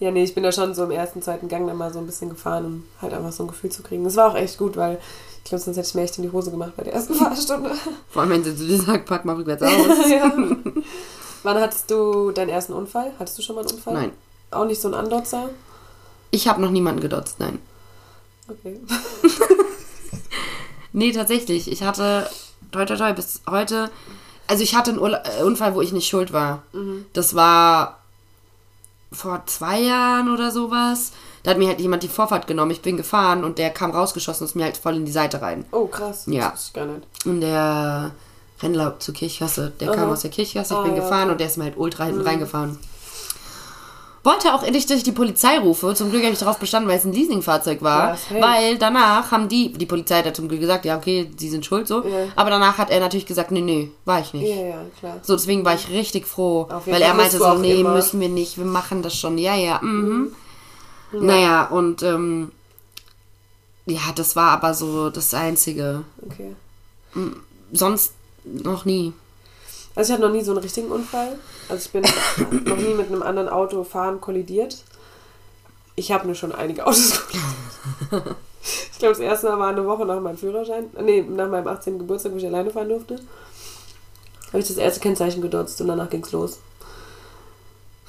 Ja, 0.00 0.12
nee, 0.12 0.22
ich 0.22 0.34
bin 0.34 0.44
da 0.44 0.52
schon 0.52 0.74
so 0.74 0.84
im 0.84 0.92
ersten, 0.92 1.22
zweiten 1.22 1.48
Gang 1.48 1.66
dann 1.66 1.76
mal 1.76 1.92
so 1.92 1.98
ein 1.98 2.06
bisschen 2.06 2.30
gefahren, 2.30 2.64
um 2.64 2.84
halt 3.02 3.12
einfach 3.12 3.32
so 3.32 3.42
ein 3.42 3.48
Gefühl 3.48 3.70
zu 3.70 3.82
kriegen. 3.82 4.04
Das 4.04 4.14
war 4.14 4.30
auch 4.30 4.36
echt 4.36 4.56
gut, 4.56 4.76
weil 4.76 4.98
ich 5.38 5.50
glaube, 5.50 5.62
sonst 5.62 5.76
hätte 5.76 5.88
ich 5.88 5.94
mir 5.94 6.02
echt 6.02 6.18
in 6.18 6.22
die 6.22 6.30
Hose 6.30 6.50
gemacht 6.50 6.74
bei 6.76 6.84
der 6.84 6.92
ersten 6.92 7.14
Fahrstunde. 7.16 7.72
Vor 8.08 8.22
allem, 8.22 8.30
wenn 8.30 8.44
sie 8.44 8.56
zu 8.56 8.64
dir 8.64 8.80
sagt, 8.80 9.06
pack 9.06 9.24
mal 9.24 9.34
rückwärts 9.34 9.62
aus. 9.62 9.72
ja. 10.08 10.32
Wann 11.42 11.60
hattest 11.60 11.90
du 11.90 12.30
deinen 12.30 12.50
ersten 12.50 12.72
Unfall? 12.72 13.12
Hattest 13.18 13.38
du 13.38 13.42
schon 13.42 13.56
mal 13.56 13.62
einen 13.62 13.72
Unfall? 13.72 13.94
Nein. 13.94 14.12
Auch 14.52 14.66
nicht 14.66 14.80
so 14.80 14.88
ein 14.88 14.94
Andotzer? 14.94 15.50
Ich 16.30 16.46
habe 16.46 16.60
noch 16.60 16.70
niemanden 16.70 17.00
gedotzt, 17.00 17.40
nein. 17.40 17.58
Okay. 18.48 18.80
Nee, 20.98 21.12
tatsächlich. 21.12 21.70
Ich 21.70 21.82
hatte, 21.84 22.28
toi, 22.72 22.84
toi, 22.84 22.96
toi, 22.96 23.12
bis 23.12 23.40
heute, 23.48 23.88
also 24.48 24.64
ich 24.64 24.74
hatte 24.74 24.90
einen 24.90 24.98
Urla 24.98 25.22
äh, 25.38 25.44
Unfall, 25.44 25.74
wo 25.76 25.80
ich 25.80 25.92
nicht 25.92 26.08
schuld 26.08 26.32
war. 26.32 26.62
Das 27.12 27.36
war 27.36 27.98
vor 29.12 29.42
zwei 29.46 29.78
Jahren 29.80 30.28
oder 30.28 30.50
sowas. 30.50 31.12
Da 31.44 31.52
hat 31.52 31.58
mir 31.58 31.68
halt 31.68 31.80
jemand 31.80 32.02
die 32.02 32.08
Vorfahrt 32.08 32.48
genommen. 32.48 32.72
Ich 32.72 32.82
bin 32.82 32.96
gefahren 32.96 33.44
und 33.44 33.58
der 33.58 33.70
kam 33.70 33.92
rausgeschossen 33.92 34.42
und 34.42 34.48
ist 34.50 34.56
mir 34.56 34.64
halt 34.64 34.76
voll 34.76 34.96
in 34.96 35.06
die 35.06 35.12
Seite 35.12 35.40
rein. 35.40 35.64
Oh, 35.70 35.86
krass. 35.86 36.24
Ja. 36.26 36.50
Das 36.50 36.66
ich 36.66 36.72
gar 36.72 36.86
nicht. 36.86 37.06
Und 37.24 37.40
der 37.42 38.10
Rennler 38.60 38.98
zur 38.98 39.14
Kirchgasse, 39.14 39.72
der 39.78 39.92
kam 39.92 40.06
Aha. 40.06 40.12
aus 40.14 40.22
der 40.22 40.30
Kirchgasse, 40.32 40.74
ich 40.74 40.80
Ah, 40.80 40.82
bin 40.82 40.96
ja, 40.96 41.02
gefahren 41.02 41.22
okay. 41.24 41.32
und 41.32 41.38
der 41.40 41.46
ist 41.46 41.58
mir 41.58 41.64
halt 41.64 41.76
ultra 41.78 42.04
hinten 42.06 42.22
reingefahren. 42.22 42.76
Wollte 44.28 44.52
auch 44.52 44.62
endlich, 44.62 44.84
dass 44.84 44.98
ich 44.98 45.04
die 45.04 45.12
Polizei 45.12 45.58
rufe. 45.58 45.94
Zum 45.94 46.10
Glück 46.10 46.22
habe 46.22 46.34
ich 46.34 46.38
darauf 46.38 46.58
bestanden, 46.58 46.90
weil 46.90 46.98
es 46.98 47.04
ein 47.06 47.14
Leasingfahrzeug 47.14 47.80
war. 47.80 48.18
Ja, 48.30 48.40
weil 48.42 48.76
danach 48.76 49.30
haben 49.30 49.48
die, 49.48 49.72
die 49.72 49.86
Polizei 49.86 50.22
hat 50.22 50.36
zum 50.36 50.48
Glück 50.48 50.60
gesagt, 50.60 50.84
ja, 50.84 50.98
okay, 50.98 51.30
sie 51.38 51.48
sind 51.48 51.64
schuld 51.64 51.88
so. 51.88 52.04
Ja. 52.04 52.26
Aber 52.36 52.50
danach 52.50 52.76
hat 52.76 52.90
er 52.90 53.00
natürlich 53.00 53.24
gesagt, 53.24 53.52
nee, 53.52 53.62
nee, 53.62 53.90
war 54.04 54.20
ich 54.20 54.34
nicht. 54.34 54.54
Ja, 54.54 54.62
ja, 54.62 54.80
klar. 54.98 55.16
So, 55.22 55.34
deswegen 55.34 55.64
war 55.64 55.74
ich 55.74 55.88
richtig 55.88 56.26
froh. 56.26 56.68
Weil 56.84 57.00
er 57.00 57.14
meinte 57.14 57.38
so, 57.38 57.54
nee, 57.54 57.80
immer. 57.80 57.94
müssen 57.94 58.20
wir 58.20 58.28
nicht, 58.28 58.58
wir 58.58 58.66
machen 58.66 59.02
das 59.02 59.16
schon. 59.16 59.38
Ja, 59.38 59.54
ja, 59.54 59.80
mhm. 59.82 60.32
Naja, 61.12 61.64
und 61.64 62.02
ähm, 62.02 62.52
ja, 63.86 64.12
das 64.14 64.36
war 64.36 64.50
aber 64.50 64.74
so 64.74 65.08
das 65.08 65.32
Einzige. 65.32 66.04
Okay. 66.26 66.54
Sonst 67.72 68.12
noch 68.44 68.84
nie. 68.84 69.14
Also 69.94 70.12
ich 70.12 70.18
hatte 70.18 70.28
noch 70.28 70.34
nie 70.34 70.44
so 70.44 70.52
einen 70.52 70.60
richtigen 70.60 70.90
Unfall. 70.90 71.38
Also 71.68 71.86
ich 71.86 71.92
bin 71.92 72.02
noch 72.64 72.76
nie 72.76 72.94
mit 72.94 73.08
einem 73.08 73.22
anderen 73.22 73.48
Auto 73.48 73.84
fahren 73.84 74.20
kollidiert. 74.20 74.84
Ich 75.96 76.12
habe 76.12 76.26
nur 76.26 76.34
schon 76.34 76.52
einige 76.52 76.86
Autos 76.86 77.20
kollidiert. 78.10 78.36
Ich 78.92 78.98
glaube, 78.98 79.14
das 79.14 79.22
erste 79.22 79.48
Mal 79.48 79.58
war 79.58 79.68
eine 79.68 79.86
Woche 79.86 80.04
nach 80.04 80.20
meinem 80.20 80.36
Führerschein. 80.36 80.90
Nee, 81.00 81.22
nach 81.22 81.48
meinem 81.48 81.68
18. 81.68 81.98
Geburtstag, 81.98 82.32
wo 82.32 82.36
ich 82.36 82.46
alleine 82.46 82.70
fahren 82.70 82.88
durfte. 82.88 83.16
Habe 84.48 84.58
ich 84.60 84.68
das 84.68 84.76
erste 84.76 85.00
Kennzeichen 85.00 85.42
gedotzt 85.42 85.80
und 85.80 85.88
danach 85.88 86.10
ging's 86.10 86.32
los. 86.32 86.58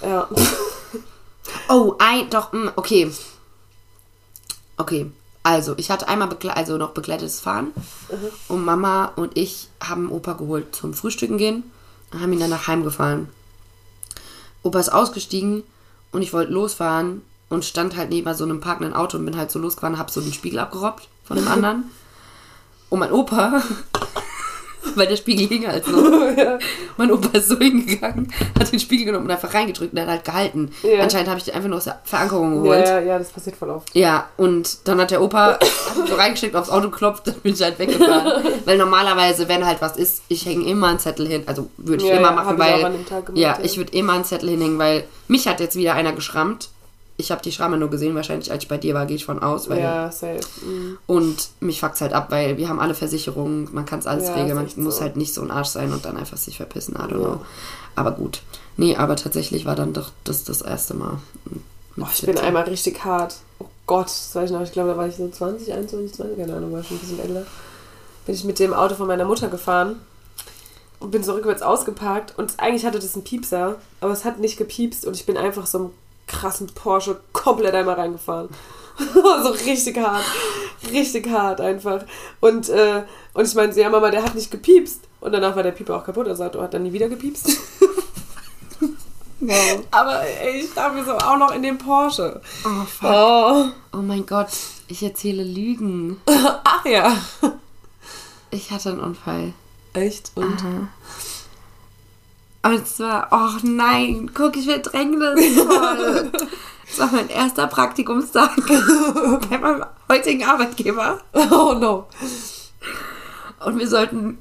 Ja. 0.01 0.27
Oh, 1.69 1.95
ein, 1.99 2.29
doch, 2.29 2.51
mh, 2.51 2.73
okay. 2.75 3.11
Okay, 4.77 5.11
also 5.43 5.73
ich 5.77 5.89
hatte 5.89 6.07
einmal 6.07 6.29
also 6.49 6.77
noch 6.77 6.91
begleitetes 6.91 7.39
Fahren 7.39 7.71
und 8.47 8.65
Mama 8.65 9.05
und 9.15 9.37
ich 9.37 9.69
haben 9.81 10.11
Opa 10.11 10.33
geholt 10.33 10.75
zum 10.75 10.93
Frühstücken 10.93 11.37
gehen 11.37 11.63
und 12.11 12.21
haben 12.21 12.33
ihn 12.33 12.39
dann 12.39 12.49
nach 12.49 12.67
Heim 12.67 12.83
gefahren. 12.83 13.29
Opa 14.63 14.79
ist 14.79 14.89
ausgestiegen 14.89 15.63
und 16.11 16.21
ich 16.21 16.33
wollte 16.33 16.51
losfahren 16.51 17.21
und 17.49 17.65
stand 17.65 17.95
halt 17.95 18.09
neben 18.09 18.33
so 18.35 18.43
einem 18.43 18.59
parkenden 18.59 18.93
Auto 18.93 19.17
und 19.17 19.25
bin 19.25 19.37
halt 19.37 19.51
so 19.51 19.59
losgefahren, 19.59 19.97
hab 19.97 20.11
so 20.11 20.21
den 20.21 20.33
Spiegel 20.33 20.59
abgerobbt 20.59 21.07
von 21.23 21.37
dem 21.37 21.47
anderen. 21.49 21.85
Und 22.89 22.99
mein 22.99 23.11
Opa, 23.11 23.61
weil 24.95 25.07
der 25.07 25.15
Spiegel 25.17 25.47
hing 25.47 25.67
halt 25.67 25.87
noch. 25.87 25.99
Mein 26.97 27.11
Opa 27.11 27.37
ist 27.37 27.49
so 27.49 27.57
hingegangen, 27.57 28.31
hat 28.59 28.71
den 28.71 28.79
Spiegel 28.79 29.05
genommen 29.05 29.25
und 29.25 29.31
einfach 29.31 29.53
reingedrückt 29.53 29.93
und 29.93 29.99
hat 29.99 30.07
halt 30.07 30.25
gehalten. 30.25 30.71
Ja. 30.83 31.03
Anscheinend 31.03 31.29
habe 31.29 31.37
ich 31.39 31.45
den 31.45 31.53
einfach 31.55 31.69
nur 31.69 31.77
aus 31.77 31.83
der 31.85 31.99
Verankerung 32.03 32.55
Ja, 32.57 32.61
geholt. 32.61 32.87
ja, 32.87 32.99
ja, 32.99 33.17
das 33.19 33.29
passiert 33.29 33.55
voll 33.55 33.69
oft. 33.69 33.93
Ja, 33.95 34.27
und 34.37 34.87
dann 34.87 34.99
hat 34.99 35.11
der 35.11 35.21
Opa 35.21 35.53
hat 35.59 36.07
so 36.07 36.15
reingesteckt, 36.15 36.55
aufs 36.55 36.69
Auto 36.69 36.89
geklopft, 36.89 37.27
dann 37.27 37.35
bin 37.35 37.53
ich 37.53 37.61
halt 37.61 37.79
weggefahren. 37.79 38.43
weil 38.65 38.77
normalerweise, 38.77 39.47
wenn 39.47 39.65
halt 39.65 39.81
was 39.81 39.97
ist, 39.97 40.23
ich 40.27 40.45
hänge 40.45 40.65
immer 40.69 40.87
einen 40.87 40.99
Zettel 40.99 41.27
hin. 41.27 41.43
Also 41.45 41.69
würde 41.77 42.03
ich 42.03 42.09
Ja, 42.09 42.17
immer 42.17 42.29
ja, 42.29 42.33
machen, 42.33 42.53
ich 42.55 42.59
weil. 42.59 42.81
Tag 43.05 43.25
gemacht, 43.25 43.37
ja, 43.41 43.57
ja. 43.57 43.59
ich 43.63 43.77
würde 43.77 43.91
immer 43.97 44.13
einen 44.13 44.25
Zettel 44.25 44.49
hinhängen, 44.49 44.79
weil 44.79 45.03
mich 45.27 45.47
hat 45.47 45.59
jetzt 45.59 45.75
wieder 45.75 45.93
einer 45.95 46.13
geschrammt. 46.13 46.69
Ich 47.19 47.31
habe 47.31 47.41
die 47.41 47.51
Schramme 47.51 47.77
nur 47.77 47.89
gesehen, 47.89 48.15
wahrscheinlich 48.15 48.49
als 48.49 48.63
ich 48.63 48.69
bei 48.69 48.77
dir 48.77 48.93
war, 48.93 49.05
gehe 49.05 49.17
ich 49.17 49.25
von 49.25 49.43
aus. 49.43 49.67
Ja, 49.67 50.09
safe. 50.09 50.39
Mhm. 50.65 50.97
Und 51.05 51.49
mich 51.59 51.81
fuckt's 51.81 51.99
halt 51.99 52.13
ab, 52.13 52.27
weil 52.31 52.55
wir 52.55 52.69
haben 52.69 52.79
alle 52.79 52.93
Versicherungen, 52.93 53.67
man 53.73 53.85
kann 53.85 53.99
es 53.99 54.07
alles 54.07 54.27
Ja, 54.29 54.35
regeln, 54.35 54.55
man 54.55 54.67
muss 54.77 54.95
so. 54.95 55.01
halt 55.01 55.17
nicht 55.17 55.33
so 55.33 55.41
ein 55.41 55.51
Arsch 55.51 55.67
sein 55.67 55.91
und 55.91 56.05
dann 56.05 56.15
einfach 56.15 56.37
sich 56.37 56.55
verpissen, 56.55 56.95
I 56.95 56.99
don't 56.99 57.19
Ja. 57.21 57.35
know. 57.35 57.41
Aber 57.97 58.11
gut. 58.13 58.41
Nee, 58.77 58.95
aber 58.95 59.17
tatsächlich 59.17 59.65
war 59.65 59.75
dann 59.75 59.91
doch 59.91 60.11
das 60.23 60.45
das 60.45 60.61
erste 60.61 60.93
Mal. 60.93 61.17
Oh, 61.97 62.05
ich 62.13 62.21
bin 62.21 62.35
14. 62.35 62.45
einmal 62.45 62.63
richtig 62.63 63.03
hart. 63.03 63.35
Oh 63.59 63.65
Gott, 63.85 64.05
das 64.05 64.33
weiß 64.33 64.49
ich 64.49 64.55
noch. 64.55 64.61
Ich 64.63 64.71
glaube, 64.71 64.91
da 64.91 64.95
war 64.97 65.05
ich 65.07 65.15
so 65.17 65.27
20, 65.27 65.73
21, 65.73 66.13
20, 66.15 66.37
keine 66.37 66.55
Ahnung, 66.55 66.71
war 66.71 66.81
schon 66.85 66.95
ein 66.95 66.99
bisschen 67.01 67.19
älter. 67.19 67.45
Bin 68.25 68.33
ich 68.35 68.45
mit 68.45 68.59
dem 68.59 68.73
Auto 68.73 68.95
von 68.95 69.07
meiner 69.07 69.25
Mutter 69.25 69.49
gefahren 69.49 69.97
und 71.01 71.11
bin 71.11 71.21
so 71.23 71.33
rückwärts 71.33 71.63
ausgeparkt 71.63 72.35
und 72.37 72.53
eigentlich 72.59 72.85
hatte 72.85 72.99
das 72.99 73.13
einen 73.15 73.25
Piepser, 73.25 73.75
aber 73.99 74.13
es 74.13 74.23
hat 74.23 74.39
nicht 74.39 74.55
gepiepst 74.57 75.05
und 75.05 75.17
ich 75.17 75.25
bin 75.25 75.35
einfach 75.35 75.65
so 75.65 75.77
einem 75.79 75.89
krassen 76.29 76.67
Porsche 76.67 77.19
komplett 77.33 77.75
einmal 77.75 77.95
reingefahren. 77.95 78.49
so 79.13 79.49
richtig 79.65 79.97
hart. 79.97 80.23
Richtig 80.91 81.29
hart 81.29 81.59
einfach. 81.59 82.03
Und, 82.39 82.69
äh, 82.69 83.03
und 83.33 83.45
ich 83.45 83.55
meinte, 83.55 83.81
ja 83.81 83.89
Mama, 83.89 84.09
der 84.11 84.23
hat 84.23 84.35
nicht 84.35 84.51
gepiepst. 84.51 85.01
Und 85.19 85.33
danach 85.33 85.55
war 85.55 85.63
der 85.63 85.71
Pieper 85.71 85.97
auch 85.97 86.05
kaputt. 86.05 86.27
Also 86.27 86.45
hat 86.45 86.55
hat 86.55 86.73
dann 86.73 86.83
nie 86.83 86.93
wieder 86.93 87.09
gepiepst. 87.09 87.49
Wow. 89.41 89.85
Aber 89.91 90.21
ey, 90.21 90.63
ich 90.63 90.73
dachte 90.73 90.95
mir 90.95 91.05
so, 91.05 91.13
auch 91.13 91.37
noch 91.37 91.51
in 91.51 91.63
dem 91.63 91.77
Porsche. 91.77 92.41
Oh, 92.65 92.83
fuck. 92.83 93.09
Oh. 93.09 93.65
Oh 93.93 94.01
mein 94.01 94.25
Gott, 94.25 94.49
ich 94.89 95.01
erzähle 95.01 95.43
Lügen. 95.43 96.19
Ach 96.25 96.85
ja. 96.85 97.15
Ich 98.51 98.71
hatte 98.71 98.89
einen 98.89 98.99
Unfall. 98.99 99.53
Echt? 99.93 100.33
Und? 100.35 100.61
Und 102.69 102.87
zwar, 102.87 103.27
oh 103.31 103.57
nein, 103.63 104.29
guck, 104.33 104.55
ich 104.55 104.65
verdränge 104.65 105.19
das 105.19 105.45
voll. 105.45 106.31
Das 106.89 106.97
war 106.97 107.11
mein 107.11 107.29
erster 107.29 107.67
Praktikumstag 107.67 108.55
bei 109.49 109.59
meinem 109.59 109.85
heutigen 110.11 110.43
Arbeitgeber. 110.43 111.19
Oh 111.33 111.75
no. 111.79 112.07
Und 113.63 113.77
wir 113.77 113.87
sollten 113.87 114.39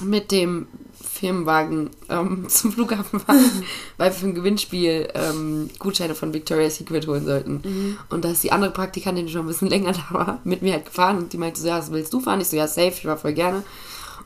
mit 0.00 0.30
dem 0.32 0.68
Firmenwagen 1.02 1.90
ähm, 2.08 2.46
zum 2.48 2.72
Flughafen 2.72 3.20
fahren, 3.20 3.62
weil 3.98 4.10
wir 4.10 4.18
für 4.18 4.26
ein 4.28 4.34
Gewinnspiel 4.34 5.08
ähm, 5.12 5.68
Gutscheine 5.78 6.14
von 6.14 6.32
Victoria's 6.32 6.76
Secret 6.76 7.06
holen 7.06 7.26
sollten. 7.26 7.98
Und 8.08 8.24
da 8.24 8.30
ist 8.30 8.42
die 8.42 8.52
andere 8.52 8.70
Praktikantin, 8.70 9.26
die 9.26 9.32
schon 9.32 9.42
ein 9.42 9.48
bisschen 9.48 9.68
länger 9.68 9.92
da 9.92 10.06
war, 10.12 10.40
mit 10.44 10.62
mir 10.62 10.72
halt 10.72 10.86
gefahren 10.86 11.18
und 11.18 11.32
die 11.34 11.38
meinte 11.38 11.60
so, 11.60 11.68
ja, 11.68 11.86
willst 11.90 12.14
du 12.14 12.20
fahren? 12.20 12.40
Ich 12.40 12.48
so, 12.48 12.56
ja, 12.56 12.66
safe, 12.66 12.88
ich 12.88 13.04
war 13.04 13.18
voll 13.18 13.34
gerne. 13.34 13.62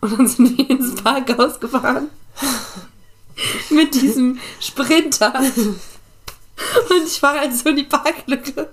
Und 0.00 0.16
dann 0.16 0.28
sind 0.28 0.56
wir 0.56 0.70
ins 0.70 0.94
Parkhaus 1.02 1.58
gefahren 1.58 2.10
mit 3.70 3.94
diesem 3.94 4.38
Sprinter. 4.60 5.32
Und 5.38 7.06
ich 7.06 7.22
war 7.22 7.38
halt 7.38 7.56
so 7.56 7.68
in 7.68 7.76
die 7.76 7.84
Parklücke. 7.84 8.68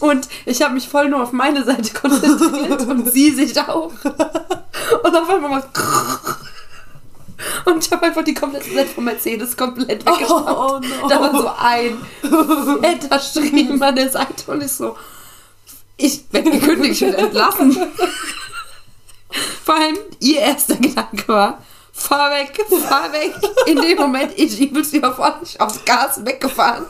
Und 0.00 0.28
ich 0.44 0.62
habe 0.62 0.74
mich 0.74 0.88
voll 0.88 1.08
nur 1.08 1.22
auf 1.22 1.32
meine 1.32 1.64
Seite 1.64 1.92
konzentriert 1.94 2.82
und 2.82 3.12
sie 3.12 3.30
sich 3.30 3.58
auch. 3.60 3.92
Und 5.04 5.16
auf 5.16 5.30
einmal 5.30 5.50
macht 5.50 5.68
Und 7.64 7.84
ich 7.84 7.92
habe 7.92 8.06
einfach 8.06 8.22
die 8.22 8.34
komplette 8.34 8.70
Blatt 8.70 8.88
von 8.88 9.04
Mercedes 9.04 9.56
komplett 9.56 10.06
weggeschnappt. 10.06 10.48
Oh, 10.48 10.78
no. 10.78 11.08
Da 11.08 11.20
war 11.20 11.32
so 11.32 11.50
ein 11.58 12.80
fetter 12.80 13.18
Striemen 13.18 13.82
an 13.82 13.96
der 13.96 14.10
Seite 14.10 14.50
und 14.50 14.62
ich 14.62 14.72
so, 14.72 14.96
ich 15.96 16.24
werde 16.30 16.50
gekündigt, 16.50 16.94
ich 16.94 17.00
werde 17.02 17.18
entlassen. 17.18 17.76
Vor 19.64 19.74
allem 19.74 19.98
ihr 20.20 20.40
erster 20.40 20.76
Gedanke 20.76 21.26
war, 21.28 21.62
fahr 21.92 22.30
weg, 22.30 22.64
fahr 22.88 23.12
weg. 23.12 23.34
In 23.66 23.80
dem 23.80 23.98
Moment, 23.98 24.32
ich 24.36 24.58
übelst 24.60 24.94
überfordert, 24.94 25.60
aufs 25.60 25.84
Gas 25.84 26.24
weggefahren. 26.24 26.86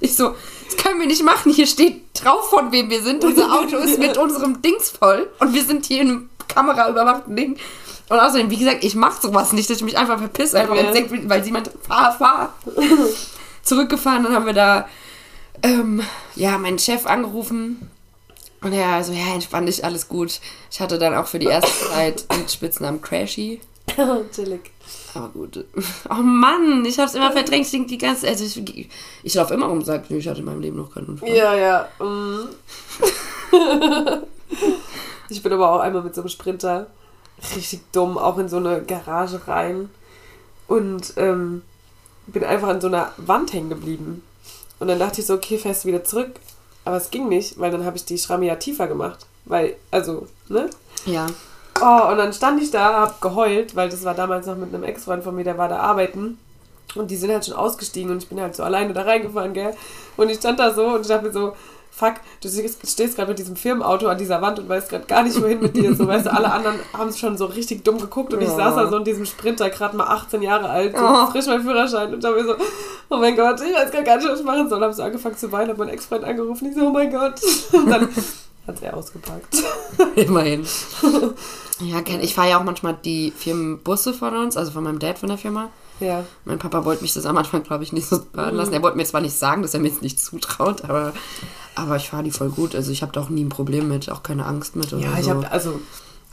Ich 0.00 0.16
so, 0.16 0.34
das 0.66 0.76
können 0.76 1.00
wir 1.00 1.06
nicht 1.06 1.22
machen. 1.22 1.52
Hier 1.52 1.66
steht 1.66 2.02
drauf, 2.14 2.50
von 2.50 2.72
wem 2.72 2.90
wir 2.90 3.02
sind. 3.02 3.24
Unser 3.24 3.52
Auto 3.52 3.76
ist 3.76 3.98
mit 3.98 4.16
unserem 4.16 4.60
Dings 4.60 4.90
voll. 4.90 5.30
Und 5.38 5.54
wir 5.54 5.64
sind 5.64 5.86
hier 5.86 6.02
in 6.02 6.08
einem 6.08 6.30
kameraüberwachten 6.48 7.34
Ding. 7.34 7.56
Und 8.08 8.18
außerdem, 8.18 8.50
wie 8.50 8.56
gesagt, 8.56 8.84
ich 8.84 8.94
mach 8.94 9.20
sowas 9.20 9.52
nicht, 9.52 9.68
dass 9.68 9.78
ich 9.78 9.82
mich 9.82 9.98
einfach 9.98 10.18
verpisse, 10.18 10.58
einfach 10.58 10.76
Ja. 10.76 10.90
Deck, 10.90 11.10
weil 11.28 11.44
sie 11.44 11.52
meinte, 11.52 11.72
fahr, 11.86 12.16
fahr. 12.16 12.54
Zurückgefahren, 13.62 14.24
dann 14.24 14.34
haben 14.34 14.46
wir 14.46 14.54
da, 14.54 14.88
ähm, 15.62 16.02
ja, 16.34 16.56
meinen 16.58 16.78
Chef 16.78 17.06
angerufen. 17.06 17.90
Und 18.62 18.72
er 18.72 18.88
also, 18.88 19.12
ja, 19.12 19.34
entspann 19.34 19.66
dich, 19.66 19.84
alles 19.84 20.08
gut. 20.08 20.40
Ich 20.70 20.80
hatte 20.80 20.98
dann 20.98 21.14
auch 21.14 21.26
für 21.26 21.38
die 21.38 21.46
erste 21.46 21.70
Zeit 21.90 22.32
den 22.32 22.48
Spitznamen 22.48 23.02
Crashy. 23.02 23.60
Chillig. 24.34 24.70
Aber 25.14 25.28
gut. 25.28 25.64
Oh 26.10 26.22
Mann, 26.22 26.84
ich 26.84 26.98
hab's 26.98 27.14
immer 27.14 27.32
verdrängt. 27.32 27.66
Ich 27.66 27.70
denk 27.70 27.88
die 27.88 27.98
ganze 27.98 28.28
also 28.28 28.44
ich, 28.44 28.88
ich 29.22 29.34
laufe 29.34 29.54
immer 29.54 29.66
rum 29.66 29.78
und 29.78 29.84
sage, 29.84 30.16
ich 30.16 30.28
hatte 30.28 30.40
in 30.40 30.46
meinem 30.46 30.60
Leben 30.60 30.76
noch 30.76 30.94
keinen 30.94 31.06
Unfall. 31.06 31.30
Ja, 31.30 31.54
ja. 31.54 31.88
mm. 31.98 32.48
ich 35.28 35.42
bin 35.42 35.52
aber 35.52 35.70
auch 35.70 35.80
einmal 35.80 36.02
mit 36.02 36.14
so 36.14 36.20
einem 36.20 36.28
Sprinter 36.28 36.88
richtig 37.54 37.80
dumm 37.92 38.18
auch 38.18 38.38
in 38.38 38.48
so 38.48 38.56
eine 38.56 38.82
Garage 38.82 39.46
rein 39.46 39.90
und 40.66 41.14
ähm, 41.16 41.62
bin 42.26 42.44
einfach 42.44 42.68
an 42.68 42.80
so 42.80 42.88
einer 42.88 43.12
Wand 43.16 43.52
hängen 43.52 43.70
geblieben. 43.70 44.22
Und 44.78 44.88
dann 44.88 44.98
dachte 44.98 45.20
ich 45.20 45.26
so, 45.26 45.34
okay, 45.34 45.58
fährst 45.58 45.84
du 45.84 45.88
wieder 45.88 46.04
zurück. 46.04 46.32
Aber 46.84 46.96
es 46.96 47.10
ging 47.10 47.28
nicht, 47.28 47.58
weil 47.58 47.70
dann 47.70 47.84
habe 47.84 47.96
ich 47.96 48.04
die 48.04 48.18
Schramme 48.18 48.46
ja 48.46 48.56
tiefer 48.56 48.86
gemacht. 48.86 49.26
Weil, 49.44 49.76
also, 49.90 50.26
ne? 50.48 50.70
Ja. 51.04 51.26
Oh, 51.80 52.10
und 52.10 52.18
dann 52.18 52.32
stand 52.32 52.62
ich 52.62 52.70
da, 52.70 53.00
hab 53.00 53.20
geheult, 53.20 53.74
weil 53.76 53.88
das 53.88 54.04
war 54.04 54.14
damals 54.14 54.46
noch 54.46 54.56
mit 54.56 54.74
einem 54.74 54.84
Ex-Freund 54.84 55.22
von 55.24 55.34
mir, 55.34 55.44
der 55.44 55.58
war 55.58 55.68
da 55.68 55.78
arbeiten. 55.78 56.38
Und 56.94 57.10
die 57.10 57.16
sind 57.16 57.30
halt 57.30 57.44
schon 57.44 57.54
ausgestiegen 57.54 58.10
und 58.10 58.22
ich 58.22 58.28
bin 58.28 58.40
halt 58.40 58.56
so 58.56 58.62
alleine 58.62 58.92
da 58.94 59.02
reingefahren, 59.02 59.52
gell? 59.52 59.74
Und 60.16 60.30
ich 60.30 60.38
stand 60.38 60.58
da 60.58 60.72
so 60.72 60.86
und 60.86 61.02
ich 61.02 61.06
dachte 61.08 61.26
mir 61.26 61.32
so, 61.32 61.52
fuck, 61.90 62.14
du 62.40 62.48
stehst 62.48 63.16
gerade 63.16 63.28
mit 63.28 63.38
diesem 63.38 63.56
Firmenauto 63.56 64.06
an 64.06 64.16
dieser 64.16 64.40
Wand 64.40 64.58
und 64.58 64.68
weißt 64.68 64.88
gerade 64.88 65.04
gar 65.06 65.22
nicht, 65.22 65.40
wohin 65.42 65.60
mit 65.60 65.76
dir. 65.76 65.94
So, 65.94 66.06
weißt 66.06 66.26
du, 66.26 66.32
alle 66.32 66.50
anderen 66.50 66.76
haben 66.96 67.12
schon 67.12 67.36
so 67.36 67.44
richtig 67.46 67.84
dumm 67.84 67.98
geguckt 67.98 68.32
und 68.32 68.40
ich 68.40 68.48
Ja. 68.48 68.54
saß 68.56 68.76
da 68.76 68.88
so 68.88 68.96
in 68.98 69.04
diesem 69.04 69.26
Sprinter, 69.26 69.68
gerade 69.68 69.96
mal 69.96 70.06
18 70.06 70.40
Jahre 70.42 70.70
alt, 70.70 70.96
so 70.96 71.04
Oh. 71.04 71.26
frisch 71.26 71.46
mein 71.46 71.60
Führerschein 71.62 72.14
und 72.14 72.22
da 72.24 72.30
mir 72.30 72.44
so, 72.44 72.54
oh 73.10 73.16
mein 73.16 73.36
Gott, 73.36 73.60
ich 73.60 73.74
weiß 73.74 73.90
gar 73.90 74.16
nicht, 74.16 74.28
was 74.28 74.40
ich 74.40 74.46
machen 74.46 74.68
soll. 74.68 74.82
Hab 74.82 74.94
so 74.94 75.02
angefangen 75.02 75.36
zu 75.36 75.50
weinen, 75.52 75.70
hab 75.70 75.78
meinen 75.78 75.90
Ex-Freund 75.90 76.24
angerufen, 76.24 76.68
ich 76.68 76.74
so, 76.74 76.86
oh 76.86 76.90
mein 76.90 77.10
Gott. 77.12 77.34
Und 77.72 77.90
dann 77.90 78.08
hat 78.68 78.82
er 78.82 78.96
ausgepackt. 78.96 79.56
Immerhin. 80.16 80.66
Ja, 81.80 82.00
ich 82.20 82.34
fahre 82.34 82.50
ja 82.50 82.58
auch 82.60 82.64
manchmal 82.64 82.96
die 83.04 83.32
Firmenbusse 83.36 84.14
von 84.14 84.34
uns, 84.36 84.56
also 84.56 84.70
von 84.72 84.84
meinem 84.84 84.98
Dad 84.98 85.18
von 85.18 85.28
der 85.28 85.38
Firma. 85.38 85.70
Ja. 86.00 86.24
Mein 86.44 86.58
Papa 86.60 86.84
wollte 86.84 87.02
mich 87.02 87.12
das 87.14 87.26
am 87.26 87.36
Anfang, 87.36 87.64
glaube 87.64 87.82
ich, 87.82 87.92
nicht 87.92 88.08
so 88.08 88.20
fahren 88.32 88.54
lassen. 88.54 88.72
Er 88.72 88.82
wollte 88.82 88.96
mir 88.96 89.04
zwar 89.04 89.20
nicht 89.20 89.36
sagen, 89.36 89.62
dass 89.62 89.74
er 89.74 89.80
mir 89.80 89.88
jetzt 89.88 90.02
nicht 90.02 90.20
zutraut, 90.20 90.84
aber, 90.84 91.12
aber 91.74 91.96
ich 91.96 92.08
fahre 92.10 92.22
die 92.22 92.30
voll 92.30 92.50
gut. 92.50 92.76
Also 92.76 92.92
ich 92.92 93.02
habe 93.02 93.10
da 93.12 93.20
auch 93.22 93.28
nie 93.30 93.42
ein 93.44 93.48
Problem 93.48 93.88
mit, 93.88 94.08
auch 94.10 94.22
keine 94.22 94.46
Angst 94.46 94.76
mit. 94.76 94.92
Oder 94.92 95.02
Ja, 95.02 95.18
ich 95.18 95.24
so. 95.24 95.30
habe 95.30 95.50
also 95.50 95.80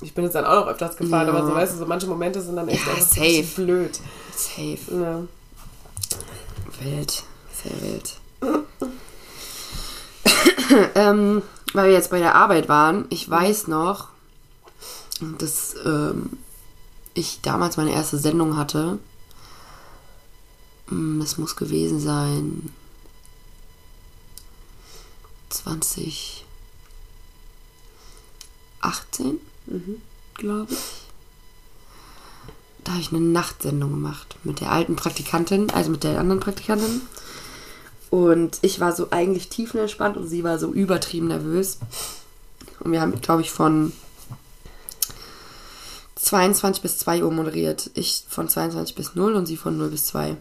ich 0.02 0.14
bin 0.14 0.26
jetzt 0.26 0.34
dann 0.36 0.46
auch 0.46 0.66
noch 0.66 0.68
öfters 0.68 0.98
gefahren, 0.98 1.28
Ja. 1.28 1.34
aber 1.34 1.48
so 1.48 1.56
weißt 1.56 1.74
du, 1.74 1.78
so 1.80 1.86
manche 1.88 2.06
Momente 2.08 2.42
sind 2.42 2.58
dann 2.58 2.68
echt 2.68 2.86
Ja, 2.86 2.92
einfach 2.94 3.08
safe. 3.08 3.46
blöd. 3.56 4.00
Safe. 4.36 4.78
Ja. 4.92 5.22
Wild. 6.82 7.24
Sehr 7.64 7.82
wild. 7.82 8.14
ähm, 10.96 11.42
weil 11.76 11.88
wir 11.89 11.93
jetzt 11.93 12.09
bei 12.09 12.19
der 12.19 12.36
Arbeit 12.36 12.69
waren, 12.69 13.05
ich 13.09 13.30
weiß 13.30 13.67
noch, 13.67 14.09
dass 15.38 15.76
ähm, 15.86 16.30
ich 17.13 17.41
damals 17.41 17.78
meine 17.78 17.91
erste 17.93 18.17
Sendung 18.17 18.57
hatte. 18.57 18.99
Hm, 20.88 21.21
Es 21.21 21.38
muss 21.38 21.55
gewesen 21.55 21.99
sein 21.99 22.73
2018, 25.49 26.45
glaube 30.36 30.73
ich. 30.73 30.80
Da 32.84 32.91
habe 32.91 33.01
ich 33.01 33.09
eine 33.09 33.19
Nachtsendung 33.19 33.89
gemacht 33.91 34.38
mit 34.43 34.59
der 34.61 34.71
alten 34.71 34.95
Praktikantin, 34.95 35.71
also 35.71 35.89
mit 35.89 36.03
der 36.03 36.19
anderen 36.19 36.39
Praktikantin. 36.39 37.01
Und 38.16 38.59
ich 38.61 38.80
war 38.80 38.93
so 38.93 39.07
eigentlich 39.11 39.49
tiefenentspannt 39.49 40.16
und 40.16 40.26
sie 40.26 40.45
war 40.45 40.57
so 40.57 40.72
übertrieben 40.72 41.28
nervös. 41.28 41.80
Und 42.80 42.93
wir 42.93 43.01
haben, 43.01 43.20
glaube 43.20 43.41
ich, 43.41 43.51
von 43.51 43.91
22 46.16 46.82
bis 46.82 46.97
2 46.99 47.26
Uhr 47.26 47.32
moderiert. 47.32 47.91
Ich 47.93 48.24
von 48.30 48.47
22 48.47 48.95
bis 48.95 49.16
0 49.16 49.36
und 49.36 49.47
sie 49.47 49.57
von 49.57 49.78
0 49.78 49.89
bis 49.89 50.05
2. 50.05 50.38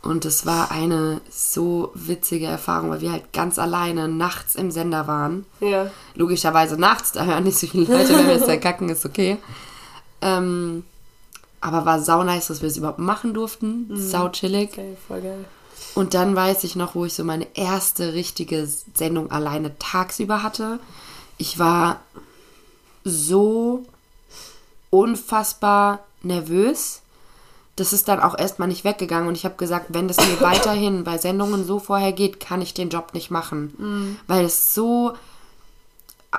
Und 0.00 0.24
es 0.24 0.46
war 0.46 0.70
eine 0.70 1.20
so 1.28 1.90
witzige 1.92 2.46
Erfahrung, 2.46 2.88
weil 2.88 3.02
wir 3.02 3.12
halt 3.12 3.34
ganz 3.34 3.58
alleine 3.58 4.08
nachts 4.08 4.54
im 4.54 4.70
Sender 4.70 5.06
waren. 5.06 5.44
Ja. 5.60 5.90
Logischerweise 6.14 6.80
nachts, 6.80 7.12
da 7.12 7.26
hören 7.26 7.44
nicht 7.44 7.58
so 7.58 7.66
viele 7.66 7.84
Leute, 7.84 8.16
wenn 8.16 8.28
wir 8.28 8.34
jetzt 8.34 8.48
da 8.48 8.56
kacken, 8.56 8.88
ist 8.88 9.04
okay. 9.04 9.36
Ähm, 10.22 10.84
aber 11.60 11.84
war 11.84 12.00
sau 12.00 12.24
nice, 12.24 12.46
dass 12.46 12.62
wir 12.62 12.70
es 12.70 12.78
überhaupt 12.78 12.98
machen 12.98 13.34
durften. 13.34 13.90
Sau 13.94 14.30
chillig. 14.30 14.70
Okay, 14.72 14.96
voll 15.06 15.20
geil. 15.20 15.44
Und 15.96 16.12
dann 16.12 16.36
weiß 16.36 16.64
ich 16.64 16.76
noch, 16.76 16.94
wo 16.94 17.06
ich 17.06 17.14
so 17.14 17.24
meine 17.24 17.46
erste 17.56 18.12
richtige 18.12 18.68
Sendung 18.94 19.30
alleine 19.30 19.78
tagsüber 19.78 20.42
hatte. 20.42 20.78
Ich 21.38 21.58
war 21.58 22.00
so 23.02 23.82
unfassbar 24.90 26.00
nervös. 26.20 27.00
Das 27.76 27.94
ist 27.94 28.08
dann 28.08 28.20
auch 28.20 28.38
erstmal 28.38 28.68
nicht 28.68 28.84
weggegangen 28.84 29.26
und 29.26 29.38
ich 29.38 29.46
habe 29.46 29.56
gesagt, 29.56 29.86
wenn 29.88 30.06
das 30.06 30.18
mir 30.18 30.38
weiterhin 30.42 31.02
bei 31.02 31.16
Sendungen 31.16 31.64
so 31.64 31.78
vorher 31.78 32.12
geht, 32.12 32.40
kann 32.40 32.60
ich 32.60 32.74
den 32.74 32.90
Job 32.90 33.14
nicht 33.14 33.30
machen. 33.30 34.18
Weil 34.26 34.44
es 34.44 34.74
so, 34.74 35.14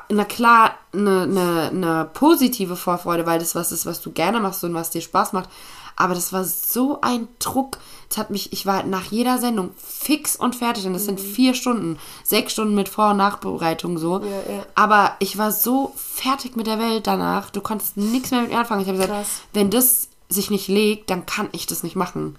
na 0.10 0.26
klar, 0.26 0.76
eine, 0.94 1.24
eine, 1.24 1.70
eine 1.70 2.10
positive 2.14 2.76
Vorfreude, 2.76 3.26
weil 3.26 3.40
das 3.40 3.56
was 3.56 3.72
ist, 3.72 3.88
was 3.88 4.02
du 4.02 4.12
gerne 4.12 4.40
machst 4.40 4.64
und 4.64 4.76
was 4.76 4.92
dir 4.92 5.02
Spaß 5.02 5.34
macht. 5.34 5.50
Aber 5.96 6.14
das 6.14 6.32
war 6.32 6.44
so 6.44 7.02
ein 7.02 7.28
Druck. 7.40 7.80
Das 8.10 8.18
hat 8.18 8.30
mich, 8.30 8.54
ich 8.54 8.66
war 8.66 8.84
nach 8.84 9.06
jeder 9.06 9.38
Sendung 9.38 9.72
fix 9.78 10.36
und 10.38 10.56
fertig. 10.56 10.86
Und 10.86 10.94
das 10.94 11.06
sind 11.06 11.20
vier 11.20 11.54
Stunden, 11.54 12.00
sechs 12.24 12.54
Stunden 12.54 12.74
mit 12.74 12.88
Vor- 12.88 13.12
und 13.12 13.18
Nachbereitung 13.18 13.98
so. 13.98 14.20
Ja, 14.20 14.26
ja. 14.54 14.66
Aber 14.76 15.12
ich 15.20 15.38
war 15.38 15.52
so 15.52 15.94
fertig 15.98 16.56
mit 16.56 16.68
der 16.68 16.80
Welt 16.80 17.06
danach. 17.06 17.50
Du 17.50 17.60
konntest 17.60 17.98
nichts 17.98 18.32
mehr 18.32 18.42
mit 18.42 18.52
mir 18.52 18.60
anfangen. 18.60 18.82
Ich 18.82 18.88
habe 18.88 18.98
gesagt, 18.98 19.28
wenn 19.54 19.70
das 19.70 20.08
sich 20.30 20.50
nicht 20.50 20.68
legt, 20.70 21.10
dann 21.10 21.26
kann 21.26 21.50
ich 21.52 21.68
das 21.68 21.84
nicht 21.84 21.96
machen. 21.98 22.38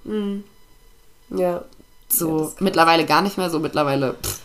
Ja. 1.30 1.62
So, 2.08 2.44
Ja, 2.44 2.50
mittlerweile 2.60 3.04
gar 3.04 3.20
nicht 3.20 3.36
mehr 3.36 3.50
so. 3.50 3.58
Mittlerweile 3.58 4.14
pff, 4.14 4.40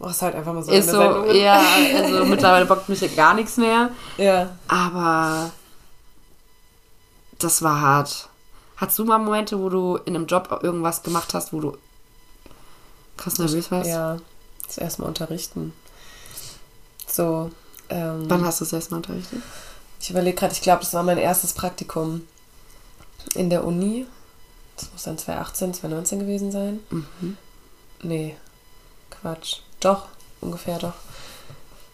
Oh, 0.00 0.08
ist 0.08 0.22
halt 0.22 0.34
einfach 0.34 0.52
mal 0.52 0.62
so 0.64 0.72
ist 0.72 0.90
so, 0.90 0.98
Sendung. 1.00 1.34
ja, 1.36 1.62
also 2.02 2.24
mittlerweile 2.24 2.66
bockt 2.66 2.88
mich 2.88 3.00
ja 3.00 3.06
gar 3.14 3.32
nichts 3.32 3.56
mehr. 3.56 3.90
Ja. 4.18 4.50
Aber 4.66 5.52
das 7.38 7.62
war 7.62 7.80
hart. 7.80 8.28
Hattest 8.76 8.98
du 8.98 9.04
mal 9.04 9.18
Momente, 9.18 9.58
wo 9.60 9.68
du 9.68 9.96
in 10.04 10.16
einem 10.16 10.26
Job 10.26 10.60
irgendwas 10.62 11.02
gemacht 11.02 11.34
hast, 11.34 11.52
wo 11.52 11.60
du 11.60 11.76
krass 13.16 13.38
nervös 13.38 13.70
warst? 13.70 13.88
Ja. 13.88 14.18
Das 14.66 14.78
erste 14.78 15.02
Mal 15.02 15.08
unterrichten. 15.08 15.72
So. 17.06 17.50
Ähm, 17.88 18.24
Wann 18.28 18.44
hast 18.44 18.60
du 18.60 18.64
das 18.64 18.72
erstmal 18.72 18.98
unterrichtet? 18.98 19.42
Ich 20.00 20.10
überlege 20.10 20.36
gerade, 20.36 20.52
ich 20.52 20.62
glaube, 20.62 20.80
das 20.80 20.94
war 20.94 21.02
mein 21.02 21.18
erstes 21.18 21.52
Praktikum 21.52 22.26
in 23.34 23.50
der 23.50 23.64
Uni. 23.64 24.06
Das 24.76 24.90
muss 24.92 25.04
dann 25.04 25.18
2018, 25.18 25.74
2019 25.74 26.18
gewesen 26.18 26.50
sein. 26.50 26.80
Mhm. 26.90 27.36
Nee, 28.02 28.36
Quatsch. 29.10 29.60
Doch, 29.80 30.08
ungefähr 30.40 30.78
doch. 30.78 30.94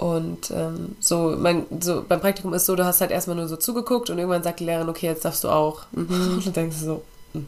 Und 0.01 0.51
ähm, 0.51 0.97
so, 0.99 1.37
mein, 1.39 1.67
so 1.79 2.03
beim 2.09 2.23
Praktikum 2.23 2.55
ist 2.55 2.65
so, 2.65 2.75
du 2.75 2.87
hast 2.87 3.03
halt 3.03 3.11
erstmal 3.11 3.37
nur 3.37 3.49
so 3.49 3.57
zugeguckt 3.57 4.09
und 4.09 4.17
irgendwann 4.17 4.43
sagt 4.43 4.61
die 4.61 4.65
Lehrerin, 4.65 4.89
okay, 4.89 5.05
jetzt 5.05 5.27
darfst 5.27 5.45
du 5.45 5.51
auch. 5.51 5.83
Und 5.93 6.47
dann 6.47 6.53
denkst 6.55 6.79
du 6.79 6.85
so, 6.87 7.03
hm, 7.35 7.47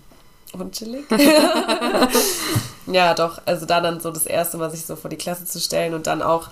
und 0.52 0.72
chillig. 0.72 1.06
ja, 2.88 3.14
doch, 3.14 3.40
also 3.46 3.64
da 3.64 3.80
dann 3.80 4.00
so 4.00 4.10
das 4.10 4.26
erste 4.26 4.58
Mal 4.58 4.70
sich 4.70 4.84
so 4.84 4.96
vor 4.96 5.08
die 5.08 5.16
Klasse 5.16 5.46
zu 5.46 5.60
stellen 5.60 5.94
und 5.94 6.06
dann 6.06 6.20
auch, 6.20 6.50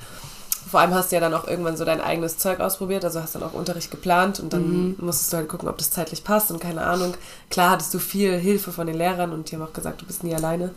vor 0.71 0.81
allem 0.81 0.95
hast 0.95 1.13
du 1.13 1.17
ja 1.17 1.21
dann 1.21 1.35
auch 1.35 1.47
irgendwann 1.47 1.77
so 1.77 1.85
dein 1.85 2.01
eigenes 2.01 2.39
Zeug 2.39 2.61
ausprobiert, 2.61 3.05
also 3.05 3.21
hast 3.21 3.35
dann 3.35 3.43
auch 3.43 3.53
Unterricht 3.53 3.91
geplant 3.91 4.41
und 4.41 4.55
dann 4.55 4.95
musstest 5.05 5.35
du 5.35 5.37
halt 5.37 5.51
gucken, 5.51 5.69
ob 5.69 5.77
das 5.77 5.91
zeitlich 5.91 6.25
passt 6.25 6.51
und 6.51 6.61
keine 6.61 6.83
Ahnung. 6.83 7.13
Klar 7.51 7.73
hattest 7.73 7.93
du 7.93 7.99
viel 7.99 8.39
Hilfe 8.39 8.73
von 8.73 8.87
den 8.87 8.97
Lehrern 8.97 9.33
und 9.33 9.51
die 9.51 9.57
haben 9.57 9.63
auch 9.65 9.75
gesagt, 9.75 10.01
du 10.01 10.07
bist 10.07 10.25
nie 10.25 10.35
alleine. 10.35 10.71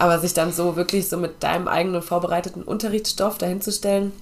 Aber 0.00 0.18
sich 0.18 0.32
dann 0.34 0.52
so 0.52 0.76
wirklich 0.76 1.08
so 1.08 1.16
mit 1.18 1.42
deinem 1.42 1.68
eigenen 1.68 2.02
vorbereiteten 2.02 2.62
Unterrichtsstoff 2.62 3.38
dahinzustellen, 3.38 4.12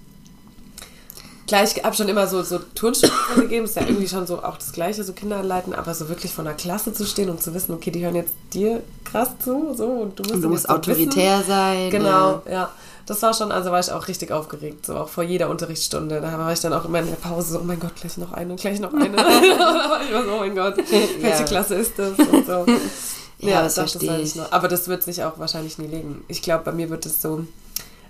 Klar, 1.46 1.64
ich 1.64 1.82
habe 1.82 1.96
schon 1.96 2.08
immer 2.10 2.26
so, 2.26 2.42
so 2.42 2.58
Turnstunden 2.74 3.16
gegeben, 3.36 3.64
ist 3.64 3.74
ja 3.76 3.80
irgendwie 3.80 4.06
schon 4.06 4.26
so 4.26 4.42
auch 4.42 4.58
das 4.58 4.70
Gleiche, 4.70 5.02
so 5.02 5.14
Kinder 5.14 5.38
anleiten, 5.38 5.74
aber 5.74 5.94
so 5.94 6.10
wirklich 6.10 6.30
vor 6.30 6.44
einer 6.44 6.52
Klasse 6.52 6.92
zu 6.92 7.06
stehen 7.06 7.30
und 7.30 7.42
zu 7.42 7.54
wissen, 7.54 7.72
okay, 7.72 7.90
die 7.90 8.04
hören 8.04 8.16
jetzt 8.16 8.34
dir 8.52 8.82
krass 9.02 9.30
zu, 9.42 9.72
so 9.74 9.86
und 9.86 10.18
du 10.18 10.24
musst, 10.24 10.34
Und 10.34 10.42
du 10.42 10.48
musst 10.50 10.66
so 10.66 10.74
autoritär 10.74 11.42
sein. 11.48 11.90
Wissen. 11.90 12.02
Genau, 12.04 12.42
ja. 12.50 12.70
Das 13.06 13.22
war 13.22 13.32
schon, 13.32 13.50
also 13.50 13.70
war 13.70 13.80
ich 13.80 13.90
auch 13.90 14.08
richtig 14.08 14.30
aufgeregt, 14.30 14.84
so 14.84 14.96
auch 14.96 15.08
vor 15.08 15.24
jeder 15.24 15.48
Unterrichtsstunde. 15.48 16.20
Da 16.20 16.38
war 16.38 16.52
ich 16.52 16.60
dann 16.60 16.74
auch 16.74 16.84
immer 16.84 16.98
in 16.98 17.06
der 17.06 17.14
Pause 17.16 17.54
so, 17.54 17.60
oh 17.60 17.64
mein 17.64 17.80
Gott, 17.80 17.96
gleich 17.98 18.18
noch 18.18 18.32
eine, 18.32 18.54
gleich 18.56 18.78
noch 18.80 18.92
eine. 18.92 19.16
da 19.16 19.22
war 19.24 20.02
ich 20.02 20.10
immer 20.10 20.24
so, 20.24 20.32
oh 20.32 20.38
mein 20.40 20.54
Gott, 20.54 20.76
welche 21.20 21.22
Ja. 21.26 21.42
Klasse 21.44 21.76
ist 21.76 21.98
das? 21.98 22.10
Und 22.18 22.46
so. 22.46 22.66
Ja, 23.40 23.62
das 23.62 23.74
doch, 23.74 23.82
verstehe 23.82 24.10
weiß 24.10 24.28
ich. 24.28 24.34
noch. 24.36 24.50
Aber 24.52 24.68
das 24.68 24.88
wird 24.88 25.02
sich 25.02 25.22
auch 25.22 25.38
wahrscheinlich 25.38 25.78
nie 25.78 25.86
legen. 25.86 26.24
Ich 26.28 26.42
glaube, 26.42 26.64
bei 26.64 26.72
mir 26.72 26.90
wird 26.90 27.06
es 27.06 27.22
so. 27.22 27.44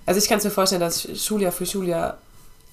Also 0.05 0.19
ich 0.19 0.27
kann 0.27 0.39
es 0.39 0.43
mir 0.43 0.49
vorstellen, 0.51 0.81
dass 0.81 1.07
Schuljahr 1.23 1.51
für 1.51 1.65
Schuljahr 1.65 2.17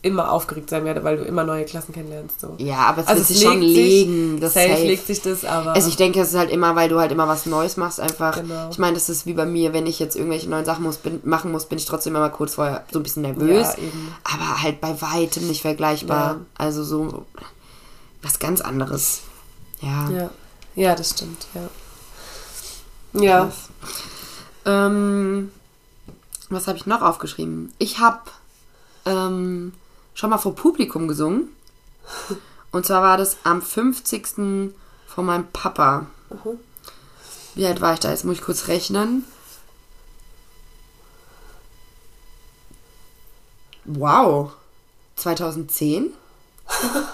immer 0.02 0.30
aufgeregt 0.30 0.70
sein 0.70 0.84
werde, 0.84 1.02
weil 1.04 1.16
du 1.16 1.24
immer 1.24 1.42
neue 1.42 1.64
Klassen 1.64 1.92
kennenlernst. 1.92 2.40
So. 2.40 2.54
Ja, 2.58 2.78
aber 2.78 3.02
es 3.02 3.08
Also 3.08 3.20
wird 3.20 3.30
es 3.30 3.36
sich 3.36 3.46
schon 3.46 3.60
legen. 3.60 4.40
Das 4.40 4.54
Safe 4.54 4.68
safe. 4.68 4.86
legt 4.86 5.06
sich 5.06 5.20
das, 5.20 5.44
aber. 5.44 5.72
Also 5.72 5.88
ich 5.88 5.96
denke, 5.96 6.20
es 6.20 6.28
ist 6.28 6.36
halt 6.38 6.50
immer, 6.50 6.76
weil 6.76 6.88
du 6.88 7.00
halt 7.00 7.10
immer 7.12 7.26
was 7.26 7.44
Neues 7.46 7.76
machst, 7.76 7.98
einfach. 7.98 8.36
Genau. 8.40 8.68
Ich 8.70 8.78
meine, 8.78 8.94
das 8.94 9.08
ist 9.08 9.26
wie 9.26 9.32
bei 9.32 9.46
mir, 9.46 9.72
wenn 9.72 9.86
ich 9.86 9.98
jetzt 9.98 10.14
irgendwelche 10.14 10.48
neuen 10.48 10.64
Sachen 10.64 10.84
muss, 10.84 10.98
bin, 10.98 11.20
machen 11.24 11.50
muss, 11.50 11.66
bin 11.66 11.78
ich 11.78 11.86
trotzdem 11.86 12.14
immer 12.14 12.30
kurz 12.30 12.54
vorher 12.54 12.84
so 12.92 13.00
ein 13.00 13.02
bisschen 13.02 13.22
nervös. 13.22 13.66
Ja, 13.66 13.74
aber 14.24 14.62
halt 14.62 14.80
bei 14.80 15.00
weitem 15.02 15.46
nicht 15.48 15.62
vergleichbar. 15.62 16.34
Ja. 16.34 16.40
Also 16.56 16.84
so 16.84 17.24
was 18.22 18.38
ganz 18.38 18.60
anderes. 18.60 19.20
Ja. 19.80 20.08
ja. 20.10 20.30
ja, 20.74 20.94
das 20.94 21.10
stimmt, 21.10 21.46
ja. 21.54 21.62
Ja. 23.16 23.50
Ähm, 24.64 25.50
was 26.48 26.66
habe 26.68 26.78
ich 26.78 26.86
noch 26.86 27.02
aufgeschrieben? 27.02 27.72
Ich 27.78 27.98
habe 27.98 28.22
ähm, 29.04 29.72
schon 30.14 30.30
mal 30.30 30.38
vor 30.38 30.54
Publikum 30.54 31.08
gesungen. 31.08 31.48
Und 32.72 32.86
zwar 32.86 33.02
war 33.02 33.16
das 33.16 33.38
am 33.44 33.62
50. 33.62 34.26
von 35.06 35.26
meinem 35.26 35.46
Papa. 35.52 36.06
Wie 37.54 37.66
alt 37.66 37.80
war 37.80 37.94
ich 37.94 38.00
da? 38.00 38.10
Jetzt 38.10 38.24
muss 38.24 38.36
ich 38.36 38.42
kurz 38.42 38.68
rechnen. 38.68 39.24
Wow. 43.84 44.52
2010? 45.16 46.12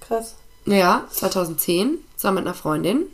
Krass. 0.00 0.34
Ja, 0.66 1.06
2010, 1.10 1.98
zusammen 2.16 2.36
mit 2.36 2.46
einer 2.46 2.54
Freundin, 2.54 3.06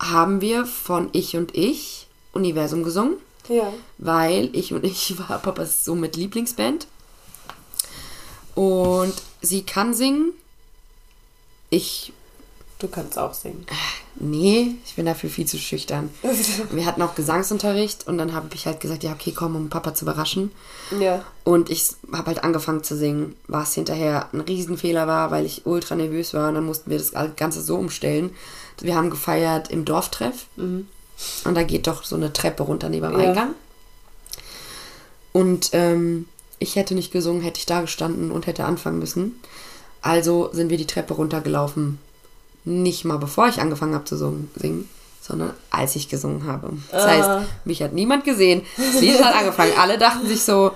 haben 0.00 0.40
wir 0.40 0.66
von 0.66 1.08
Ich 1.12 1.36
und 1.36 1.54
Ich 1.56 2.06
Universum 2.32 2.82
gesungen, 2.82 3.16
Ja. 3.48 3.72
weil 3.98 4.50
Ich 4.52 4.72
und 4.72 4.84
Ich 4.84 5.16
war 5.28 5.38
Papas 5.38 5.84
so 5.84 5.94
mit 5.94 6.16
Lieblingsband. 6.16 6.86
Und 8.54 9.14
sie 9.42 9.62
kann 9.62 9.94
singen. 9.94 10.32
Ich, 11.70 12.12
Du 12.78 12.88
kannst 12.88 13.18
auch 13.18 13.32
singen. 13.32 13.64
nee, 14.16 14.74
ich 14.84 14.94
bin 14.96 15.06
dafür 15.06 15.30
viel 15.30 15.46
zu 15.46 15.56
schüchtern. 15.58 16.10
Wir 16.70 16.84
hatten 16.84 17.00
auch 17.02 17.14
Gesangsunterricht 17.14 18.06
und 18.06 18.18
dann 18.18 18.34
habe 18.34 18.48
ich 18.54 18.66
halt 18.66 18.80
gesagt, 18.80 19.02
ja, 19.02 19.12
okay, 19.12 19.32
komm, 19.34 19.56
um 19.56 19.70
Papa 19.70 19.94
zu 19.94 20.04
überraschen. 20.04 20.52
ja. 21.00 21.24
Und 21.44 21.70
ich 21.70 21.88
habe 22.12 22.26
halt 22.26 22.44
angefangen 22.44 22.82
zu 22.84 22.96
singen, 22.96 23.34
was 23.46 23.72
hinterher 23.74 24.28
ein 24.32 24.40
Riesenfehler 24.40 25.06
war, 25.06 25.30
weil 25.30 25.46
ich 25.46 25.64
ultra 25.64 25.94
nervös 25.96 26.34
war 26.34 26.48
und 26.48 26.54
dann 26.56 26.66
mussten 26.66 26.90
wir 26.90 26.98
das 26.98 27.12
Ganze 27.36 27.62
so 27.62 27.76
umstellen. 27.76 28.34
Wir 28.80 28.94
haben 28.94 29.10
gefeiert 29.10 29.70
im 29.70 29.84
Dorftreff 29.84 30.46
und 30.56 30.86
da 31.44 31.62
geht 31.62 31.86
doch 31.86 32.04
so 32.04 32.16
eine 32.16 32.32
Treppe 32.32 32.62
runter 32.62 32.88
neben 32.88 33.10
dem 33.10 33.20
Ja. 33.20 33.28
Eingang. 33.30 33.54
Und 35.32 35.70
ähm, 35.72 36.26
ich 36.58 36.76
hätte 36.76 36.94
nicht 36.94 37.12
gesungen, 37.12 37.42
hätte 37.42 37.58
ich 37.58 37.66
da 37.66 37.80
gestanden 37.82 38.30
und 38.30 38.46
hätte 38.46 38.64
anfangen 38.64 38.98
müssen. 38.98 39.40
Also 40.02 40.50
sind 40.52 40.70
wir 40.70 40.78
die 40.78 40.86
Treppe 40.86 41.14
runtergelaufen. 41.14 41.98
Nicht 42.64 43.04
mal 43.04 43.18
bevor 43.18 43.48
ich 43.48 43.60
angefangen 43.60 43.94
habe 43.94 44.04
zu 44.04 44.16
singen- 44.16 44.50
singen, 44.56 44.88
sondern 45.20 45.52
als 45.70 45.94
ich 45.96 46.08
gesungen 46.08 46.46
habe. 46.46 46.72
Das 46.90 47.04
Ah. 47.04 47.08
heißt, 47.08 47.48
mich 47.64 47.82
hat 47.82 47.92
niemand 47.92 48.24
gesehen. 48.24 48.62
Das 48.76 49.00
Lied 49.00 49.22
hat 49.22 49.34
angefangen. 49.36 49.72
Alle 49.78 49.98
dachten 49.98 50.26
sich 50.26 50.42
so, 50.42 50.72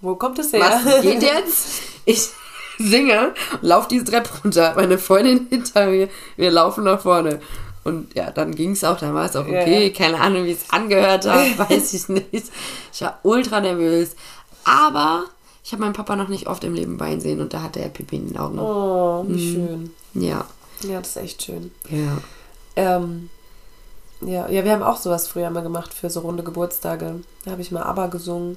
Wo 0.00 0.14
kommt 0.16 0.38
es 0.38 0.52
her? 0.52 0.60
was 0.84 1.02
geht 1.02 1.22
jetzt? 1.22 1.82
Ich 2.04 2.30
singe, 2.78 3.34
lauf 3.60 3.88
diese 3.88 4.04
Treppe 4.04 4.30
runter, 4.42 4.74
meine 4.76 4.98
Freundin 4.98 5.46
hinter 5.50 5.86
mir, 5.86 6.08
wir 6.36 6.50
laufen 6.50 6.84
nach 6.84 7.00
vorne. 7.00 7.40
Und 7.84 8.14
ja, 8.14 8.30
dann 8.30 8.54
ging 8.54 8.72
es 8.72 8.84
auch, 8.84 8.96
dann 8.98 9.12
war 9.14 9.24
es 9.26 9.34
auch 9.34 9.44
okay, 9.46 9.88
ja. 9.88 9.92
keine 9.92 10.20
Ahnung, 10.20 10.44
wie 10.44 10.52
es 10.52 10.70
angehört 10.70 11.26
hat, 11.26 11.58
weiß 11.70 11.92
ich 11.94 12.08
nicht. 12.08 12.50
Ich 12.92 13.00
war 13.02 13.18
ultra 13.24 13.60
nervös. 13.60 14.14
Aber 14.64 15.24
ich 15.64 15.72
habe 15.72 15.82
meinen 15.82 15.92
Papa 15.92 16.14
noch 16.14 16.28
nicht 16.28 16.46
oft 16.46 16.62
im 16.62 16.74
Leben 16.74 17.00
weinen 17.00 17.20
sehen 17.20 17.40
und 17.40 17.52
da 17.54 17.62
hatte 17.62 17.80
er 17.80 17.88
Pipi 17.88 18.16
in 18.16 18.28
den 18.28 18.36
Augen. 18.38 18.58
Oh, 18.60 19.24
Mhm. 19.24 19.34
wie 19.34 19.52
schön. 19.52 19.90
Ja, 20.14 20.44
Ja, 20.82 20.98
das 21.00 21.08
ist 21.10 21.16
echt 21.16 21.42
schön. 21.42 21.72
ja. 21.90 22.18
Ähm, 22.76 23.28
ja, 24.20 24.48
ja, 24.48 24.64
wir 24.64 24.70
haben 24.72 24.84
auch 24.84 24.96
sowas 24.98 25.26
früher 25.26 25.50
mal 25.50 25.62
gemacht 25.64 25.92
für 25.92 26.08
so 26.08 26.20
runde 26.20 26.44
Geburtstage. 26.44 27.16
Da 27.44 27.50
habe 27.50 27.60
ich 27.62 27.72
mal 27.72 27.82
ABBA 27.82 28.06
gesungen. 28.06 28.56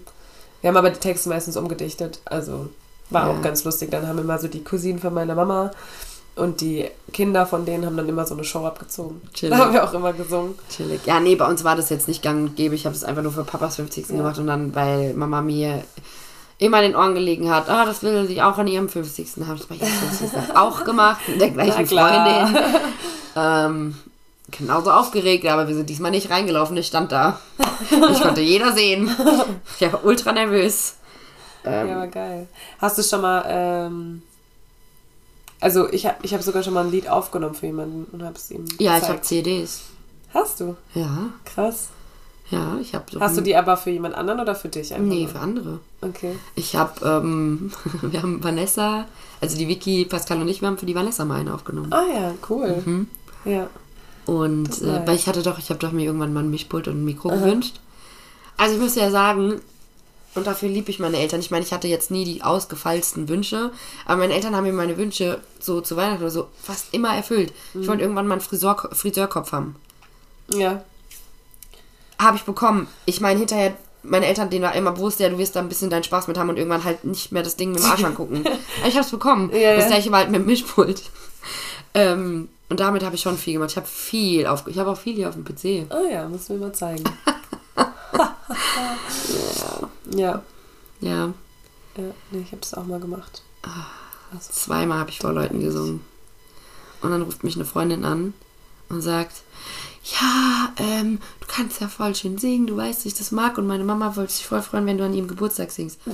Wir 0.62 0.68
haben 0.70 0.78
aber 0.78 0.92
die 0.92 1.00
Texte 1.00 1.28
meistens 1.30 1.58
umgedichtet. 1.58 2.20
Also 2.26 2.70
war 3.10 3.28
Ja. 3.28 3.34
auch 3.34 3.42
ganz 3.42 3.64
lustig. 3.64 3.92
Dann 3.92 4.08
haben 4.08 4.20
immer 4.20 4.38
so 4.40 4.48
die 4.48 4.64
Cousinen 4.64 5.00
von 5.00 5.14
meiner 5.14 5.36
Mama 5.36 5.72
und 6.36 6.60
die 6.62 6.90
Kinder 7.14 7.46
von 7.46 7.66
denen 7.66 7.86
haben 7.86 7.96
dann 7.96 8.10
immer 8.10 8.26
so 8.26 8.34
eine 8.36 8.44
Show 8.44 8.66
abgezogen. 8.66 9.22
Chillig. 9.34 9.58
Da 9.58 9.66
haben 9.66 9.74
wir 9.74 9.84
auch 9.84 9.94
immer 9.94 10.12
gesungen. 10.14 10.56
Chillig. 10.70 11.06
Ja, 11.06 11.20
nee, 11.20 11.36
bei 11.36 11.48
uns 11.48 11.64
war 11.64 11.76
das 11.76 11.90
jetzt 11.90 12.08
nicht 12.08 12.22
gang 12.22 12.50
und 12.50 12.56
gäbe. 12.56 12.76
Ich 12.76 12.86
habe 12.86 12.96
es 12.96 13.04
einfach 13.04 13.24
nur 13.24 13.32
für 13.32 13.44
Papas 13.44 13.78
50. 13.78 14.10
Ja. 14.10 14.18
gemacht 14.18 14.38
und 14.40 14.48
dann, 14.48 14.76
weil 14.76 15.14
Mama 15.14 15.42
mir 15.42 15.84
immer 16.58 16.82
in 16.82 16.92
den 16.92 16.96
Ohren 16.96 17.14
gelegen 17.14 17.50
hat, 17.50 17.70
ah, 17.70 17.86
das 17.86 18.02
will 18.04 18.28
sie 18.28 18.42
auch 18.42 18.58
an 18.58 18.68
ihrem 18.68 18.90
50. 18.90 19.28
habe 19.46 19.56
ich 19.56 19.62
es 19.62 19.68
bei 19.68 19.76
ihrem 19.76 19.88
50. 19.88 20.30
auch 20.56 20.84
gemacht, 20.84 21.22
mit 21.28 21.42
der 21.42 21.52
gleichen. 21.52 21.86
Freundin. 21.88 22.58
ähm, 23.36 23.96
genauso 24.52 24.92
aufgeregt, 24.92 25.46
aber 25.48 25.68
wir 25.68 25.76
sind 25.76 25.90
diesmal 25.90 26.12
nicht 26.12 26.30
reingelaufen, 26.30 26.78
ich 26.78 26.88
stand 26.88 27.12
da. 27.12 27.40
Ich 28.12 28.22
konnte 28.22 28.42
jeder 28.42 28.72
sehen. 28.74 29.10
Ich 29.80 29.92
war 29.92 30.06
ultra 30.06 30.32
nervös. 30.32 30.96
Ähm, 31.66 31.88
Ja, 31.88 32.06
geil. 32.06 32.48
Hast 32.80 32.98
du 32.98 33.04
schon 33.04 33.22
mal, 33.22 33.44
ähm, 33.48 34.22
also 35.60 35.90
ich 35.92 36.06
habe 36.06 36.18
ich 36.22 36.34
hab 36.34 36.42
sogar 36.44 36.64
schon 36.64 36.74
mal 36.74 36.86
ein 36.86 36.92
Lied 36.92 37.08
aufgenommen 37.10 37.56
für 37.56 37.66
jemanden 37.68 38.06
und 38.12 38.24
habe 38.24 38.36
es 38.36 38.52
ihm 38.52 38.66
ja, 38.80 38.98
ich 38.98 39.04
habe 39.04 39.14
gezeigt. 39.14 39.26
CDs. 39.26 39.82
Hast 40.34 40.60
du? 40.60 40.76
Ja, 40.94 41.30
Krass. 41.46 41.90
ja, 42.50 42.78
ich 42.82 42.94
habe. 42.94 43.06
Hast 43.20 43.38
du 43.38 43.42
die 43.42 43.56
aber 43.56 43.78
für 43.78 43.90
jemand 43.90 44.16
anderen 44.16 44.40
oder 44.42 44.54
für 44.54 44.68
dich 44.70 44.94
einfach? 44.94 45.06
Nee, 45.06 45.28
für 45.28 45.40
andere. 45.40 45.80
Okay. 46.02 46.36
Ich 46.56 46.76
habe, 46.76 46.94
ähm, 47.06 47.72
wir 48.02 48.22
haben 48.22 48.44
Vanessa, 48.44 49.06
also 49.42 49.58
die 49.58 49.68
Vicky, 49.68 50.06
Pascal 50.06 50.42
und 50.42 50.48
ich, 50.50 50.62
wir 50.62 50.68
haben 50.68 50.78
für 50.78 50.86
die 50.86 50.96
Vanessa 50.96 51.24
mal 51.26 51.40
eine 51.40 51.54
aufgenommen. 51.54 51.92
Ah 51.94 52.04
ja, 52.14 52.34
cool. 52.50 52.84
Mhm. 52.86 53.08
Ja. 53.46 53.68
Und 54.26 54.82
äh, 54.82 55.06
weil 55.08 55.16
ich 55.16 55.28
hatte 55.28 55.42
doch, 55.44 55.58
ich 55.60 55.70
habe 55.70 55.80
doch 55.80 55.92
mir 55.92 56.04
irgendwann 56.04 56.34
mal 56.34 56.44
ein 56.44 56.50
Mischpult 56.50 56.88
und 56.88 56.96
ein 57.02 57.06
Mikro 57.06 57.30
gewünscht. 57.30 57.80
Also 58.58 58.76
ich 58.76 58.82
muss 58.82 58.96
ja 58.96 59.12
sagen, 59.12 59.62
und 60.36 60.46
dafür 60.46 60.70
liebe 60.70 60.92
ich 60.92 61.00
meine 61.00 61.18
Eltern. 61.18 61.40
Ich 61.40 61.52
meine, 61.52 61.66
ich 61.66 61.74
hatte 61.74 61.88
jetzt 61.88 62.12
nie 62.12 62.26
die 62.26 62.44
ausgefeilsten 62.44 63.30
Wünsche, 63.30 63.72
aber 64.06 64.18
meine 64.18 64.34
Eltern 64.34 64.56
haben 64.56 64.66
mir 64.66 64.74
meine 64.74 64.98
Wünsche 64.98 65.40
so 65.60 65.82
zu 65.82 65.96
Weihnachten 65.96 66.22
oder 66.22 66.32
so 66.32 66.48
fast 66.62 66.94
immer 66.94 67.16
erfüllt. 67.16 67.54
Mhm. 67.74 67.82
Ich 67.82 67.88
wollte 67.88 68.04
irgendwann 68.04 68.28
mal 68.28 68.36
einen 68.36 68.42
Friseur, 68.42 68.90
Friseurkopf 68.92 69.52
haben. 69.52 69.76
Ja. 70.50 70.84
Habe 72.20 72.38
ich 72.38 72.44
bekommen. 72.44 72.88
Ich 73.06 73.22
meine, 73.22 73.40
hinterher, 73.40 73.76
meine 74.04 74.28
Eltern, 74.28 74.50
denen 74.50 74.64
war 74.64 74.76
immer 74.76 74.92
bewusst, 74.92 75.20
ja, 75.20 75.30
du 75.30 75.38
wirst 75.38 75.56
da 75.56 75.62
ein 75.62 75.70
bisschen 75.70 75.90
deinen 75.90 76.04
Spaß 76.04 76.28
mit 76.28 76.38
haben 76.38 76.50
und 76.50 76.58
irgendwann 76.58 76.84
halt 76.84 77.06
nicht 77.06 77.32
mehr 77.32 77.44
das 77.44 77.56
Ding 77.56 77.72
mit 77.72 77.80
dem 77.80 77.90
Arsch 77.90 78.04
angucken. 78.06 78.44
Aber 78.46 78.88
ich 78.88 78.96
habe 78.96 79.06
es 79.06 79.12
bekommen. 79.12 79.52
Ja, 79.54 79.76
das 79.76 79.88
gleiche 79.88 80.12
war 80.12 80.20
halt 80.20 80.32
mit 80.32 80.42
dem 80.42 80.46
Mischpult. 80.46 81.04
Ähm, 81.94 82.50
und 82.68 82.80
damit 82.80 83.04
habe 83.04 83.16
ich 83.16 83.22
schon 83.22 83.38
viel 83.38 83.54
gemacht. 83.54 83.72
Ich 83.72 83.78
habe 83.78 83.88
viel 83.88 84.48
auf, 84.48 84.68
ich 84.68 84.78
habe 84.80 84.92
auch 84.92 84.98
viel 84.98 85.16
hier 85.16 85.30
auf 85.30 85.36
dem 85.36 85.46
PC. 85.46 85.88
Oh 85.92 86.12
ja, 86.12 86.28
müssen 86.28 86.60
wir 86.60 86.68
mal 86.68 86.74
zeigen. 86.74 87.04
ja. 90.16 90.42
Ja, 91.02 91.34
Ja, 91.98 92.04
nee, 92.32 92.42
ich 92.42 92.52
habe 92.52 92.62
das 92.62 92.74
auch 92.74 92.86
mal 92.86 93.00
gemacht. 93.00 93.42
zweimal 94.40 95.00
habe 95.00 95.10
ich 95.10 95.20
vor 95.20 95.34
Leuten 95.34 95.60
gesungen. 95.60 96.02
Und 97.02 97.12
dann 97.12 97.22
ruft 97.22 97.44
mich 97.44 97.56
eine 97.56 97.66
Freundin 97.66 98.06
an 98.06 98.34
und 98.90 99.02
sagt, 99.02 99.44
ja, 100.20 100.70
ähm, 100.78 101.20
du 101.40 101.48
kannst 101.48 101.82
ja 101.82 101.88
voll 101.88 102.14
schön 102.16 102.38
singen, 102.38 102.68
du 102.68 102.78
weißt, 102.78 103.06
ich 103.06 103.16
das 103.16 103.32
mag 103.32 103.58
und 103.58 103.66
meine 103.68 103.84
Mama 103.84 104.16
wollte 104.16 104.34
sich 104.34 104.46
voll 104.46 104.62
freuen, 104.62 104.86
wenn 104.86 104.98
du 104.98 105.06
an 105.06 105.14
ihrem 105.14 105.28
Geburtstag 105.28 105.72
singst. 105.72 106.00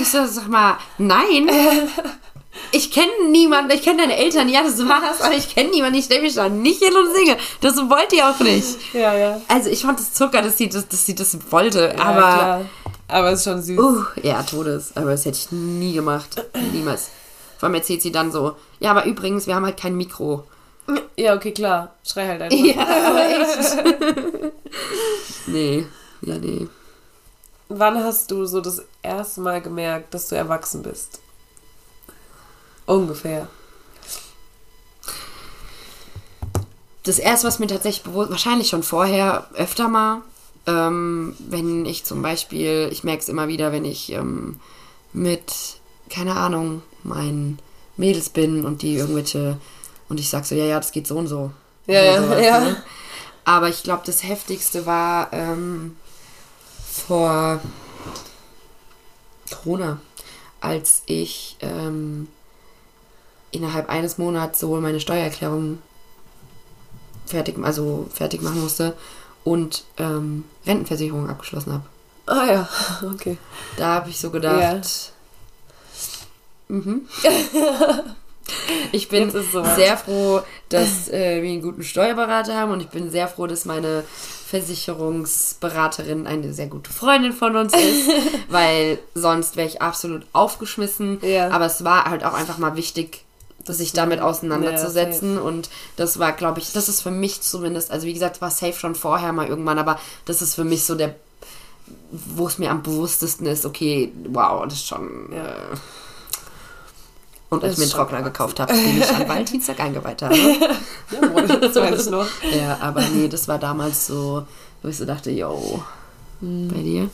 Ich 0.00 0.08
so, 0.08 0.26
sag 0.26 0.48
mal, 0.48 0.76
nein. 0.98 1.48
Ich 2.72 2.90
kenne 2.90 3.10
niemanden, 3.30 3.70
ich 3.70 3.82
kenne 3.82 4.02
deine 4.02 4.16
Eltern, 4.16 4.48
ja, 4.48 4.62
das 4.62 4.78
war's, 4.86 5.20
aber 5.20 5.34
ich 5.34 5.54
kenne 5.54 5.70
niemanden, 5.70 5.98
ich 5.98 6.06
stelle 6.06 6.22
mich 6.22 6.34
da 6.34 6.48
nicht 6.48 6.82
hin 6.82 6.94
und 6.96 7.14
singe. 7.14 7.36
Das 7.60 7.76
wollt 7.76 8.12
ihr 8.12 8.28
auch 8.28 8.40
nicht. 8.40 8.76
Ja, 8.92 9.14
ja. 9.14 9.40
Also 9.48 9.68
ich 9.68 9.82
fand 9.82 10.00
es 10.00 10.14
Zucker, 10.14 10.40
dass 10.40 10.56
sie 10.56 10.68
das, 10.68 10.88
dass 10.88 11.04
sie 11.04 11.14
das 11.14 11.36
wollte, 11.50 11.94
ja 11.96 12.04
aber 12.04 12.20
klar. 12.20 12.60
Aber 13.08 13.30
es 13.30 13.40
ist 13.40 13.44
schon 13.44 13.62
süß. 13.62 13.78
Uh, 13.78 14.04
ja, 14.22 14.42
Todes. 14.42 14.92
Aber 14.96 15.10
das 15.10 15.24
hätte 15.24 15.38
ich 15.38 15.52
nie 15.52 15.92
gemacht. 15.92 16.44
Niemals. 16.72 17.10
Vor 17.58 17.68
allem 17.68 17.74
erzählt 17.74 18.02
sie 18.02 18.10
dann 18.10 18.32
so, 18.32 18.56
ja, 18.80 18.90
aber 18.90 19.04
übrigens, 19.04 19.46
wir 19.46 19.54
haben 19.54 19.64
halt 19.64 19.76
kein 19.76 19.96
Mikro. 19.96 20.44
Ja, 21.16 21.34
okay, 21.34 21.52
klar. 21.52 21.94
Schrei 22.04 22.26
halt 22.26 22.42
einfach. 22.42 22.58
Ja, 22.58 22.82
aber 22.82 23.28
echt. 23.28 24.52
nee. 25.46 25.86
Ja, 26.22 26.38
nee. 26.38 26.68
wann 27.68 28.02
hast 28.02 28.30
du 28.30 28.46
so 28.46 28.60
das 28.60 28.82
erste 29.02 29.40
Mal 29.40 29.60
gemerkt, 29.60 30.14
dass 30.14 30.28
du 30.28 30.36
erwachsen 30.36 30.82
bist? 30.82 31.20
Ungefähr. 32.86 33.48
Das 37.02 37.18
erste, 37.18 37.46
was 37.46 37.58
mir 37.58 37.68
tatsächlich 37.68 38.04
bewusst, 38.04 38.30
wahrscheinlich 38.30 38.68
schon 38.68 38.82
vorher, 38.82 39.48
öfter 39.54 39.88
mal, 39.88 40.22
ähm, 40.66 41.36
wenn 41.38 41.86
ich 41.86 42.04
zum 42.04 42.22
Beispiel, 42.22 42.88
ich 42.90 43.04
merke 43.04 43.22
es 43.22 43.28
immer 43.28 43.48
wieder, 43.48 43.70
wenn 43.70 43.84
ich 43.84 44.10
ähm, 44.12 44.60
mit, 45.12 45.52
keine 46.10 46.34
Ahnung, 46.34 46.82
meinen 47.04 47.60
Mädels 47.96 48.28
bin 48.28 48.64
und 48.64 48.82
die 48.82 48.96
irgendwelche, 48.96 49.58
und 50.08 50.18
ich 50.18 50.28
sag 50.28 50.44
so, 50.44 50.54
ja, 50.54 50.64
ja, 50.64 50.76
das 50.78 50.92
geht 50.92 51.06
so 51.06 51.16
und 51.16 51.28
so. 51.28 51.52
Ja, 51.86 52.02
ja, 52.02 52.22
sowas, 52.22 52.44
ja. 52.44 52.60
ne? 52.60 52.82
Aber 53.44 53.68
ich 53.68 53.84
glaube, 53.84 54.02
das 54.04 54.24
Heftigste 54.24 54.86
war 54.86 55.32
ähm, 55.32 55.96
vor 56.84 57.60
Corona, 59.50 60.00
als 60.60 61.02
ich 61.06 61.56
ähm, 61.60 62.26
innerhalb 63.50 63.88
eines 63.88 64.18
Monats 64.18 64.60
sowohl 64.60 64.80
meine 64.80 65.00
Steuererklärung 65.00 65.78
fertig, 67.26 67.56
also 67.62 68.08
fertig 68.12 68.42
machen 68.42 68.62
musste 68.62 68.96
und 69.44 69.84
ähm, 69.98 70.44
Rentenversicherung 70.66 71.28
abgeschlossen 71.28 71.72
habe. 71.72 71.84
Ah 72.26 72.44
ja, 72.46 72.68
okay. 73.12 73.38
Da 73.76 73.94
habe 73.94 74.10
ich 74.10 74.18
so 74.18 74.30
gedacht. 74.30 75.12
Mhm. 76.68 77.02
Ich 78.92 79.08
bin 79.08 79.30
sehr 79.30 79.96
froh, 79.96 80.40
dass 80.68 81.08
äh, 81.08 81.42
wir 81.42 81.50
einen 81.50 81.62
guten 81.62 81.82
Steuerberater 81.82 82.54
haben 82.54 82.72
und 82.72 82.80
ich 82.80 82.88
bin 82.88 83.10
sehr 83.10 83.28
froh, 83.28 83.46
dass 83.46 83.64
meine 83.64 84.04
Versicherungsberaterin 84.46 86.26
eine 86.26 86.52
sehr 86.52 86.68
gute 86.68 86.92
Freundin 86.92 87.32
von 87.32 87.56
uns 87.56 87.74
ist, 87.74 88.08
weil 88.48 88.98
sonst 89.14 89.56
wäre 89.56 89.66
ich 89.66 89.82
absolut 89.82 90.24
aufgeschmissen. 90.32 91.18
Ja. 91.22 91.50
Aber 91.50 91.66
es 91.66 91.82
war 91.82 92.04
halt 92.04 92.24
auch 92.24 92.34
einfach 92.34 92.58
mal 92.58 92.76
wichtig, 92.76 93.24
sich 93.72 93.92
damit 93.92 94.20
auseinanderzusetzen 94.20 95.38
und 95.38 95.68
das 95.96 96.18
war, 96.18 96.32
glaube 96.32 96.60
ich, 96.60 96.72
das 96.72 96.88
ist 96.88 97.02
für 97.02 97.10
mich 97.10 97.40
zumindest, 97.42 97.90
also 97.90 98.06
wie 98.06 98.12
gesagt, 98.12 98.40
war 98.40 98.50
safe 98.50 98.74
schon 98.74 98.94
vorher 98.94 99.32
mal 99.32 99.46
irgendwann, 99.46 99.78
aber 99.78 99.98
das 100.24 100.42
ist 100.42 100.54
für 100.54 100.64
mich 100.64 100.84
so 100.84 100.94
der, 100.94 101.14
wo 102.10 102.46
es 102.46 102.58
mir 102.58 102.70
am 102.70 102.82
bewusstesten 102.82 103.46
ist, 103.46 103.66
okay, 103.66 104.12
wow, 104.28 104.64
das 104.64 104.74
ist 104.74 104.86
schon... 104.86 105.30
Ja. 105.32 105.44
Äh, 105.44 105.76
und 107.48 107.62
als 107.62 107.74
ich 107.74 107.78
mir 107.78 107.84
einen 107.84 107.92
Trockner 107.92 108.22
gekauft 108.22 108.58
habe, 108.58 108.72
den 108.72 108.98
ich 108.98 109.08
am 109.08 109.28
Valentinstag 109.28 109.78
eingeweiht 109.78 110.20
habe. 110.20 110.36
Jawohl, 110.36 111.46
das 111.46 111.74
weiß 111.76 112.06
ich 112.06 112.10
noch. 112.10 112.26
Ja, 112.52 112.78
aber 112.80 113.02
nee, 113.02 113.28
das 113.28 113.46
war 113.46 113.58
damals 113.58 114.08
so, 114.08 114.44
wo 114.82 114.88
ich 114.88 114.96
so 114.96 115.04
dachte, 115.04 115.30
yo, 115.30 115.82
bei 116.40 116.82
dir? 116.82 117.08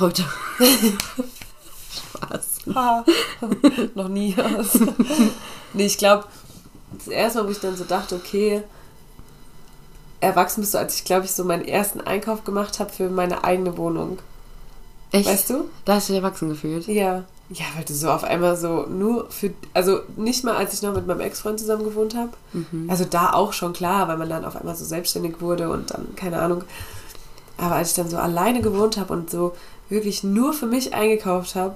Heute. 0.00 0.24
Noch 3.94 4.08
nie. 4.08 4.34
nee, 5.72 5.86
ich 5.86 5.98
glaube, 5.98 6.24
das 6.96 7.08
erste 7.08 7.40
Mal, 7.40 7.48
wo 7.48 7.52
ich 7.52 7.60
dann 7.60 7.76
so 7.76 7.84
dachte, 7.84 8.14
okay, 8.16 8.62
erwachsen 10.20 10.60
bist 10.60 10.74
du, 10.74 10.78
als 10.78 10.96
ich, 10.96 11.04
glaube 11.04 11.26
ich, 11.26 11.32
so 11.32 11.44
meinen 11.44 11.64
ersten 11.64 12.00
Einkauf 12.00 12.44
gemacht 12.44 12.80
habe 12.80 12.90
für 12.90 13.08
meine 13.08 13.44
eigene 13.44 13.76
Wohnung. 13.76 14.18
Echt? 15.12 15.28
Weißt 15.28 15.50
du? 15.50 15.64
Da 15.84 15.94
hast 15.94 16.08
du 16.08 16.12
dich 16.12 16.22
erwachsen 16.22 16.48
gefühlt. 16.48 16.86
Ja. 16.86 17.24
Ja, 17.50 17.64
weil 17.76 17.84
du 17.84 17.94
so 17.94 18.10
auf 18.10 18.24
einmal 18.24 18.58
so 18.58 18.84
nur 18.86 19.30
für, 19.30 19.50
also 19.72 20.00
nicht 20.16 20.44
mal 20.44 20.56
als 20.56 20.74
ich 20.74 20.82
noch 20.82 20.94
mit 20.94 21.06
meinem 21.06 21.20
Ex-Freund 21.20 21.58
zusammen 21.58 21.84
gewohnt 21.84 22.14
habe. 22.14 22.32
Also 22.88 23.06
da 23.06 23.32
auch 23.32 23.54
schon 23.54 23.72
klar, 23.72 24.06
weil 24.06 24.18
man 24.18 24.28
dann 24.28 24.44
auf 24.44 24.54
einmal 24.54 24.76
so 24.76 24.84
selbstständig 24.84 25.40
wurde 25.40 25.70
und 25.70 25.90
dann, 25.90 26.14
keine 26.14 26.40
Ahnung. 26.42 26.64
Aber 27.56 27.76
als 27.76 27.90
ich 27.90 27.94
dann 27.94 28.10
so 28.10 28.18
alleine 28.18 28.60
gewohnt 28.60 28.98
habe 28.98 29.14
und 29.14 29.30
so 29.30 29.56
wirklich 29.88 30.22
nur 30.22 30.52
für 30.52 30.66
mich 30.66 30.92
eingekauft 30.92 31.54
habe, 31.54 31.74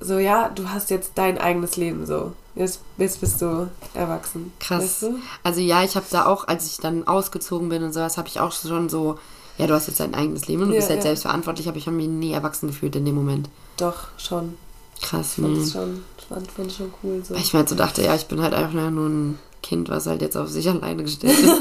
so 0.00 0.18
ja, 0.18 0.48
du 0.50 0.68
hast 0.70 0.90
jetzt 0.90 1.12
dein 1.16 1.38
eigenes 1.38 1.76
Leben 1.76 2.06
so. 2.06 2.32
Jetzt, 2.54 2.80
jetzt 2.96 3.20
bist 3.20 3.42
du 3.42 3.68
erwachsen. 3.94 4.52
Krass. 4.60 4.82
Weißt 4.82 5.02
du? 5.02 5.18
Also 5.42 5.60
ja, 5.60 5.82
ich 5.84 5.94
habe 5.96 6.06
da 6.10 6.24
auch, 6.26 6.48
als 6.48 6.66
ich 6.66 6.78
dann 6.78 7.06
ausgezogen 7.06 7.68
bin 7.68 7.82
und 7.82 7.92
sowas, 7.92 8.16
habe 8.16 8.28
ich 8.28 8.40
auch 8.40 8.52
schon 8.52 8.88
so, 8.88 9.18
ja, 9.58 9.66
du 9.66 9.74
hast 9.74 9.88
jetzt 9.88 10.00
dein 10.00 10.14
eigenes 10.14 10.46
Leben 10.48 10.62
und 10.62 10.68
du 10.68 10.74
Ja, 10.74 10.80
bist 10.80 10.88
jetzt 10.90 10.98
ja. 11.04 11.10
selbstverantwortlich, 11.10 11.68
aber 11.68 11.76
ich 11.76 11.86
habe 11.86 11.96
mich 11.96 12.08
nie 12.08 12.32
erwachsen 12.32 12.68
gefühlt 12.68 12.96
in 12.96 13.04
dem 13.04 13.14
Moment. 13.14 13.48
Doch, 13.76 14.08
schon. 14.16 14.56
Krass. 15.02 15.34
Ich 15.36 15.42
fand 15.44 15.56
Hm. 15.56 15.62
es 15.62 15.72
schon, 15.72 16.04
fand, 16.28 16.50
fand 16.50 16.70
ich 16.70 16.76
schon 16.78 16.94
cool. 17.02 17.22
So. 17.22 17.34
Weil 17.34 17.42
ich 17.42 17.52
mir 17.52 17.58
halt 17.58 17.68
so 17.68 17.74
dachte, 17.74 18.02
ja, 18.02 18.14
ich 18.14 18.26
bin 18.26 18.40
halt 18.40 18.54
einfach 18.54 18.72
nur 18.90 19.06
ein 19.08 19.38
Kind, 19.62 19.90
was 19.90 20.06
halt 20.06 20.22
jetzt 20.22 20.36
auf 20.38 20.48
sich 20.48 20.66
alleine 20.70 21.02
gestellt 21.02 21.38
ist. 21.38 21.44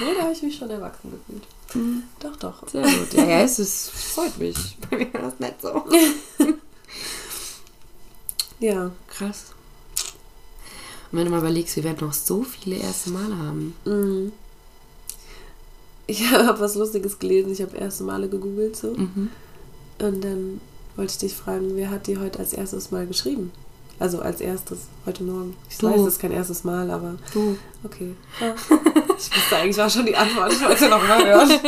Nee, 0.00 0.14
da 0.16 0.22
habe 0.24 0.32
ich 0.32 0.42
mich 0.42 0.56
schon 0.56 0.70
erwachsen 0.70 1.12
gefühlt. 1.12 1.44
Mhm. 1.74 2.02
Doch, 2.18 2.34
doch. 2.36 2.68
Sehr 2.68 2.82
gut. 2.82 3.12
Ja, 3.12 3.24
ja, 3.24 3.40
es 3.42 3.58
ist, 3.60 3.90
freut 3.90 4.36
mich. 4.38 4.56
Bei 4.90 4.96
mir 4.96 5.12
war 5.14 5.20
das 5.22 5.38
nicht 5.38 5.62
so. 5.62 5.84
Ja. 8.60 8.90
Krass. 9.08 9.46
Und 11.12 11.18
wenn 11.18 11.24
du 11.24 11.30
mal 11.32 11.38
überlegst, 11.40 11.74
wir 11.76 11.84
werden 11.84 12.06
noch 12.06 12.12
so 12.12 12.42
viele 12.42 12.76
erste 12.76 13.10
Male 13.10 13.36
haben. 13.36 13.74
Mhm. 13.84 14.32
Ich 16.06 16.30
habe 16.30 16.60
was 16.60 16.74
Lustiges 16.76 17.18
gelesen. 17.18 17.52
Ich 17.52 17.62
habe 17.62 17.76
erste 17.76 18.04
Male 18.04 18.28
gegoogelt 18.28 18.76
so. 18.76 18.94
Mhm. 18.94 19.28
Und 20.00 20.24
dann 20.24 20.60
wollte 20.96 21.12
ich 21.12 21.18
dich 21.18 21.34
fragen, 21.34 21.72
wer 21.76 21.90
hat 21.90 22.06
die 22.06 22.18
heute 22.18 22.38
als 22.38 22.52
erstes 22.52 22.90
Mal 22.90 23.06
geschrieben? 23.06 23.50
Also 23.98 24.20
als 24.20 24.40
erstes, 24.40 24.78
heute 25.04 25.22
Morgen. 25.24 25.54
Ich 25.68 25.76
Du. 25.76 25.86
weiß, 25.88 26.00
es 26.00 26.06
ist 26.14 26.18
kein 26.20 26.32
erstes 26.32 26.64
Mal, 26.64 26.90
aber 26.90 27.16
Du. 27.34 27.58
okay. 27.84 28.14
Ja. 28.40 28.54
Ich 29.18 29.36
wusste 29.36 29.56
eigentlich 29.56 29.76
war 29.76 29.90
schon 29.90 30.06
die 30.06 30.16
Antwort. 30.16 30.52
Ich 30.54 30.62
wollte 30.62 30.88
noch 30.88 31.06
mal 31.06 31.22
hören. 31.26 31.50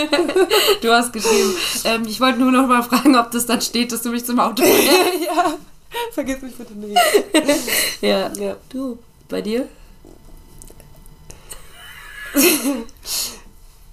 Du 0.81 0.91
hast 0.91 1.13
geschrieben. 1.13 1.53
Ähm, 1.85 2.05
ich 2.07 2.19
wollte 2.21 2.39
nur 2.39 2.51
noch 2.51 2.67
mal 2.67 2.83
fragen, 2.83 3.17
ob 3.17 3.31
das 3.33 3.45
dann 3.45 3.61
steht, 3.61 3.93
dass 3.93 4.01
du 4.01 4.09
mich 4.11 4.25
zum 4.25 4.41
Auto 4.41 4.63
bringst. 4.63 4.89
ja. 5.27 5.55
Vergiss 6.13 6.43
mich 6.43 6.57
bitte 6.57 6.75
nicht. 6.75 6.99
ja. 8.01 8.33
Ja. 8.35 8.57
Du. 8.69 8.99
Bei 9.29 9.41
dir? 9.41 9.69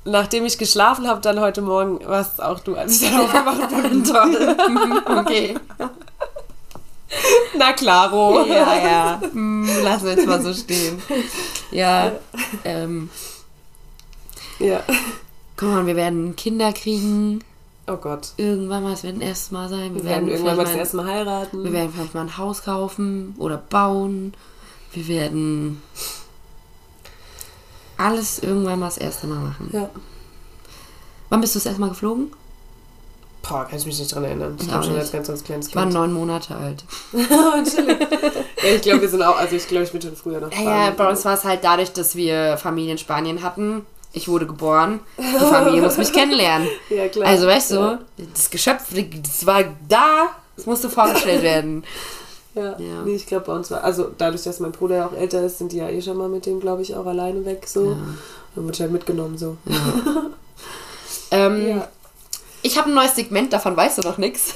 Nachdem 0.06 0.46
ich 0.46 0.58
geschlafen 0.58 1.08
habe, 1.08 1.22
dann 1.22 1.40
heute 1.40 1.62
Morgen, 1.62 2.00
warst 2.08 2.42
auch 2.42 2.60
du, 2.62 2.76
als 2.76 3.02
ich 3.02 3.10
dann 3.10 3.22
aufgewacht 3.22 3.70
bin. 3.70 4.04
Toll. 4.04 4.56
okay. 5.18 5.56
Na 7.58 7.74
klaro. 7.74 8.46
Ja, 8.46 8.76
ja. 8.78 9.22
Hm, 9.22 9.68
lassen 9.84 10.06
wir 10.06 10.12
jetzt 10.14 10.26
mal 10.28 10.42
so 10.42 10.54
stehen. 10.54 11.02
Ja. 11.72 12.12
Ähm, 12.64 13.10
Ja. 14.60 14.84
komm 15.58 15.74
mal, 15.74 15.86
wir 15.86 15.96
werden 15.96 16.36
Kinder 16.36 16.72
kriegen. 16.74 17.44
Oh 17.92 17.98
Gott. 17.98 18.30
Irgendwann 18.38 18.84
mal, 18.84 18.94
es 18.94 19.04
wird 19.04 19.16
ein 19.16 19.22
erstes 19.22 19.52
Mal 19.52 19.68
sein. 19.68 19.96
Wir 19.96 20.04
werden 20.04 20.28
irgendwann 20.30 20.58
mal 20.58 20.66
das 20.66 20.76
erste 20.76 20.98
Mal 20.98 21.08
heiraten. 21.08 21.64
Wir 21.64 21.74
werden 21.74 21.92
vielleicht 21.94 22.14
mal 22.14 22.22
ein 22.22 22.38
Haus 22.38 22.64
kaufen 22.64 23.34
oder 23.40 23.58
bauen. 23.58 24.34
Wir 24.94 25.08
werden 25.08 25.82
alles 27.98 28.40
irgendwann 28.40 28.80
mal 28.80 28.88
das 28.88 28.98
erste 28.98 29.28
Mal 29.28 29.40
machen. 29.40 29.70
ja. 29.74 29.90
Wann 31.30 31.42
bist 31.42 31.54
du 31.54 31.60
das 31.60 31.68
erste 31.68 31.82
Mal 31.82 31.90
geflogen? 31.90 32.32
Boah, 33.44 33.66
kann 33.66 33.78
ich 33.78 33.86
mich 33.86 34.00
nicht 34.00 34.14
dran 34.14 34.24
erinnern. 34.24 34.56
Ich 34.58 34.64
Ich 34.64 34.68
glaube 34.70 34.86
schon 34.86 34.96
als 34.96 35.12
ganz, 35.12 35.28
ganz 35.28 35.44
kleines 35.44 35.68
Ich 35.68 35.76
war 35.76 35.84
Kind. 35.84 35.94
neun 35.94 36.12
Monate 36.14 36.56
alt. 36.56 36.84
Ja, 38.62 38.76
ich 38.76 38.82
glaube, 38.82 39.02
wir 39.02 39.10
sind 39.10 39.22
auch, 39.24 39.38
also 39.38 39.56
ich 39.56 39.68
glaube, 39.68 39.86
ich 39.86 39.92
bin 39.92 40.02
schon 40.02 40.16
früher 40.16 40.42
nach 40.42 40.52
Ja, 40.52 40.86
ja, 40.88 40.92
bei 40.92 41.10
uns 41.10 41.24
war 41.24 41.36
es 41.36 41.46
halt 41.46 41.64
dadurch, 41.64 41.94
dass 41.94 42.16
wir 42.16 42.58
Familie 42.58 42.92
in 42.92 42.98
Spanien 42.98 43.42
hatten. 43.42 43.86
Ich 44.12 44.28
wurde 44.28 44.48
geboren. 44.48 45.00
Die 45.18 45.24
Familie 45.46 45.82
muss 45.82 45.98
mich 45.98 46.12
kennenlernen. 46.12 46.68
Ja, 46.90 47.08
klar. 47.08 47.28
Also, 47.28 47.46
weißt 47.48 47.72
du, 47.72 47.76
Ja. 47.76 48.00
das 48.34 48.50
Geschöpf, 48.50 48.86
das 48.92 49.46
war 49.46 49.64
da. 49.88 50.28
Es 50.58 50.66
musste 50.66 50.90
vorgestellt 50.90 51.44
werden. 51.44 51.84
Ja, 52.56 52.72
Ja. 52.80 53.04
Nee, 53.06 53.14
ich 53.16 53.28
glaube, 53.28 53.46
bei 53.46 53.54
uns 53.54 53.70
war, 53.70 53.84
also 53.84 54.10
dadurch, 54.18 54.44
dass 54.44 54.60
mein 54.60 54.72
Bruder 54.72 54.96
ja 54.98 55.06
auch 55.06 55.14
älter 55.14 55.44
ist, 55.44 55.60
sind 55.60 55.72
die 55.72 55.78
ja 55.78 55.88
eh 55.88 56.02
schon 56.02 56.18
mal 56.18 56.28
mit 56.28 56.48
dem, 56.48 56.60
glaube 56.60 56.82
ich, 56.82 56.96
auch 56.96 57.06
alleine 57.06 57.46
weg, 57.46 57.66
so. 57.68 57.92
Ja. 57.92 57.98
Dann 58.56 58.70
ich 58.74 58.82
halt 58.82 58.92
mitgenommen, 58.92 59.38
so. 59.38 59.56
Ähm, 61.32 61.68
Ja, 61.68 61.88
Ich 62.62 62.78
habe 62.78 62.90
ein 62.90 62.96
neues 62.96 63.16
Segment, 63.16 63.54
davon 63.54 63.78
weißt 63.78 64.00
du 64.00 64.02
noch 64.08 64.18
nichts. 64.18 64.54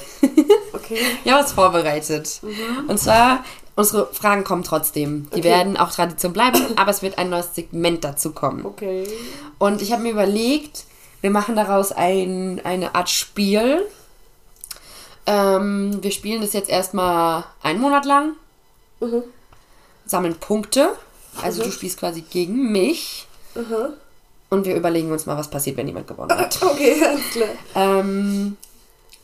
okay. 0.72 0.98
Ich 1.24 1.32
habe 1.32 1.42
was 1.44 1.52
vorbereitet. 1.52 2.40
Und 2.88 2.98
zwar, 2.98 3.44
unsere 3.76 4.12
Fragen 4.14 4.44
kommen 4.44 4.62
trotzdem. 4.64 5.28
Die 5.30 5.38
Okay. 5.40 5.44
werden 5.44 5.76
auch 5.76 5.90
Tradition 5.90 6.32
bleiben, 6.32 6.60
aber 6.76 6.90
es 6.90 7.02
wird 7.02 7.18
ein 7.18 7.30
neues 7.30 7.54
Segment 7.54 8.04
dazu 8.04 8.32
kommen. 8.32 8.64
Okay. 8.64 9.06
Und 9.58 9.82
ich 9.82 9.92
habe 9.92 10.02
mir 10.02 10.12
überlegt, 10.12 10.84
wir 11.20 11.30
machen 11.30 11.56
daraus 11.56 11.90
ein, 11.92 12.60
eine 12.64 12.94
Art 12.94 13.10
Spiel. 13.10 13.86
Ähm, 15.26 15.98
wir 16.02 16.10
spielen 16.10 16.42
das 16.42 16.52
jetzt 16.52 16.68
erstmal 16.68 17.44
einen 17.62 17.80
Monat 17.80 18.04
lang, 18.04 18.32
Mhm. 19.00 19.22
sammeln 20.06 20.34
Punkte. 20.36 20.90
Also 21.42 21.62
Mhm. 21.62 21.66
du 21.66 21.72
spielst 21.72 21.98
quasi 21.98 22.20
gegen 22.22 22.70
mich. 22.72 23.26
Aha. 23.54 23.90
Und 24.50 24.66
wir 24.66 24.76
überlegen 24.76 25.10
uns 25.10 25.26
mal, 25.26 25.36
was 25.36 25.48
passiert, 25.48 25.76
wenn 25.76 25.86
jemand 25.88 26.06
gewonnen 26.06 26.30
hat. 26.36 26.58
Okay, 26.62 27.02
alles 27.04 27.30
klar. 27.32 27.48
ähm, 27.74 28.56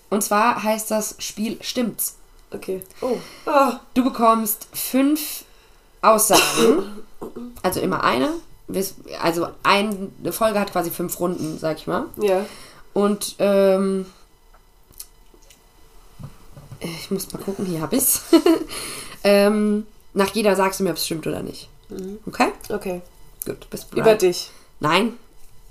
und 0.08 0.24
zwar 0.24 0.62
heißt 0.62 0.90
das 0.90 1.14
Spiel 1.18 1.58
Stimmt's. 1.60 2.16
Okay. 2.52 2.82
Oh. 3.00 3.16
Ah. 3.46 3.80
Du 3.94 4.04
bekommst 4.04 4.66
fünf 4.72 5.44
Aussagen, 6.02 7.02
also 7.62 7.80
immer 7.80 8.02
eine. 8.04 8.32
Also 9.20 9.48
eine 9.62 10.32
Folge 10.32 10.60
hat 10.60 10.72
quasi 10.72 10.90
fünf 10.90 11.18
Runden, 11.20 11.58
sag 11.58 11.78
ich 11.78 11.86
mal. 11.86 12.06
Ja. 12.16 12.46
Und 12.92 13.36
ähm, 13.38 14.06
Ich 16.80 17.10
muss 17.10 17.32
mal 17.32 17.42
gucken, 17.42 17.66
hier 17.66 17.82
hab 17.82 17.92
ich's. 17.92 18.22
ähm, 19.24 19.86
nach 20.14 20.34
jeder 20.34 20.56
sagst 20.56 20.80
du 20.80 20.84
mir, 20.84 20.90
ob 20.90 20.96
es 20.96 21.04
stimmt 21.06 21.26
oder 21.26 21.42
nicht. 21.42 21.68
Okay? 22.26 22.52
Okay. 22.68 23.02
Gut, 23.44 23.68
bist 23.70 23.92
Über 23.92 24.02
bereit. 24.02 24.22
dich. 24.22 24.50
Nein, 24.80 25.14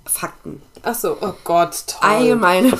Fakten. 0.10 0.62
Ach 0.84 0.96
so, 0.96 1.18
oh 1.22 1.34
Gott, 1.44 1.84
toll. 1.88 2.10
Allgemeine. 2.10 2.70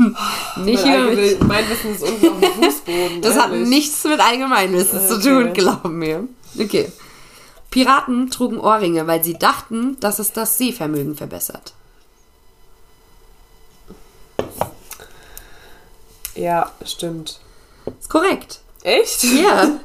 nicht 0.56 0.84
mein, 0.84 1.36
mein 1.46 1.68
Wissen 1.68 1.94
ist 1.94 2.02
unten 2.02 2.28
auf 2.28 2.40
dem 2.40 2.52
Fußboden. 2.64 3.22
Das 3.22 3.36
hat 3.38 3.50
ehrlich. 3.52 3.68
nichts 3.68 4.04
mit 4.04 4.20
Allgemeinwissen 4.20 5.00
zu 5.06 5.16
Okay. 5.16 5.22
tun, 5.22 5.52
glaub 5.52 5.84
mir. 5.84 6.26
Okay. 6.58 6.90
Piraten 7.70 8.30
trugen 8.30 8.58
Ohrringe, 8.58 9.06
weil 9.06 9.22
sie 9.22 9.38
dachten, 9.38 9.98
dass 10.00 10.18
es 10.18 10.32
das 10.32 10.58
Sehvermögen 10.58 11.16
verbessert. 11.16 11.74
Ja, 16.34 16.70
stimmt. 16.84 17.40
Ist 17.98 18.08
korrekt. 18.10 18.60
Echt? 18.82 19.22
Ja. 19.24 19.68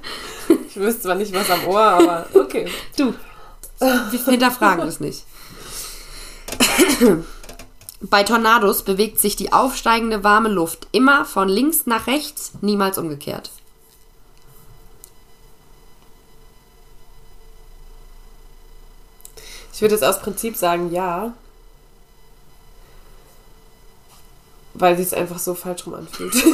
Ich 0.70 0.82
wüsste 0.82 1.04
zwar 1.04 1.16
nicht, 1.16 1.34
was 1.34 1.50
am 1.50 1.66
Ohr, 1.68 1.80
aber 1.82 2.28
okay. 2.34 2.68
Du. 2.98 3.14
Wir 3.80 4.26
hinterfragen 4.26 4.86
es 4.88 5.00
nicht. 5.00 5.24
Bei 8.02 8.24
Tornados 8.24 8.84
bewegt 8.84 9.20
sich 9.20 9.36
die 9.36 9.54
aufsteigende 9.54 10.24
warme 10.24 10.50
Luft 10.50 10.88
immer 10.92 11.26
von 11.26 11.50
links 11.50 11.86
nach 11.86 12.08
rechts, 12.08 12.52
niemals 12.62 12.98
umgekehrt. 12.98 13.52
Ich 19.74 19.82
würde 19.82 19.96
jetzt 19.96 20.04
aus 20.04 20.22
Prinzip 20.22 20.56
sagen, 20.56 20.92
ja. 20.92 21.34
Weil 24.74 24.96
sich 24.96 25.08
es 25.08 25.14
einfach 25.14 25.40
so 25.40 25.54
falsch 25.54 25.86
rum 25.86 25.96
anfühlt. 25.96 26.34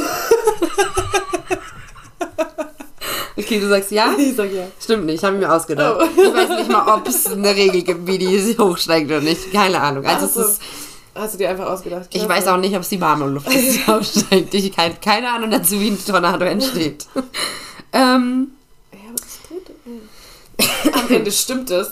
Okay, 3.37 3.59
du 3.59 3.67
sagst 3.69 3.91
ja? 3.91 4.13
ich 4.17 4.35
sag 4.35 4.51
ja. 4.51 4.67
Stimmt 4.79 5.05
nicht, 5.05 5.23
habe 5.23 5.35
ich 5.35 5.41
mir 5.41 5.51
ausgedacht. 5.53 5.97
Oh. 6.01 6.21
Ich 6.21 6.33
weiß 6.33 6.49
nicht 6.49 6.69
mal, 6.71 6.95
ob 6.97 7.07
es 7.07 7.27
eine 7.27 7.55
Regel 7.55 7.81
gibt, 7.83 8.05
wie 8.07 8.17
die 8.17 8.57
hochsteigt 8.57 9.07
oder 9.07 9.21
nicht. 9.21 9.51
Keine 9.51 9.79
Ahnung. 9.79 10.05
Also 10.05 10.25
Ach 10.25 10.29
so. 10.31 10.41
es 10.41 10.47
ist, 10.53 10.61
Hast 11.13 11.33
du 11.33 11.37
dir 11.39 11.49
einfach 11.49 11.67
ausgedacht? 11.67 12.07
ich 12.13 12.27
weiß 12.27 12.47
auch 12.47 12.57
nicht, 12.57 12.73
ob 12.75 12.81
es 12.83 12.89
die 12.89 13.01
warme 13.01 13.25
Luft 13.27 13.47
ist, 13.53 13.75
die 13.85 13.91
aufsteigt. 13.91 14.53
Ich 14.53 14.77
habe 14.77 14.95
keine 15.03 15.31
Ahnung 15.31 15.51
dazu, 15.51 15.79
wie 15.79 15.89
ein 15.89 16.05
Tornado 16.05 16.45
entsteht. 16.45 17.05
ähm, 17.93 18.51
Ja, 18.91 18.99
das 19.15 19.25
steht. 19.45 20.93
Am 20.93 21.09
Ende 21.09 21.31
stimmt 21.31 21.69
es. 21.71 21.87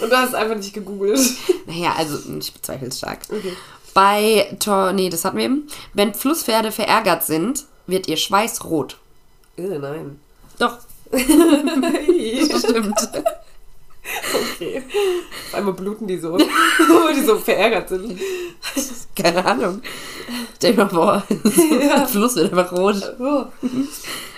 Und 0.00 0.10
du 0.10 0.16
hast 0.16 0.28
es 0.28 0.34
einfach 0.34 0.56
nicht 0.56 0.72
gegoogelt. 0.74 1.18
naja, 1.66 1.94
also 1.96 2.18
ich 2.38 2.52
bezweifle 2.52 2.88
es 2.88 2.98
stark. 2.98 3.20
Okay. 3.30 3.52
Bei 3.94 4.56
Tor, 4.60 4.92
nee, 4.92 5.08
das 5.08 5.24
hatten 5.24 5.38
wir 5.38 5.44
eben. 5.46 5.66
Wenn 5.94 6.14
Flusspferde 6.14 6.70
verärgert 6.70 7.24
sind, 7.24 7.64
wird 7.86 8.06
ihr 8.06 8.16
Schweiß 8.16 8.64
rot. 8.64 8.98
Äh, 9.56 9.62
nein. 9.78 10.20
Doch, 10.58 10.78
okay. 11.12 12.48
das 12.50 12.62
stimmt. 12.62 12.98
Auf 15.48 15.54
einmal 15.54 15.74
bluten 15.74 16.06
die 16.06 16.18
so, 16.18 16.32
weil 16.38 17.14
die 17.14 17.24
so 17.24 17.38
verärgert 17.38 17.88
sind. 17.90 18.18
Keine 19.14 19.44
Ahnung. 19.44 19.82
Stell 20.56 20.74
dir 20.74 20.84
mal 20.84 20.88
vor, 20.90 21.22
der 21.30 22.06
Fluss 22.08 22.36
wird 22.36 22.52
einfach 22.52 22.72
rot. 22.72 22.96
Oh. 23.18 23.44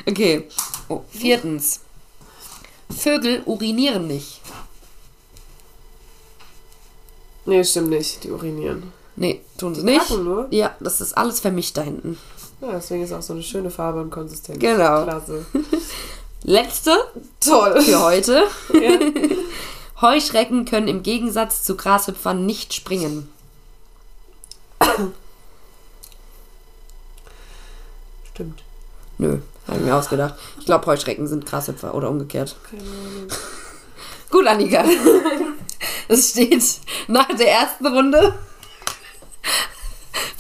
Okay. 0.07 0.49
Oh, 0.89 1.03
viertens. 1.11 1.81
Vögel 2.97 3.43
urinieren 3.47 4.07
nicht. 4.09 4.41
Nee, 7.47 7.65
stimmt 7.65 7.91
nicht. 7.91 8.25
Die 8.25 8.31
urinieren. 8.31 8.93
Nee, 9.17 9.41
tun 9.57 9.75
sie 9.75 9.81
Die 9.83 9.87
nicht. 9.87 10.01
kacken 10.09 10.25
nur? 10.25 10.49
Ja, 10.51 10.75
das 10.81 11.01
ist 11.01 11.17
alles 11.17 11.41
vermischt 11.41 11.77
da 11.77 11.83
hinten. 11.83 12.19
Ja, 12.61 12.73
deswegen 12.73 13.03
ist 13.03 13.13
auch 13.13 13.23
so 13.23 13.33
eine 13.33 13.43
schöne 13.43 13.71
Farbe 13.71 14.01
und 14.01 14.11
Konsistenz. 14.11 14.59
Genau. 14.59 15.05
Klasse. 15.05 15.47
Letzte 16.43 16.97
Toll. 17.41 17.81
für 17.81 18.01
heute. 18.03 18.45
Ja. 18.73 18.99
Heuschrecken 20.01 20.65
können 20.65 20.89
im 20.89 21.03
Gegensatz 21.03 21.63
zu 21.63 21.77
Grashüpfern 21.77 22.47
nicht 22.47 22.73
springen. 22.73 23.29
Stimmt. 28.33 28.63
Nö, 29.19 29.41
habe 29.69 29.79
ich 29.79 29.85
mir 29.85 29.95
ausgedacht. 29.95 30.35
Ich 30.59 30.65
glaube, 30.65 30.87
Heuschrecken 30.87 31.27
sind 31.27 31.45
Grashüpfer 31.45 31.95
oder 31.95 32.09
umgekehrt. 32.09 32.57
Keine 32.71 32.83
Ahnung. 32.83 33.29
Gut, 34.31 34.47
Annika. 34.47 34.85
Es 36.09 36.31
steht 36.31 36.65
nach 37.07 37.29
der 37.29 37.53
ersten 37.53 37.87
Runde 37.87 38.35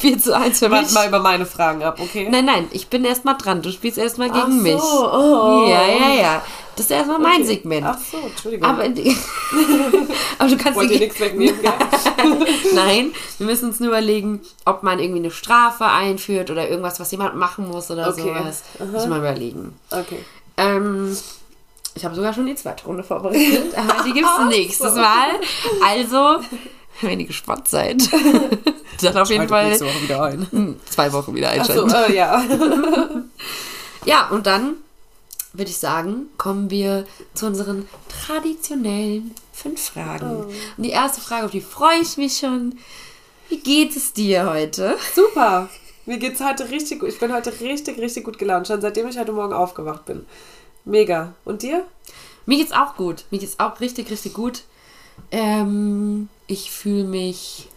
4 0.00 0.18
zu 0.18 0.34
1 0.36 0.58
für 0.58 0.68
mich. 0.68 0.78
Warte 0.80 0.94
mal 0.94 1.08
über 1.08 1.18
meine 1.20 1.46
Fragen 1.46 1.82
ab, 1.82 1.98
okay? 2.00 2.26
Nein, 2.30 2.44
nein, 2.46 2.68
ich 2.72 2.88
bin 2.88 3.04
erstmal 3.04 3.36
dran. 3.36 3.60
Du 3.62 3.70
spielst 3.70 3.98
erstmal 3.98 4.30
gegen 4.30 4.56
so, 4.58 4.62
mich. 4.62 4.74
oh. 4.82 5.66
Ja, 5.68 5.86
ja, 5.86 6.14
ja. 6.14 6.42
Das 6.76 6.86
ist 6.86 6.92
erstmal 6.92 7.18
mein 7.18 7.42
Okay. 7.42 7.44
Segment. 7.44 7.86
Ach 7.86 7.98
so, 8.10 8.16
Entschuldigung. 8.18 8.66
Aber, 8.66 8.84
aber 10.38 10.48
du 10.48 10.56
kannst 10.56 10.76
Wollt 10.78 10.90
ihr 10.90 11.00
nichts 11.00 11.20
wegnehmen? 11.20 11.60
gell? 11.60 11.72
Nein, 12.74 13.12
wir 13.38 13.46
müssen 13.46 13.66
uns 13.68 13.80
nur 13.80 13.90
überlegen, 13.90 14.40
ob 14.64 14.82
man 14.82 14.98
irgendwie 14.98 15.18
eine 15.20 15.30
Strafe 15.30 15.84
einführt 15.84 16.50
oder 16.50 16.68
irgendwas, 16.68 16.98
was 16.98 17.10
jemand 17.10 17.36
machen 17.36 17.68
muss 17.68 17.90
oder 17.90 18.08
Okay. 18.08 18.22
sowas. 18.22 18.62
Muss 18.92 19.06
man 19.06 19.18
überlegen. 19.18 19.74
Okay. 19.90 20.24
Ähm, 20.56 21.14
ich 21.94 22.04
habe 22.04 22.14
sogar 22.14 22.32
schon 22.32 22.46
die 22.46 22.54
zweite 22.54 22.84
Runde 22.86 23.02
vorbereitet, 23.02 23.74
aber 23.76 24.02
die 24.04 24.12
gibt 24.12 24.26
es 24.26 24.48
nächstes 24.48 24.94
Mal. 24.94 25.28
Also, 25.86 26.38
wenn 27.08 27.20
ihr 27.20 27.26
gespannt 27.26 27.68
seid, 27.68 28.02
dann 29.02 29.16
auf 29.16 29.30
jeden 29.30 29.48
Fall 29.48 29.78
Woche 29.80 30.46
hm, 30.50 30.80
zwei 30.88 31.12
Wochen 31.12 31.34
wieder 31.34 31.52
Ach 31.58 31.64
so, 31.64 31.84
einschalten. 31.84 32.12
äh, 32.12 32.16
ja. 32.16 32.44
Ja, 34.04 34.28
und 34.28 34.46
dann 34.46 34.76
würde 35.52 35.70
ich 35.70 35.78
sagen, 35.78 36.26
kommen 36.38 36.70
wir 36.70 37.06
zu 37.34 37.46
unseren 37.46 37.88
traditionellen 38.08 39.34
fünf 39.52 39.82
Fragen. 39.82 40.44
Oh. 40.46 40.52
Und 40.76 40.82
die 40.82 40.90
erste 40.90 41.20
Frage, 41.20 41.44
auf 41.44 41.50
die 41.50 41.60
freue 41.60 42.00
ich 42.00 42.16
mich 42.16 42.38
schon. 42.38 42.78
Wie 43.48 43.58
geht 43.58 43.96
es 43.96 44.12
dir 44.12 44.48
heute? 44.48 44.96
Super. 45.14 45.68
Mir 46.06 46.18
geht's 46.18 46.40
heute 46.40 46.70
richtig 46.70 47.00
gut. 47.00 47.08
Ich 47.08 47.18
bin 47.18 47.32
heute 47.32 47.60
richtig, 47.60 47.98
richtig 47.98 48.24
gut 48.24 48.38
gelaunt. 48.38 48.68
Schon 48.68 48.80
seitdem 48.80 49.08
ich 49.08 49.18
heute 49.18 49.32
Morgen 49.32 49.52
aufgewacht 49.52 50.06
bin. 50.06 50.24
Mega. 50.84 51.34
Und 51.44 51.62
dir? 51.62 51.84
Mir 52.46 52.58
geht's 52.58 52.72
auch 52.72 52.96
gut. 52.96 53.24
Mir 53.30 53.38
geht's 53.38 53.58
auch 53.58 53.80
richtig, 53.80 54.10
richtig 54.10 54.34
gut. 54.34 54.62
Ähm, 55.30 56.28
ich 56.46 56.70
fühle 56.70 57.04
mich 57.04 57.68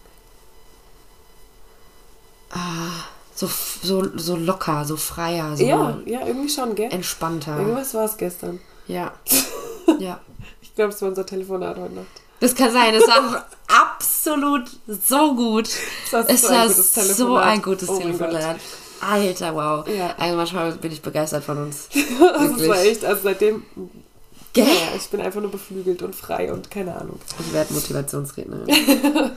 ah, 2.51 3.05
so, 3.35 3.49
so, 3.81 4.17
so 4.17 4.35
locker, 4.35 4.85
so 4.85 4.97
freier, 4.97 5.55
so 5.57 5.63
Ja, 5.65 5.97
ja, 6.05 6.25
irgendwie 6.25 6.49
schon, 6.49 6.75
gell? 6.75 6.91
entspannter. 6.91 7.57
Irgendwas 7.57 7.93
war 7.93 8.05
es 8.05 8.17
gestern. 8.17 8.59
Ja. 8.87 9.13
ja. 9.99 10.19
Ich 10.61 10.75
glaube, 10.75 10.93
es 10.93 11.01
war 11.01 11.09
unser 11.09 11.25
Telefonat 11.25 11.77
heute 11.77 11.93
Nacht. 11.93 12.07
Das 12.39 12.55
kann 12.55 12.71
sein. 12.71 12.93
Es 12.93 13.07
war 13.07 13.45
absolut 13.67 14.69
so 14.87 15.35
gut. 15.35 15.69
Das 16.11 16.27
Es 16.27 16.41
so 16.41 16.49
war 16.49 16.63
ein 16.63 16.67
gutes 16.67 17.17
so 17.17 17.37
ein 17.37 17.61
gutes 17.61 17.89
Oh 17.89 17.99
Telefonat. 17.99 18.59
Alter, 18.99 19.55
wow. 19.55 19.87
Ja. 19.87 20.15
Also 20.17 20.35
manchmal 20.35 20.71
bin 20.73 20.91
ich 20.91 21.01
begeistert 21.01 21.43
von 21.43 21.57
uns. 21.57 21.89
Das 22.19 22.67
war 22.67 22.81
echt, 22.81 23.05
also 23.05 23.23
seitdem, 23.23 23.63
Gell? 24.53 24.65
ja, 24.67 24.95
ich 24.95 25.09
bin 25.09 25.19
einfach 25.21 25.41
nur 25.41 25.49
beflügelt 25.51 26.03
und 26.03 26.15
frei 26.15 26.53
und 26.53 26.69
keine 26.69 26.95
Ahnung. 26.95 27.19
Ich 27.39 27.51
werde 27.53 27.73
Motivationsrednerin. 27.73 28.67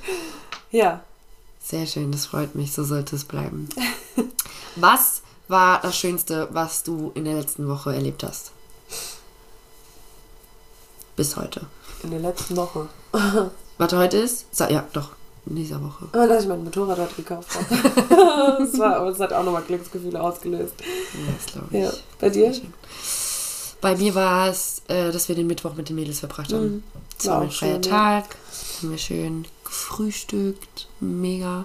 Ja, 0.73 1.01
Sehr 1.63 1.87
schön, 1.87 2.11
das 2.13 2.27
freut 2.27 2.55
mich. 2.55 2.73
So 2.73 2.85
sollte 2.85 3.17
es 3.17 3.25
bleiben. 3.25 3.69
Was 4.75 5.23
war 5.49 5.81
das 5.81 5.97
Schönste, 5.97 6.49
was 6.51 6.83
du 6.83 7.13
in 7.15 7.25
der 7.25 7.35
letzten 7.35 7.69
Woche 7.69 7.95
erlebt 7.95 8.25
hast? 8.25 8.51
Bis 11.15 11.37
heute. 11.37 11.63
in 12.03 12.11
der 12.11 12.21
letzten 12.21 12.57
Woche. 12.57 12.89
Warte, 13.79 13.97
heute 13.99 14.19
ist? 14.19 14.47
Ja, 14.59 14.85
doch. 14.93 15.11
In 15.47 15.55
dieser 15.57 15.81
Woche. 15.83 16.07
Aber 16.13 16.27
dass 16.27 16.43
ich 16.43 16.49
mein 16.49 16.65
Motorrad 16.65 16.99
heute 16.99 17.15
gekauft 17.15 17.49
habe. 17.55 17.67
das, 18.59 18.79
war, 18.79 19.07
das 19.07 19.21
hat 19.21 19.33
auch 19.33 19.45
nochmal 19.45 19.63
Glücksgefühle 19.63 20.21
ausgelöst. 20.21 20.75
Ja, 20.81 21.33
das 21.33 21.53
glaube 21.53 21.69
ich. 21.71 21.85
Ja. 21.85 21.93
Bei 22.19 22.29
dir? 22.29 22.53
Sehr 22.53 22.55
schön. 22.63 22.75
Bei 23.87 23.97
mir 23.97 24.15
war 24.17 24.49
es, 24.49 24.83
äh, 24.89 25.13
dass 25.13 25.29
wir 25.29 25.37
den 25.37 25.47
Mittwoch 25.47 25.75
mit 25.75 25.89
den 25.89 25.95
Mädels 25.95 26.19
verbracht 26.19 26.53
haben. 26.53 26.65
Mhm. 26.77 26.83
Es 27.19 27.27
War 27.27 27.35
war 27.37 27.43
ein 27.43 27.51
freier 27.53 27.75
schön, 27.75 27.83
ja. 27.85 27.91
Tag. 27.91 28.25
Haben 28.83 28.91
wir 28.91 28.99
schön 28.99 29.45
gefrühstückt. 29.65 30.89
Mega. 30.99 31.65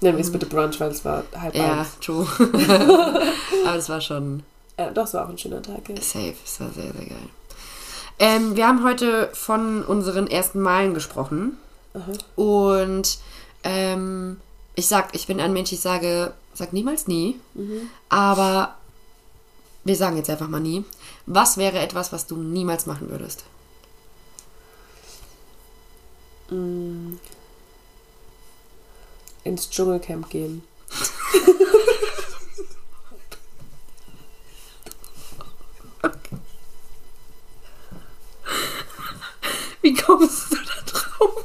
Nennen 0.00 0.16
wir 0.16 0.24
es 0.24 0.32
bitte 0.32 0.46
Brunch, 0.46 0.80
weil 0.80 0.90
es 0.90 1.04
war 1.04 1.22
halb 1.36 1.54
Ja, 1.54 1.80
eins. 1.82 1.88
true. 2.00 2.26
Aber 3.66 3.76
es 3.76 3.88
war 3.88 4.00
schon 4.00 4.42
Ja, 4.76 4.90
doch, 4.90 5.04
es 5.04 5.14
war 5.14 5.26
auch 5.26 5.28
ein 5.28 5.38
schöner 5.38 5.62
Tag. 5.62 5.88
Ja. 5.88 5.94
safe. 6.00 6.34
Es 6.44 6.58
war 6.60 6.70
sehr, 6.70 6.92
sehr 6.92 7.06
geil. 7.06 7.28
Ähm, 8.18 8.56
wir 8.56 8.66
haben 8.66 8.82
heute 8.82 9.30
von 9.32 9.84
unseren 9.84 10.26
ersten 10.26 10.60
Malen 10.60 10.92
gesprochen. 10.92 11.56
Aha. 11.94 12.12
Und 12.34 13.18
ähm, 13.62 14.38
ich 14.74 14.88
sag, 14.88 15.14
ich 15.14 15.28
bin 15.28 15.40
ein 15.40 15.52
Mensch, 15.52 15.70
ich 15.70 15.80
sage, 15.80 16.32
sag 16.52 16.72
niemals 16.72 17.06
nie. 17.06 17.38
Mhm. 17.54 17.88
Aber 18.08 18.74
wir 19.84 19.94
sagen 19.96 20.16
jetzt 20.16 20.30
einfach 20.30 20.48
mal 20.48 20.60
nie. 20.60 20.84
Was 21.30 21.58
wäre 21.58 21.78
etwas, 21.78 22.10
was 22.10 22.26
du 22.26 22.36
niemals 22.36 22.86
machen 22.86 23.10
würdest? 23.10 23.44
Ins 29.44 29.68
Dschungelcamp 29.68 30.30
gehen. 30.30 30.62
Wie 39.82 39.92
kommst 39.92 40.50
du 40.50 40.56
da 40.56 40.62
drauf? 40.90 41.44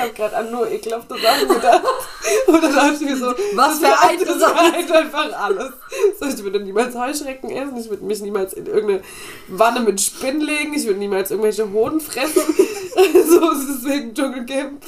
Ich 0.00 0.08
habe 0.08 0.14
gerade 0.14 0.36
an 0.36 0.50
nur 0.50 0.70
ekelhafte 0.70 1.14
Sachen 1.18 1.48
gedacht. 1.48 1.82
Und 2.46 2.62
dann 2.62 2.74
dachte 2.74 2.94
ich 2.94 3.00
mir 3.00 3.16
so, 3.16 3.26
Was 3.54 3.78
für 3.78 4.00
eine 4.00 4.24
das 4.24 4.36
vereint 4.36 4.92
einfach 4.92 5.32
alles. 5.32 5.72
So, 6.18 6.26
ich 6.26 6.42
würde 6.42 6.60
niemals 6.60 6.94
Heuschrecken 6.94 7.50
essen, 7.50 7.76
ich 7.76 7.90
würde 7.90 8.04
mich 8.04 8.20
niemals 8.20 8.52
in 8.54 8.66
irgendeine 8.66 9.02
Wanne 9.48 9.80
mit 9.80 10.00
Spinnen 10.00 10.40
legen, 10.40 10.74
ich 10.74 10.86
würde 10.86 10.98
niemals 10.98 11.30
irgendwelche 11.30 11.70
Hoden 11.72 12.00
fressen. 12.00 12.42
so, 13.28 13.50
deswegen 13.52 14.14
Dschungelcamp. 14.14 14.82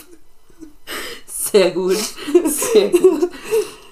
Sehr 1.27 1.71
gut. 1.73 1.99
Sehr 2.47 2.89
gut. 2.91 3.29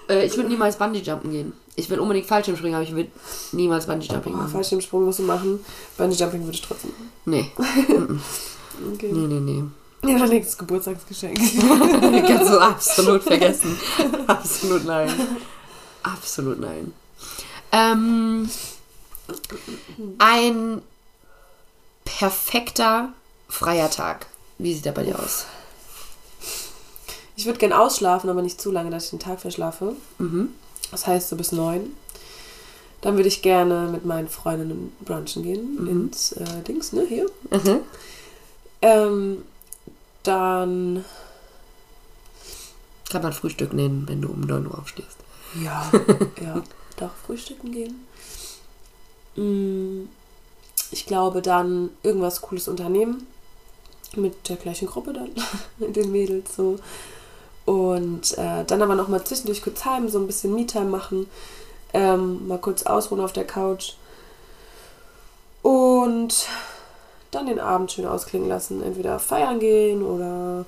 äh, 0.08 0.24
ich 0.26 0.36
würde 0.36 0.48
niemals 0.48 0.76
Bungee-Jumpen 0.76 1.30
gehen. 1.30 1.52
Ich 1.76 1.88
will 1.90 1.98
unbedingt 1.98 2.26
Fallschirmspringen, 2.26 2.74
aber 2.76 2.84
ich 2.84 2.94
würde 2.94 3.10
niemals 3.52 3.86
Bungee-Jumping 3.86 4.32
Oh, 4.32 4.36
machen. 4.36 4.50
Fallschirmsprung 4.52 5.04
musst 5.04 5.18
du 5.18 5.24
machen. 5.24 5.64
Bungee 5.96 6.16
Jumping 6.16 6.42
würde 6.44 6.54
ich 6.54 6.62
trotzdem 6.62 6.90
machen. 6.90 7.12
Nee. 7.24 7.50
Okay. 8.94 9.10
Nee, 9.12 9.26
nee, 9.26 9.40
nee. 9.40 9.62
Ja, 10.04 10.18
dann 10.18 10.28
nächstes 10.30 10.56
Geburtstagsgeschenk. 10.56 11.38
Kannst 12.26 12.52
du 12.52 12.58
absolut 12.58 13.22
vergessen. 13.24 13.78
Absolut 14.26 14.84
nein. 14.84 15.10
Absolut 16.02 16.58
nein. 16.60 16.92
Ähm, 17.72 18.48
ein 20.18 20.82
perfekter 22.04 23.12
freier 23.48 23.90
Tag. 23.90 24.26
Wie 24.58 24.74
sieht 24.74 24.84
der 24.84 24.92
bei 24.92 25.02
dir 25.02 25.18
aus? 25.18 25.46
Ich 27.36 27.46
würde 27.46 27.58
gern 27.58 27.72
ausschlafen, 27.72 28.28
aber 28.28 28.42
nicht 28.42 28.60
zu 28.60 28.70
lange, 28.70 28.90
dass 28.90 29.04
ich 29.04 29.10
den 29.10 29.18
Tag 29.18 29.40
verschlafe. 29.40 29.94
Mhm. 30.18 30.50
Das 30.90 31.06
heißt 31.06 31.28
so 31.28 31.36
bis 31.36 31.52
neun. 31.52 31.94
Dann 33.00 33.16
würde 33.16 33.28
ich 33.28 33.40
gerne 33.40 33.88
mit 33.90 34.04
meinen 34.04 34.28
Freundinnen 34.28 34.92
brunchen 35.04 35.42
gehen. 35.42 35.82
Mhm. 35.82 35.88
Ins 35.88 36.32
äh, 36.32 36.62
Dings, 36.66 36.92
ne? 36.92 37.06
Hier. 37.08 37.26
Mhm. 37.50 37.80
Ähm, 38.82 39.42
dann. 40.22 41.04
Kann 43.10 43.22
man 43.22 43.32
Frühstück 43.32 43.72
nennen, 43.72 44.04
wenn 44.06 44.22
du 44.22 44.28
um 44.28 44.40
9 44.40 44.66
Uhr 44.66 44.78
aufstehst. 44.78 45.16
Ja, 45.62 45.90
ja. 46.40 46.62
Doch, 46.96 47.10
frühstücken 47.26 47.72
gehen. 47.72 48.06
Mm, 49.36 50.08
Ich 50.92 51.06
glaube, 51.06 51.42
dann 51.42 51.90
irgendwas 52.02 52.40
Cooles 52.40 52.68
unternehmen. 52.68 53.26
Mit 54.16 54.48
der 54.48 54.56
gleichen 54.56 54.86
Gruppe 54.86 55.12
dann. 55.12 55.30
mit 55.78 55.96
den 55.96 56.12
Mädels 56.12 56.54
so. 56.56 56.76
Und 57.64 58.36
äh, 58.38 58.64
dann 58.64 58.82
aber 58.82 58.94
noch 58.94 59.08
mal 59.08 59.24
zwischendurch 59.24 59.62
kurz 59.62 59.84
heim, 59.84 60.08
so 60.08 60.18
ein 60.18 60.26
bisschen 60.26 60.54
Me-Time 60.54 60.86
machen. 60.86 61.26
Ähm, 61.92 62.46
mal 62.46 62.58
kurz 62.58 62.84
ausruhen 62.84 63.20
auf 63.20 63.32
der 63.32 63.46
Couch. 63.46 63.94
Und 65.62 66.46
dann 67.30 67.46
den 67.46 67.60
Abend 67.60 67.92
schön 67.92 68.06
ausklingen 68.06 68.48
lassen. 68.48 68.82
Entweder 68.82 69.18
feiern 69.18 69.60
gehen 69.60 70.02
oder 70.02 70.64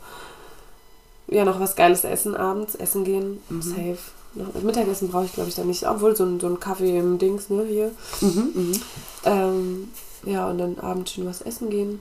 ja, 1.29 1.45
noch 1.45 1.61
was 1.61 1.77
Geiles 1.77 2.05
essen 2.05 2.37
abends, 2.37 2.75
essen 2.75 3.05
gehen. 3.05 3.41
Mhm. 3.49 3.63
Safe. 3.63 3.99
Noch, 4.35 4.63
Mittagessen 4.63 5.09
brauche 5.11 5.25
ich, 5.27 5.33
glaube 5.35 5.49
ich, 5.51 5.55
dann 5.57 5.67
nicht. 5.67 5.87
Obwohl, 5.89 6.17
so 6.17 6.25
ein, 6.25 6.41
so 6.41 6.47
ein 6.47 6.59
Kaffee 6.61 6.99
im 6.99 7.19
Dings, 7.19 7.51
ne, 7.51 7.65
hier. 7.65 7.91
Mhm. 8.21 8.51
Mhm. 8.55 8.81
Ähm, 9.25 9.89
ja, 10.25 10.49
und 10.49 10.59
dann 10.59 10.79
abends 10.79 11.13
schön 11.13 11.27
was 11.27 11.43
essen 11.43 11.69
gehen. 11.71 12.01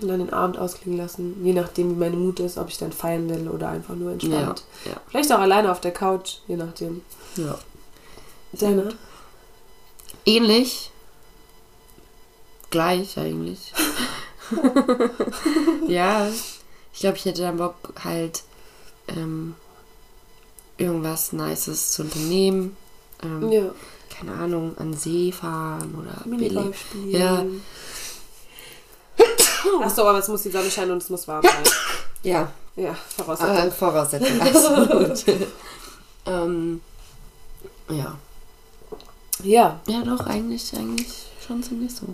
Und 0.00 0.08
dann 0.08 0.18
den 0.18 0.32
Abend 0.32 0.58
ausklingen 0.58 0.98
lassen. 0.98 1.42
Je 1.44 1.52
nachdem, 1.54 1.90
wie 1.90 1.98
meine 1.98 2.16
Mut 2.16 2.40
ist, 2.40 2.58
ob 2.58 2.68
ich 2.68 2.76
dann 2.78 2.92
feiern 2.92 3.28
will 3.30 3.48
oder 3.48 3.68
einfach 3.68 3.94
nur 3.94 4.08
Ja. 4.08 4.12
entspannt. 4.14 4.64
Ja. 4.84 4.92
Vielleicht 5.08 5.32
auch 5.32 5.38
alleine 5.38 5.72
auf 5.72 5.80
der 5.80 5.92
Couch, 5.92 6.36
je 6.46 6.56
nachdem. 6.56 7.02
ja. 7.36 7.58
Deine? 8.52 8.90
Ähnlich. 10.24 10.90
Gleich 12.76 13.16
eigentlich. 13.18 13.72
ja. 15.88 16.28
Ich 16.92 17.00
glaube, 17.00 17.16
ich 17.16 17.24
hätte 17.24 17.40
dann 17.42 17.56
Bock, 17.56 17.74
halt 18.04 18.42
ähm, 19.08 19.54
irgendwas 20.76 21.32
Nices 21.32 21.92
zu 21.92 22.02
unternehmen. 22.02 22.76
Ähm, 23.22 23.50
Ja. 23.50 23.62
Keine 24.18 24.32
Ahnung, 24.32 24.76
an 24.78 24.92
See 24.94 25.32
fahren 25.32 25.94
oder 25.98 26.26
Minigolf 26.28 26.78
spielen. 26.78 27.10
Ja. 27.10 27.44
Achso, 29.82 30.02
aber 30.06 30.18
es 30.18 30.28
muss 30.28 30.42
die 30.42 30.50
Sonne 30.50 30.70
scheinen 30.70 30.92
und 30.92 31.02
es 31.02 31.08
muss 31.10 31.26
warm 31.26 31.42
sein. 31.42 31.64
Ja, 32.22 32.52
Ja, 32.76 32.94
Voraussetzung. 33.16 33.56
äh, 33.56 33.70
Voraussetzung, 33.70 34.40
absolut. 34.40 35.24
ähm, 36.26 36.80
ja. 37.88 38.18
Ja. 39.42 39.80
Ja, 39.86 40.02
doch, 40.02 40.26
eigentlich, 40.26 40.74
eigentlich 40.76 41.26
schon 41.46 41.62
ziemlich 41.62 41.94
so. 41.94 42.06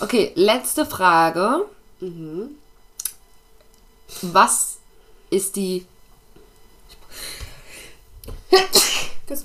Okay, 0.00 0.32
letzte 0.34 0.86
Frage. 0.86 1.66
Mhm. 2.00 2.50
Was 4.22 4.78
ist 5.30 5.56
die. 5.56 5.86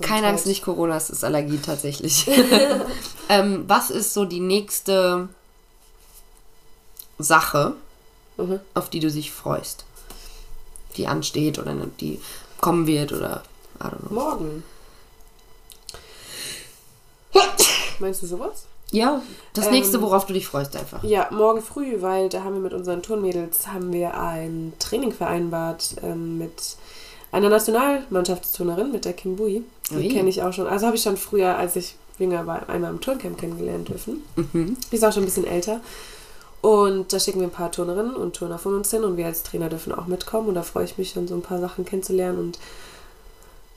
Keine 0.00 0.26
Angst, 0.28 0.46
nicht 0.46 0.64
Corona, 0.64 0.96
es 0.96 1.10
ist 1.10 1.22
Allergie 1.22 1.58
tatsächlich. 1.58 2.28
ähm, 3.28 3.64
was 3.68 3.90
ist 3.90 4.14
so 4.14 4.24
die 4.24 4.40
nächste 4.40 5.28
Sache, 7.18 7.74
Mhm. 8.36 8.60
auf 8.74 8.90
die 8.90 9.00
du 9.00 9.10
dich 9.10 9.30
freust? 9.32 9.84
Die 10.96 11.06
ansteht 11.06 11.58
oder 11.58 11.74
die 12.00 12.20
kommen 12.60 12.86
wird 12.86 13.12
oder. 13.12 13.42
I 13.78 13.84
don't 13.84 14.08
know. 14.08 14.14
Morgen. 14.14 14.64
Meinst 17.98 18.22
du 18.22 18.26
sowas? 18.26 18.64
Ja, 18.92 19.20
das 19.52 19.66
Ähm, 19.66 19.72
nächste, 19.72 20.00
worauf 20.00 20.26
du 20.26 20.32
dich 20.32 20.46
freust, 20.46 20.76
einfach. 20.76 21.02
Ja, 21.02 21.28
morgen 21.30 21.60
früh, 21.60 22.00
weil 22.00 22.28
da 22.28 22.44
haben 22.44 22.54
wir 22.54 22.60
mit 22.60 22.72
unseren 22.72 23.02
Turnmädels 23.02 23.66
haben 23.66 23.92
wir 23.92 24.18
ein 24.18 24.72
Training 24.78 25.12
vereinbart 25.12 25.96
ähm, 26.02 26.38
mit 26.38 26.76
einer 27.32 27.48
Nationalmannschaftsturnerin, 27.48 28.92
mit 28.92 29.04
der 29.04 29.12
Kim 29.12 29.36
Bui. 29.36 29.62
Die 29.90 29.96
Ui. 29.96 30.08
kenne 30.08 30.28
ich 30.28 30.42
auch 30.42 30.52
schon. 30.52 30.66
Also 30.66 30.86
habe 30.86 30.96
ich 30.96 31.02
schon 31.02 31.16
früher, 31.16 31.56
als 31.56 31.76
ich 31.76 31.96
jünger 32.18 32.46
war, 32.46 32.68
einmal 32.68 32.90
im 32.90 33.00
Turncamp 33.00 33.38
kennengelernt 33.38 33.88
dürfen. 33.88 34.22
Mhm. 34.36 34.76
Die 34.90 34.96
ist 34.96 35.04
auch 35.04 35.12
schon 35.12 35.22
ein 35.24 35.26
bisschen 35.26 35.46
älter. 35.46 35.80
Und 36.62 37.12
da 37.12 37.20
schicken 37.20 37.40
wir 37.40 37.46
ein 37.48 37.52
paar 37.52 37.70
Turnerinnen 37.70 38.16
und 38.16 38.34
Turner 38.36 38.58
von 38.58 38.74
uns 38.74 38.90
hin 38.90 39.04
und 39.04 39.16
wir 39.16 39.26
als 39.26 39.42
Trainer 39.42 39.68
dürfen 39.68 39.92
auch 39.94 40.06
mitkommen. 40.06 40.48
Und 40.48 40.54
da 40.54 40.62
freue 40.62 40.84
ich 40.84 40.96
mich 40.96 41.10
schon, 41.10 41.28
so 41.28 41.34
ein 41.34 41.42
paar 41.42 41.60
Sachen 41.60 41.84
kennenzulernen 41.84 42.38
und 42.38 42.58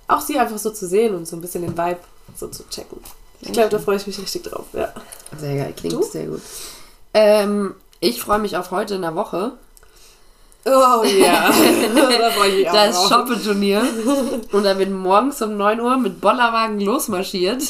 auch 0.07 0.21
sie 0.21 0.39
einfach 0.39 0.57
so 0.57 0.71
zu 0.71 0.87
sehen 0.87 1.13
und 1.13 1.27
so 1.27 1.35
ein 1.35 1.41
bisschen 1.41 1.61
den 1.61 1.77
Vibe 1.77 1.99
so 2.35 2.47
zu 2.47 2.67
checken. 2.69 2.99
Ich 3.41 3.51
glaube, 3.53 3.69
da 3.69 3.79
freue 3.79 3.95
ich 3.97 4.05
mich 4.07 4.19
richtig 4.19 4.43
drauf, 4.43 4.65
ja. 4.73 4.93
Sehr 5.37 5.55
geil, 5.55 5.73
klingt 5.77 5.93
Du? 5.95 6.03
sehr 6.03 6.25
gut. 6.27 6.41
Ähm, 7.13 7.75
ich 7.99 8.21
freue 8.21 8.39
mich 8.39 8.57
auf 8.57 8.71
heute 8.71 8.95
in 8.95 9.01
der 9.01 9.15
Woche. 9.15 9.53
Oh 10.65 11.03
ja, 11.05 11.49
da 11.95 12.31
freue 12.31 12.49
ich 12.49 12.55
mich 12.57 12.69
auch 12.69 12.73
Da 12.73 12.85
ist 12.85 12.97
drauf. 12.97 13.07
Shoppe-Turnier. 13.09 13.81
Und 14.51 14.63
da 14.63 14.77
wird 14.77 14.91
morgens 14.91 15.41
um 15.41 15.55
9 15.57 15.79
Uhr 15.79 15.97
mit 15.97 16.19
Bollerwagen 16.19 16.79
losmarschiert. 16.81 17.63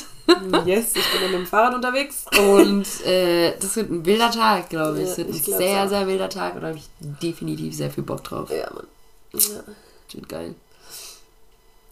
Yes, 0.65 0.95
ich 0.95 1.11
bin 1.11 1.21
dann 1.21 1.31
mit 1.31 1.39
dem 1.41 1.45
Fahrrad 1.47 1.75
unterwegs. 1.75 2.25
Und 2.37 2.85
äh, 3.05 3.55
das 3.59 3.75
wird 3.75 3.91
ein 3.91 4.05
wilder 4.05 4.31
Tag, 4.31 4.69
glaube 4.69 4.99
ich. 5.01 5.05
Ja, 5.05 5.11
Es 5.11 5.17
wird 5.19 5.29
ein 5.29 5.33
sehr, 5.33 5.83
auch. 5.85 5.89
sehr 5.89 6.07
wilder 6.07 6.29
Tag. 6.29 6.55
Und 6.55 6.61
da 6.61 6.67
habe 6.69 6.77
ich 6.77 6.89
definitiv 6.99 7.75
sehr 7.75 7.89
viel 7.91 8.03
Bock 8.03 8.23
drauf. 8.23 8.49
Ja, 8.51 8.69
Mann. 8.73 8.87
Ja, 9.33 9.39
Das 10.07 10.15
wird 10.15 10.27
geil. 10.29 10.55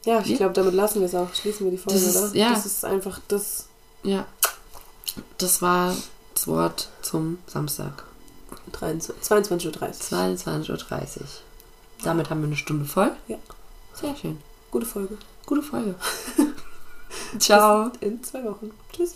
ja 0.06 0.22
ich 0.26 0.36
glaube, 0.38 0.54
damit 0.54 0.74
lassen 0.74 1.00
wir 1.00 1.06
es 1.06 1.16
auch. 1.16 1.34
Schließen 1.34 1.66
wir 1.68 1.72
die 1.72 1.78
Folge, 1.78 2.00
Das 2.00 2.08
ist- 2.16 2.32
oder? 2.32 2.36
ja. 2.36 2.50
Das 2.50 2.66
ist 2.66 2.84
einfach 2.84 3.20
das. 3.28 3.67
Ja. 4.04 4.26
Das 5.38 5.62
war 5.62 5.96
das 6.34 6.48
Wort 6.48 6.90
zum 7.02 7.40
Samstag. 7.48 8.04
23 8.72 9.16
22.30 9.24 9.66
Uhr. 9.66 9.72
22.30 9.74 11.20
Uhr. 11.20 11.28
Damit 12.04 12.30
haben 12.30 12.42
wir 12.42 12.48
eine 12.48 12.56
Stunde 12.56 12.86
voll. 12.86 13.12
Ja. 13.28 13.38
Sehr 13.94 14.16
schön. 14.16 14.38
Gute 14.72 14.86
Folge. 14.86 15.18
Gute 15.46 15.62
Folge. 15.62 15.96
Ciao. 17.40 17.90
Bis 17.90 18.02
in 18.02 18.24
zwei 18.24 18.44
Wochen. 18.44 18.72
Tschüss. 18.94 19.16